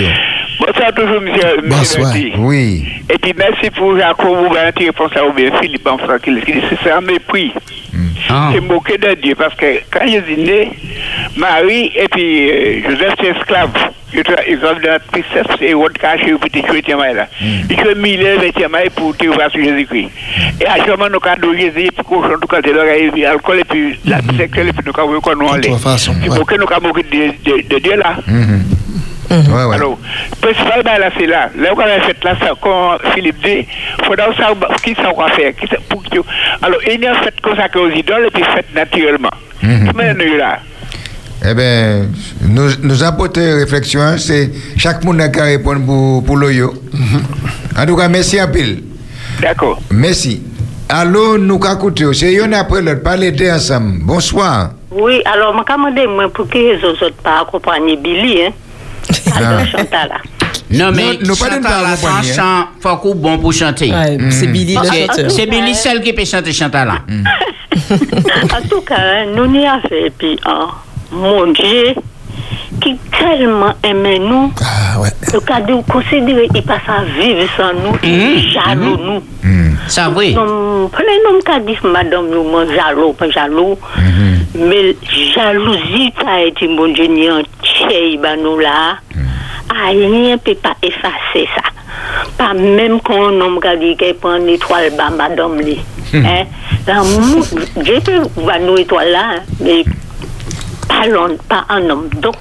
[0.60, 1.58] Bonsoir toujours, monsieur.
[1.64, 1.80] Bonsoir.
[1.80, 2.34] monsieur Berti.
[2.38, 2.88] Oui.
[3.14, 6.32] Et puis merci pour Jacob, vous avez une réponse à bien Philippe en français.
[6.84, 7.54] c'est un mépris.
[8.54, 10.72] C'est moqué de Dieu parce que quand ils sont nés,
[11.38, 13.70] Marie et puis euh, Joseph, c'est esclave.
[14.14, 17.14] Ils ont ils ont de la tristesse et ils ont caché pour te tuer Tiamaï
[17.14, 17.28] là.
[17.42, 20.10] Ils ont mis les Tiamaï pour te voir sur Jésus-Christ.
[20.62, 24.00] Et à chaque moment, nous avons Jésus pour qu'on chante quand il l'alcool et puis
[24.06, 25.48] la sexuelle et puis nous avons qu'on nous.
[25.48, 26.38] Contrefaçon, C'est ouais.
[26.38, 28.16] pour que nous avons moqué de Dieu là.
[29.30, 29.76] Ouais, ouais.
[29.76, 29.98] Alors,
[30.42, 31.50] principal ben là, c'est là.
[31.58, 33.68] Là on a fait là, ça, comme Philippe dit,
[34.00, 35.56] il faudra savoir qui ça va faire.
[35.56, 36.20] Qui ça, pour que,
[36.62, 39.30] alors, il y a fait consacré aux idoles et puis fait naturellement.
[39.62, 40.60] Mais nous là?
[41.46, 42.08] Eh bien,
[42.42, 46.74] nous, nous apporter réflexion, hein, c'est chaque monde a qu'à répondre pour, pour l'oyo.
[47.78, 48.84] En tout cas, merci un pile.
[49.40, 49.80] D'accord.
[49.92, 50.42] Merci.
[50.90, 52.06] Allô, nous écouter.
[52.14, 54.00] C'est yon après l'autre, parler ensemble.
[54.02, 54.72] Bonsoir.
[54.90, 58.52] Oui, alors, je vais demander moi pour que les autres pas accompagner Billy, hein.
[59.36, 60.18] Alors, Chantal, là.
[60.70, 63.38] Non, mais Nous- nous pas Chantal, d'une part là, son accompagner, chant, faut qu'on bon
[63.40, 63.92] pour chanter.
[63.92, 65.32] Ouais, c'est Billy le C'est- chanteur.
[65.32, 66.88] C'est Billy seul qui peut chanter Chantal.
[66.88, 66.96] là.
[68.58, 70.68] en tout cas, hein, nous n'y avons fait, puis, hein,
[71.12, 71.94] mon Dieu,
[72.84, 74.52] ki telman eme nou.
[74.62, 75.14] Ah, ouais.
[75.34, 78.08] yo ka de ou konsidere i pa sa vive san nou mm.
[78.08, 79.06] i jalou mm.
[79.06, 79.24] nou.
[79.44, 79.72] Mm.
[79.92, 80.34] Sa vwe
[80.96, 84.68] plen nom ka dif madame nou man jalou pa jalou -hmm.
[84.70, 84.82] me
[85.34, 88.98] jalouzi ta eti moun jenye an chey ban nou la.
[89.16, 89.34] Mm.
[89.68, 91.66] A yen pe pa efase sa.
[92.38, 95.78] Pa menm kon nom ka di ke pon netwal ba madame li.
[96.12, 96.24] Hmm.
[96.24, 96.46] Eh,
[96.88, 97.44] la moun
[97.84, 99.26] jepe van nou etwal la
[99.60, 99.82] me
[100.88, 102.10] pas, l'homme, pas un homme.
[102.22, 102.36] Donc,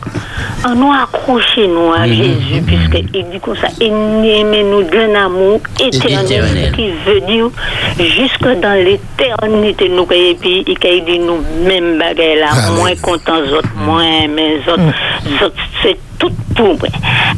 [0.64, 6.90] on nous accroché nous à Jésus, puisqu'il dit comme ça, aimez-nous d'un amour éternel, qui
[7.06, 7.50] veut dire
[7.98, 12.94] jusque dans l'éternité, nous, et puis il a dit nous même bagaille là, Ah, moins
[12.96, 16.88] contents autres, moins mais autres, autres, c'est tout pour moi.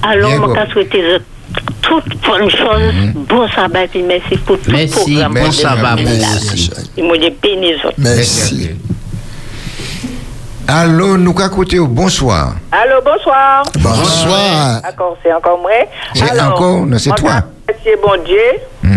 [0.03, 0.55] Alors, bon.
[0.55, 1.23] je souhaite
[1.83, 5.35] toute bonne chose, bon sabbat, et merci pour tout le Merci, programme.
[5.35, 6.71] bon sabbat vous.
[6.97, 7.95] Et moi, je bénis autres.
[7.99, 8.71] Merci.
[10.71, 12.53] Allô, nous qu'à côté, bonsoir.
[12.71, 13.63] Allô, bonsoir.
[13.79, 14.83] Bonsoir.
[14.83, 15.71] D'accord, c'est encore moi.
[16.15, 17.41] C'est encore, non, c'est toi.
[17.67, 18.39] Merci bon Dieu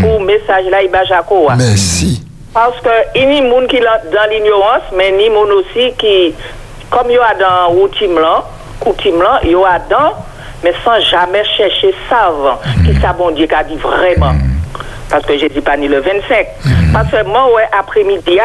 [0.02, 1.48] pour le message là, il va Jaco.
[1.50, 1.56] hein.
[1.58, 2.26] Merci.
[2.54, 5.30] Parce que il y a des gens qui sont dans l'ignorance, mais il y a
[5.30, 6.34] des gens aussi qui,
[6.90, 8.44] comme il y a dans routine là,
[8.80, 10.14] coutume là, il y a dans,
[10.64, 14.34] mais sans jamais chercher savant, qui ça bon Dieu qu'a dit vraiment?
[15.10, 16.48] Parce que je dis pas ni le 25.
[16.94, 18.38] Parce que moi, ouais, après-midi,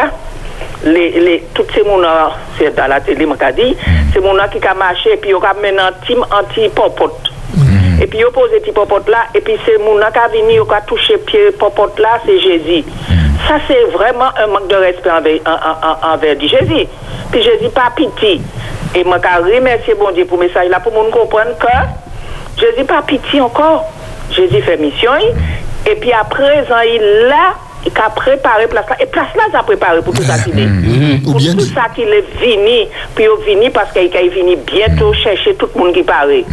[0.87, 3.77] les, les, toutes ces gens c'est dans la télé, m'a dit,
[4.13, 7.31] c'est mon qui a marché, et puis ils ont mené un team anti-popote.
[8.01, 10.75] Et puis, ils posent petit popote là, et puis c'est mon qui a venu, qui
[10.75, 12.85] a touché pied popote là, c'est Jésus.
[13.49, 16.87] Ça, c'est vraiment un manque de respect envers, en- en- envers du Jésus.
[17.33, 18.41] Puis Jésus pas pitié.
[18.95, 19.03] Et
[19.49, 23.41] je remercie bon Dieu pour le message là, pour nous comprendre que Jésus pas pitié
[23.41, 23.85] encore.
[24.31, 25.13] Jésus fait mission.
[25.89, 27.55] Et puis à présent, il a
[27.87, 28.97] il a préparé place là.
[29.01, 31.23] Et place là, a préparé pour tout ça qu'il est.
[31.25, 32.89] Pour tout ça qu'il est venu.
[33.15, 36.45] Puis il est venu parce qu'il est venu bientôt chercher tout le monde qui paraît.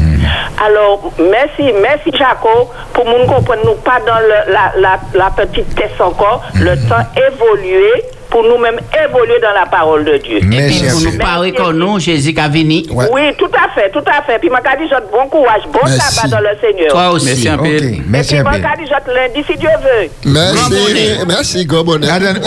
[0.64, 6.44] Alors, merci, merci Jaco, pour nous comprendre, nous pas dans la, la, petite test encore,
[6.56, 8.04] le temps évoluer
[8.34, 10.38] pour nous-mêmes évoluer dans la parole de Dieu.
[10.38, 12.82] Et puis, pour nous parler comme nous, Jésus qui a venu.
[12.90, 14.40] Oui, tout à fait, tout à fait.
[14.40, 16.90] Puis, je dit, bon courage, bon sabbat dans le Seigneur.
[16.92, 17.28] Toi aussi.
[17.28, 17.78] Merci un peu.
[18.08, 18.84] Merci Et un puis, peu.
[18.84, 20.10] dit, lundi, si Dieu veut.
[20.26, 21.26] Merci.
[21.28, 21.68] Merci,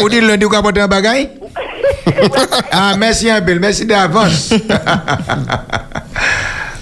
[0.03, 1.29] on dit lundi, vous apporter un bagage
[2.73, 4.55] Ah, merci un peu, merci d'avance.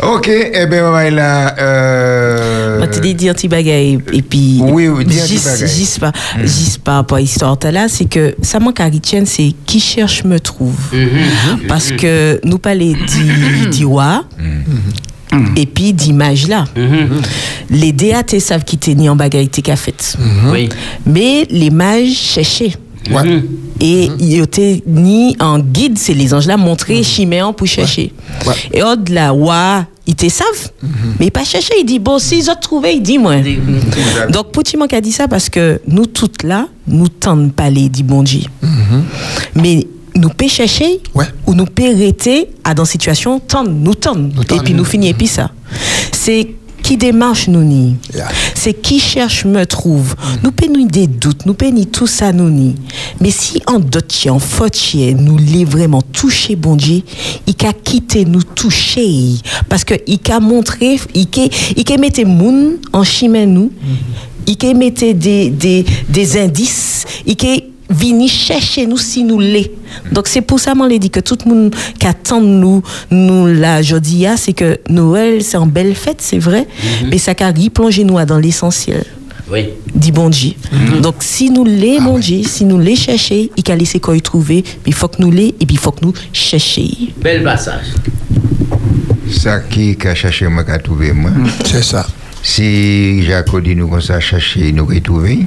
[0.03, 1.55] ok, eh bien, maman, là.
[1.59, 2.79] Euh...
[2.79, 5.69] Moi, tu dis dire petit bagaille et puis Oui, oui, dis un petit juste bagaille.
[5.77, 6.13] juste pas
[6.45, 10.25] juste par rapport à l'histoire là c'est que ça manque à Richien c'est qui cherche
[10.25, 10.75] me trouve.
[11.69, 14.25] Parce que nous parler du du roi
[15.57, 16.65] et puis d'image là.
[17.71, 20.17] Les DAT savent qui t'est ni en bagaille t'es qu'a fait
[20.53, 20.69] Oui.
[21.07, 22.39] mais les mages
[23.11, 23.43] cherchaient
[23.81, 28.13] et il était ni en guide, c'est les anges là montrés chiméen pour chercher.
[28.73, 30.71] Et au-delà, ouah, ils te savent,
[31.19, 31.75] mais pas chercher.
[31.81, 33.37] Il dit, bon, s'ils ont trouvé, il dit, moi.
[34.31, 38.23] Donc, Poutiman a dit ça parce que nous toutes là, nous tentons parler du bon
[38.23, 38.43] Dieu.
[39.55, 39.87] Mais
[40.17, 41.01] nous peut chercher
[41.47, 44.29] ou nous peut rester à dans situation tendre, nous tendre.
[44.55, 45.51] Et puis nous finir et puis ça.
[46.13, 46.55] C'est
[46.85, 47.97] qui démarche nous ni.
[48.55, 50.15] C'est qui cherche me trouve.
[50.45, 52.77] Nous peut nous des doutes, nous ni tout ça nous ni.
[53.21, 57.03] Mais si en d'autres en faute chien, nous les vraiment touché bon Dieu,
[57.47, 59.31] il a quitté nous toucher
[59.69, 63.73] parce que il a montré, il a il a mettre moun en chemin nous.
[64.47, 69.71] Il a mettre des des des indices, il a vini chercher nous si nous l'est.
[70.13, 73.83] Donc c'est pour ça qu'on dit que tout le monde qui attend nous nous la
[73.83, 76.67] jodi a, c'est que Noël c'est en belle fête, c'est vrai,
[77.11, 79.05] mais ça a replongé nous dans l'essentiel.
[79.51, 79.69] Oui.
[79.95, 80.53] Dit bon Dieu.
[81.03, 84.65] Donc si nous les bon Dieu, si nous les chercher, il laissé quoi y trouver,
[84.67, 87.13] mais il faut que nous les et puis il faut que nous chercher.
[87.23, 87.87] Bel passage.
[89.31, 91.31] Ça qui a cherché, moi, qui a trouvé, moi?
[91.65, 92.07] C'est ça.
[92.47, 95.47] Si Jacques dit nous qu'on s'est cherché, nous trouvé.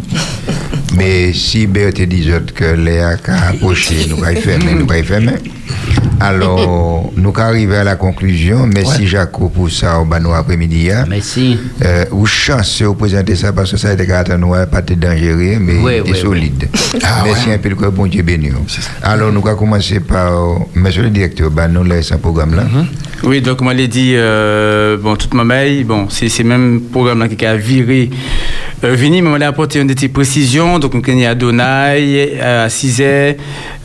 [0.95, 5.33] Mais si Berthe dit que Léa a approché, nous avons fermé, nous avons fermé.
[6.19, 8.65] Alors, nous arrivé à la conclusion.
[8.65, 10.89] Merci Jacques pour ça au banou après-midi.
[10.91, 11.05] hein.
[11.07, 11.59] Merci.
[11.85, 14.07] Euh, ou chance de présenter ça parce que ça a été
[14.39, 16.67] noir, pas de dangereux, mais Oui, était oui, solide.
[17.23, 18.49] Merci un peu que bon Dieu béni.
[19.03, 22.63] Alors, nous allons commencer par euh, monsieur le directeur, bah, nous laissons un programme là.
[23.23, 27.19] Oui, donc moi l'ai dit, euh, bon, toute ma maille, bon, c'est c'est même programme
[27.19, 28.09] là qui a viré
[28.83, 30.77] Euh, Vini m'a apporté une petite précision.
[30.77, 31.63] Donc, on connaît Adonai
[32.39, 33.35] euh, à 6h,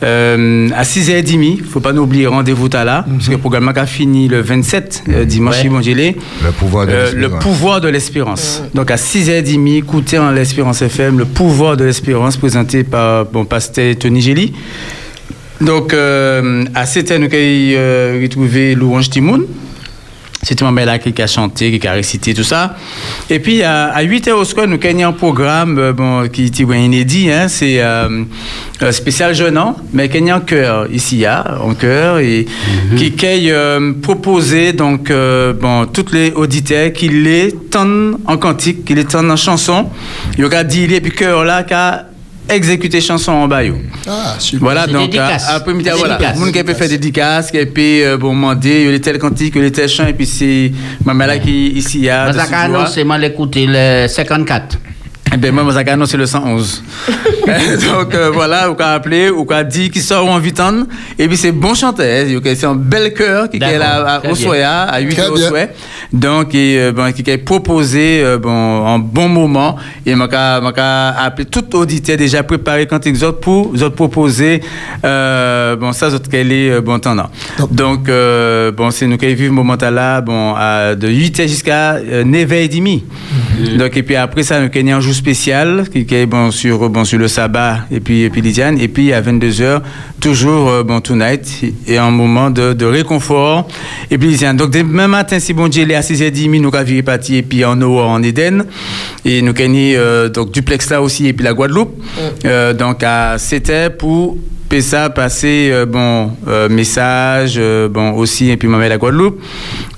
[0.03, 1.33] euh, à 6h30.
[1.57, 3.03] Il ne faut pas nous oublier, rendez-vous là.
[3.09, 6.15] Parce que le programme a fini le 27, euh, dimanche, Ouais.
[6.45, 7.43] Le pouvoir de Euh, le l'espérance.
[7.43, 8.61] pouvoir de l'espérance.
[8.75, 13.95] Donc à 6h30, écoutez en l'Espérance FM, le pouvoir de l'espérance présenté par bon pasteur
[13.97, 14.53] Tony Gély.
[15.59, 19.45] Donc euh, à 7h, nous avons euh, retrouvé Louange Timoun.
[20.43, 22.75] C'était ma mère qui a chanté, qui a récité tout ça.
[23.29, 26.59] Et puis à, à 8h au soir, nous avons un programme euh, bon, qui est
[26.59, 27.31] inédit.
[27.31, 28.23] Hein, c'est euh,
[28.81, 32.19] euh, spécial jeune an, mais qui a un chœur ici, il y a un chœur,
[32.19, 32.45] et
[32.97, 38.37] qui qui a euh, proposé donc, euh, bon, toutes les auditeurs qui les tonnent en
[38.37, 39.89] cantique, qui les tonnent en chanson.
[40.37, 42.07] Il y aura dit, et puis chœur là, qui a
[42.49, 43.77] exécuté chanson en bayou.
[44.07, 44.59] Ah, super.
[44.61, 45.45] Voilà, donc dédicace.
[45.47, 46.17] C'est voilà.
[46.17, 46.37] dédicace.
[46.37, 49.19] Monde qui peut faire des dédicaces, qui peut bon, demander, il y a les tels
[49.19, 50.71] cantiques, il y a les tels chants, et puis c'est
[51.05, 54.77] ma mère qui ici, annonce, c'est moi l'écouter le 54.
[55.33, 56.83] Eh ben, moi, annonce c'est le 111.
[57.47, 60.83] Donc, euh, voilà, ou qu'a appelé, ou qu'a dit qu'il sort en vitan.
[61.19, 62.05] Et puis, c'est bon chanteur.
[62.27, 62.39] hein.
[62.55, 64.35] C'est un bel cœur qui est là au.
[64.35, 65.73] Soya, à 8 Très au souhait.
[66.11, 68.49] Donc, et, euh, bon, qui a proposé euh, bon,
[68.85, 69.75] en bon moment.
[70.05, 70.27] Et m'a
[71.09, 74.61] appelé tout auditeur déjà préparé quand ils autres pour vous autres proposer,
[75.03, 77.29] euh, bon, ça, autres qu'elle est euh, bon tendant.
[77.71, 81.93] Donc, euh, bon, c'est nous qui avons vu ce moment-là, bon, à- de 8h jusqu'à
[81.95, 83.01] euh, 9h30.
[83.77, 86.89] Donc, et puis après ça, nous avons un jour spécial qui, qui est bon, sur,
[86.89, 88.77] bon, sur le sabbat et puis, et puis Lydiane.
[88.77, 89.81] Et puis à 22h,
[90.19, 93.65] toujours euh, bon, tonight et un moment de, de réconfort.
[94.11, 94.57] Et puis Lydiane.
[94.57, 97.77] Donc, demain matin, si bon Dieu est à 6h30, nous avons parti et puis en
[97.77, 98.65] Noah, en Éden.
[99.23, 101.95] Et nous avons euh, donc duplex là aussi et puis la Guadeloupe.
[102.43, 104.37] Euh, donc à 7h pour
[104.81, 109.39] ça passer euh, bon euh, message euh, bon aussi et puis maman la Guadeloupe.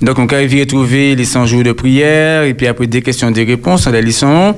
[0.02, 3.30] Donc on arrive à trouver les 100 jours de prière et puis après des questions
[3.30, 4.54] des réponses on la leçon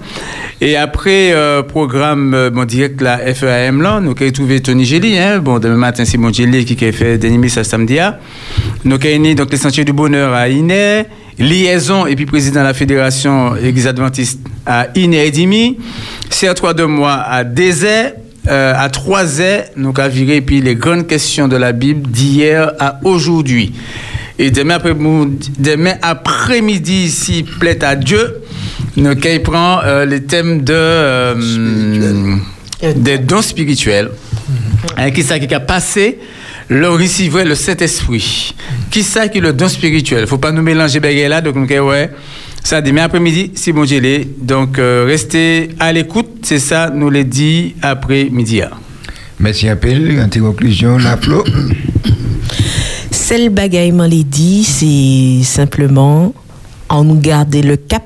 [0.61, 5.39] et après euh, programme bon direct la FEAM là nous avons trouvé Tony Gély hein.
[5.39, 8.19] Bon demain matin c'est mon Gély qui a fait des ça samedi là.
[8.85, 11.05] nous avons donc les sentiers du bonheur à Iné
[11.39, 15.79] liaison et puis président de la fédération Église adventiste à Iné et Dimi
[16.31, 18.13] CR3 de mois à Désert
[18.49, 22.73] euh, à 3 heures, nous avons viré puis les grandes questions de la Bible d'hier
[22.79, 23.73] à aujourd'hui.
[24.39, 28.37] Et demain après demain après-midi, s'il plaît à Dieu,
[28.97, 31.35] nous allons prendre euh, les thèmes de euh,
[32.97, 34.11] des dons spirituels.
[34.97, 36.19] Hein, qui ça qui a passé
[36.69, 38.55] le recevrait le Saint-Esprit.
[38.91, 40.27] Qui ça qui est le don spirituel?
[40.27, 42.11] Faut pas nous mélanger là, donc nous ouais.
[42.65, 44.27] Ça, demain après-midi, si bon Dieu l'est.
[44.41, 46.29] Donc, euh, restez à l'écoute.
[46.43, 48.61] C'est ça, nous le dit après-midi.
[49.41, 49.91] Merci un peu.
[50.21, 51.45] En conclusion, la Flo.
[53.11, 56.35] Celle bagaille m'en l'a dit, c'est simplement
[56.89, 58.05] en nous garder le cap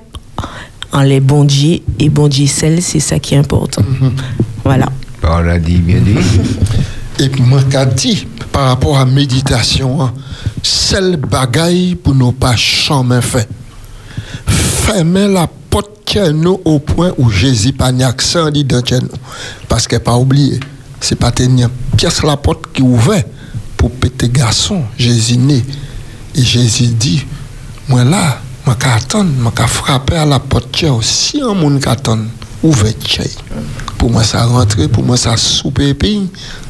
[0.92, 3.82] en les bon Dieu et bon Dieu celle, c'est ça qui est important.
[4.64, 4.86] Voilà.
[5.20, 6.18] Parole a dit, bien dit.
[7.18, 10.12] Et puis moi, qu'a dit, par rapport à méditation, hein,
[10.62, 13.48] celle bagaille pour nous pas chemin fait.
[14.93, 19.01] Fermez la porte chez nous au point où Jésus pas ni accent dit dans chez
[19.01, 19.09] nous.
[19.66, 20.60] Parce qu'elle pas oublié,
[21.01, 23.24] c'est pas tenir pièce la porte qui ouvert
[23.78, 25.64] pour péter garçon, Jésus né.
[26.35, 27.24] Et Jésus dit,
[27.89, 31.81] moi là, moi qu'à attendre, moi qu'à frapper à la porte chez si un monde
[31.81, 32.19] qu'attend,
[32.62, 32.93] ouvert.
[33.97, 35.97] Pour moi ça rentrer, pour moi ça souper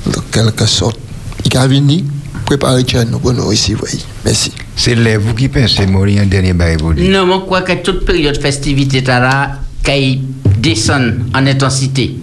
[0.07, 0.99] en quelque sorte.
[1.45, 2.05] Il a venu
[2.43, 3.91] préparer chez nous pour nous recevoir.
[4.25, 4.53] Merci.
[4.77, 7.11] C'est là, vous qui pensez, Mori, un dernier bail pour dire.
[7.11, 10.21] Non, moi, quoi que toute période festivité, t'as là, qu'il
[10.59, 12.15] descend en intensité.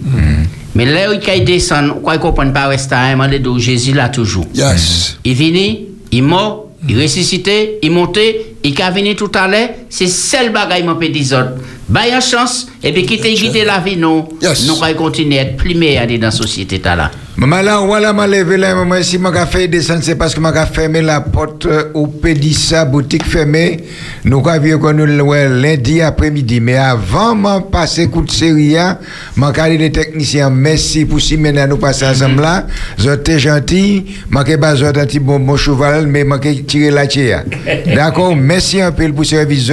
[0.74, 3.92] Mais là où il descend, quoi qu'on comprenne pas, reste à un moment de Jésus
[3.92, 4.46] là toujours.
[4.54, 5.16] Yes.
[5.24, 10.06] Il vini, il mort, il ressuscité, il monté, il a venu tout à l'heure, c'est
[10.06, 11.54] seul bagaille mon petit autres.
[11.88, 14.28] Bah, une chance, et puis quitter quitter la vie, non.
[14.40, 17.10] Nous allons continuer à être plus meilleurs dans la société, là.
[17.40, 20.66] Maman là, voilà, m'a levé là, maman, si m'a fait descendre, c'est parce que m'a
[20.66, 23.78] fermé la porte euh, au Pédissa, boutique fermée.
[24.24, 26.60] Nous avons qu'on nous ouais, lundi après-midi.
[26.60, 28.74] Mais avant m'a passé coup de série,
[29.36, 32.66] m'a dit les techniciens, merci pour si maintenant nous passer ensemble là.
[33.02, 37.44] Êtes gentils, m'a êtes un petit bon, cheval, mais m'a tiré la tchia.
[37.94, 39.72] D'accord, merci un peu pour ce service.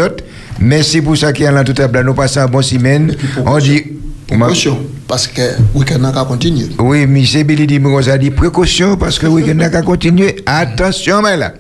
[0.60, 2.04] Merci pour ça qui est là tout à l'heure.
[2.04, 3.16] Nous passons un bon semaine.
[3.45, 3.82] On dit.
[4.28, 4.78] Précaution,
[5.08, 6.68] parce que le week-end n'a qu'à continuer.
[6.80, 7.14] Oui, M.
[7.45, 10.44] Billy dit, a dit précaution parce que le week-end n'a qu'à continuer.
[10.45, 11.54] Attention, mais là.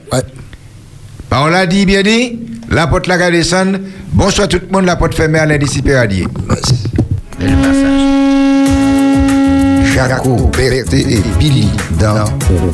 [1.31, 2.39] On l'a dit, bien dit.
[2.69, 3.79] La porte là, descend.
[4.13, 6.27] Bonsoir tout le monde, la porte fermée à lundi, si péradier.
[9.97, 11.67] Jaco, Berté et Billy
[11.99, 12.25] dans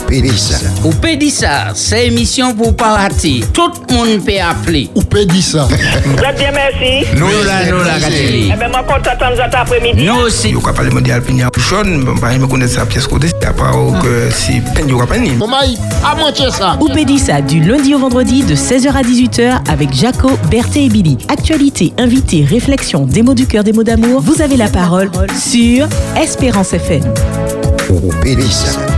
[0.09, 0.57] Pédissa.
[0.83, 3.41] Ou peut dire ça, c'est émission pour parler.
[3.53, 4.89] Tout le monde peut appeler.
[4.93, 5.67] Ou peut dire ça.
[5.71, 7.07] Je bien merci.
[7.15, 8.51] Nous là, nous là, Catherine.
[8.53, 10.03] Eh bien, moi, content d'entendre cet après-midi.
[10.03, 10.49] Nous aussi.
[10.49, 14.29] Yo ka pale mondial pinya jaune, bah me connaît ça pièce côté, à part que
[14.29, 15.31] si pen yo ka pas ni.
[15.31, 15.55] Maman,
[16.05, 16.77] à moitié ça.
[16.81, 21.17] Ou Pédissa du lundi au vendredi de 16h à 18h avec Jaco, Berthé et Billy.
[21.29, 24.21] Actualité, invité, réflexion, des mots du cœur, des mots d'amour.
[24.21, 25.09] Vous avez la parole
[25.39, 25.87] sur
[26.21, 27.12] Espérance FM.
[28.21, 28.92] Pédissa.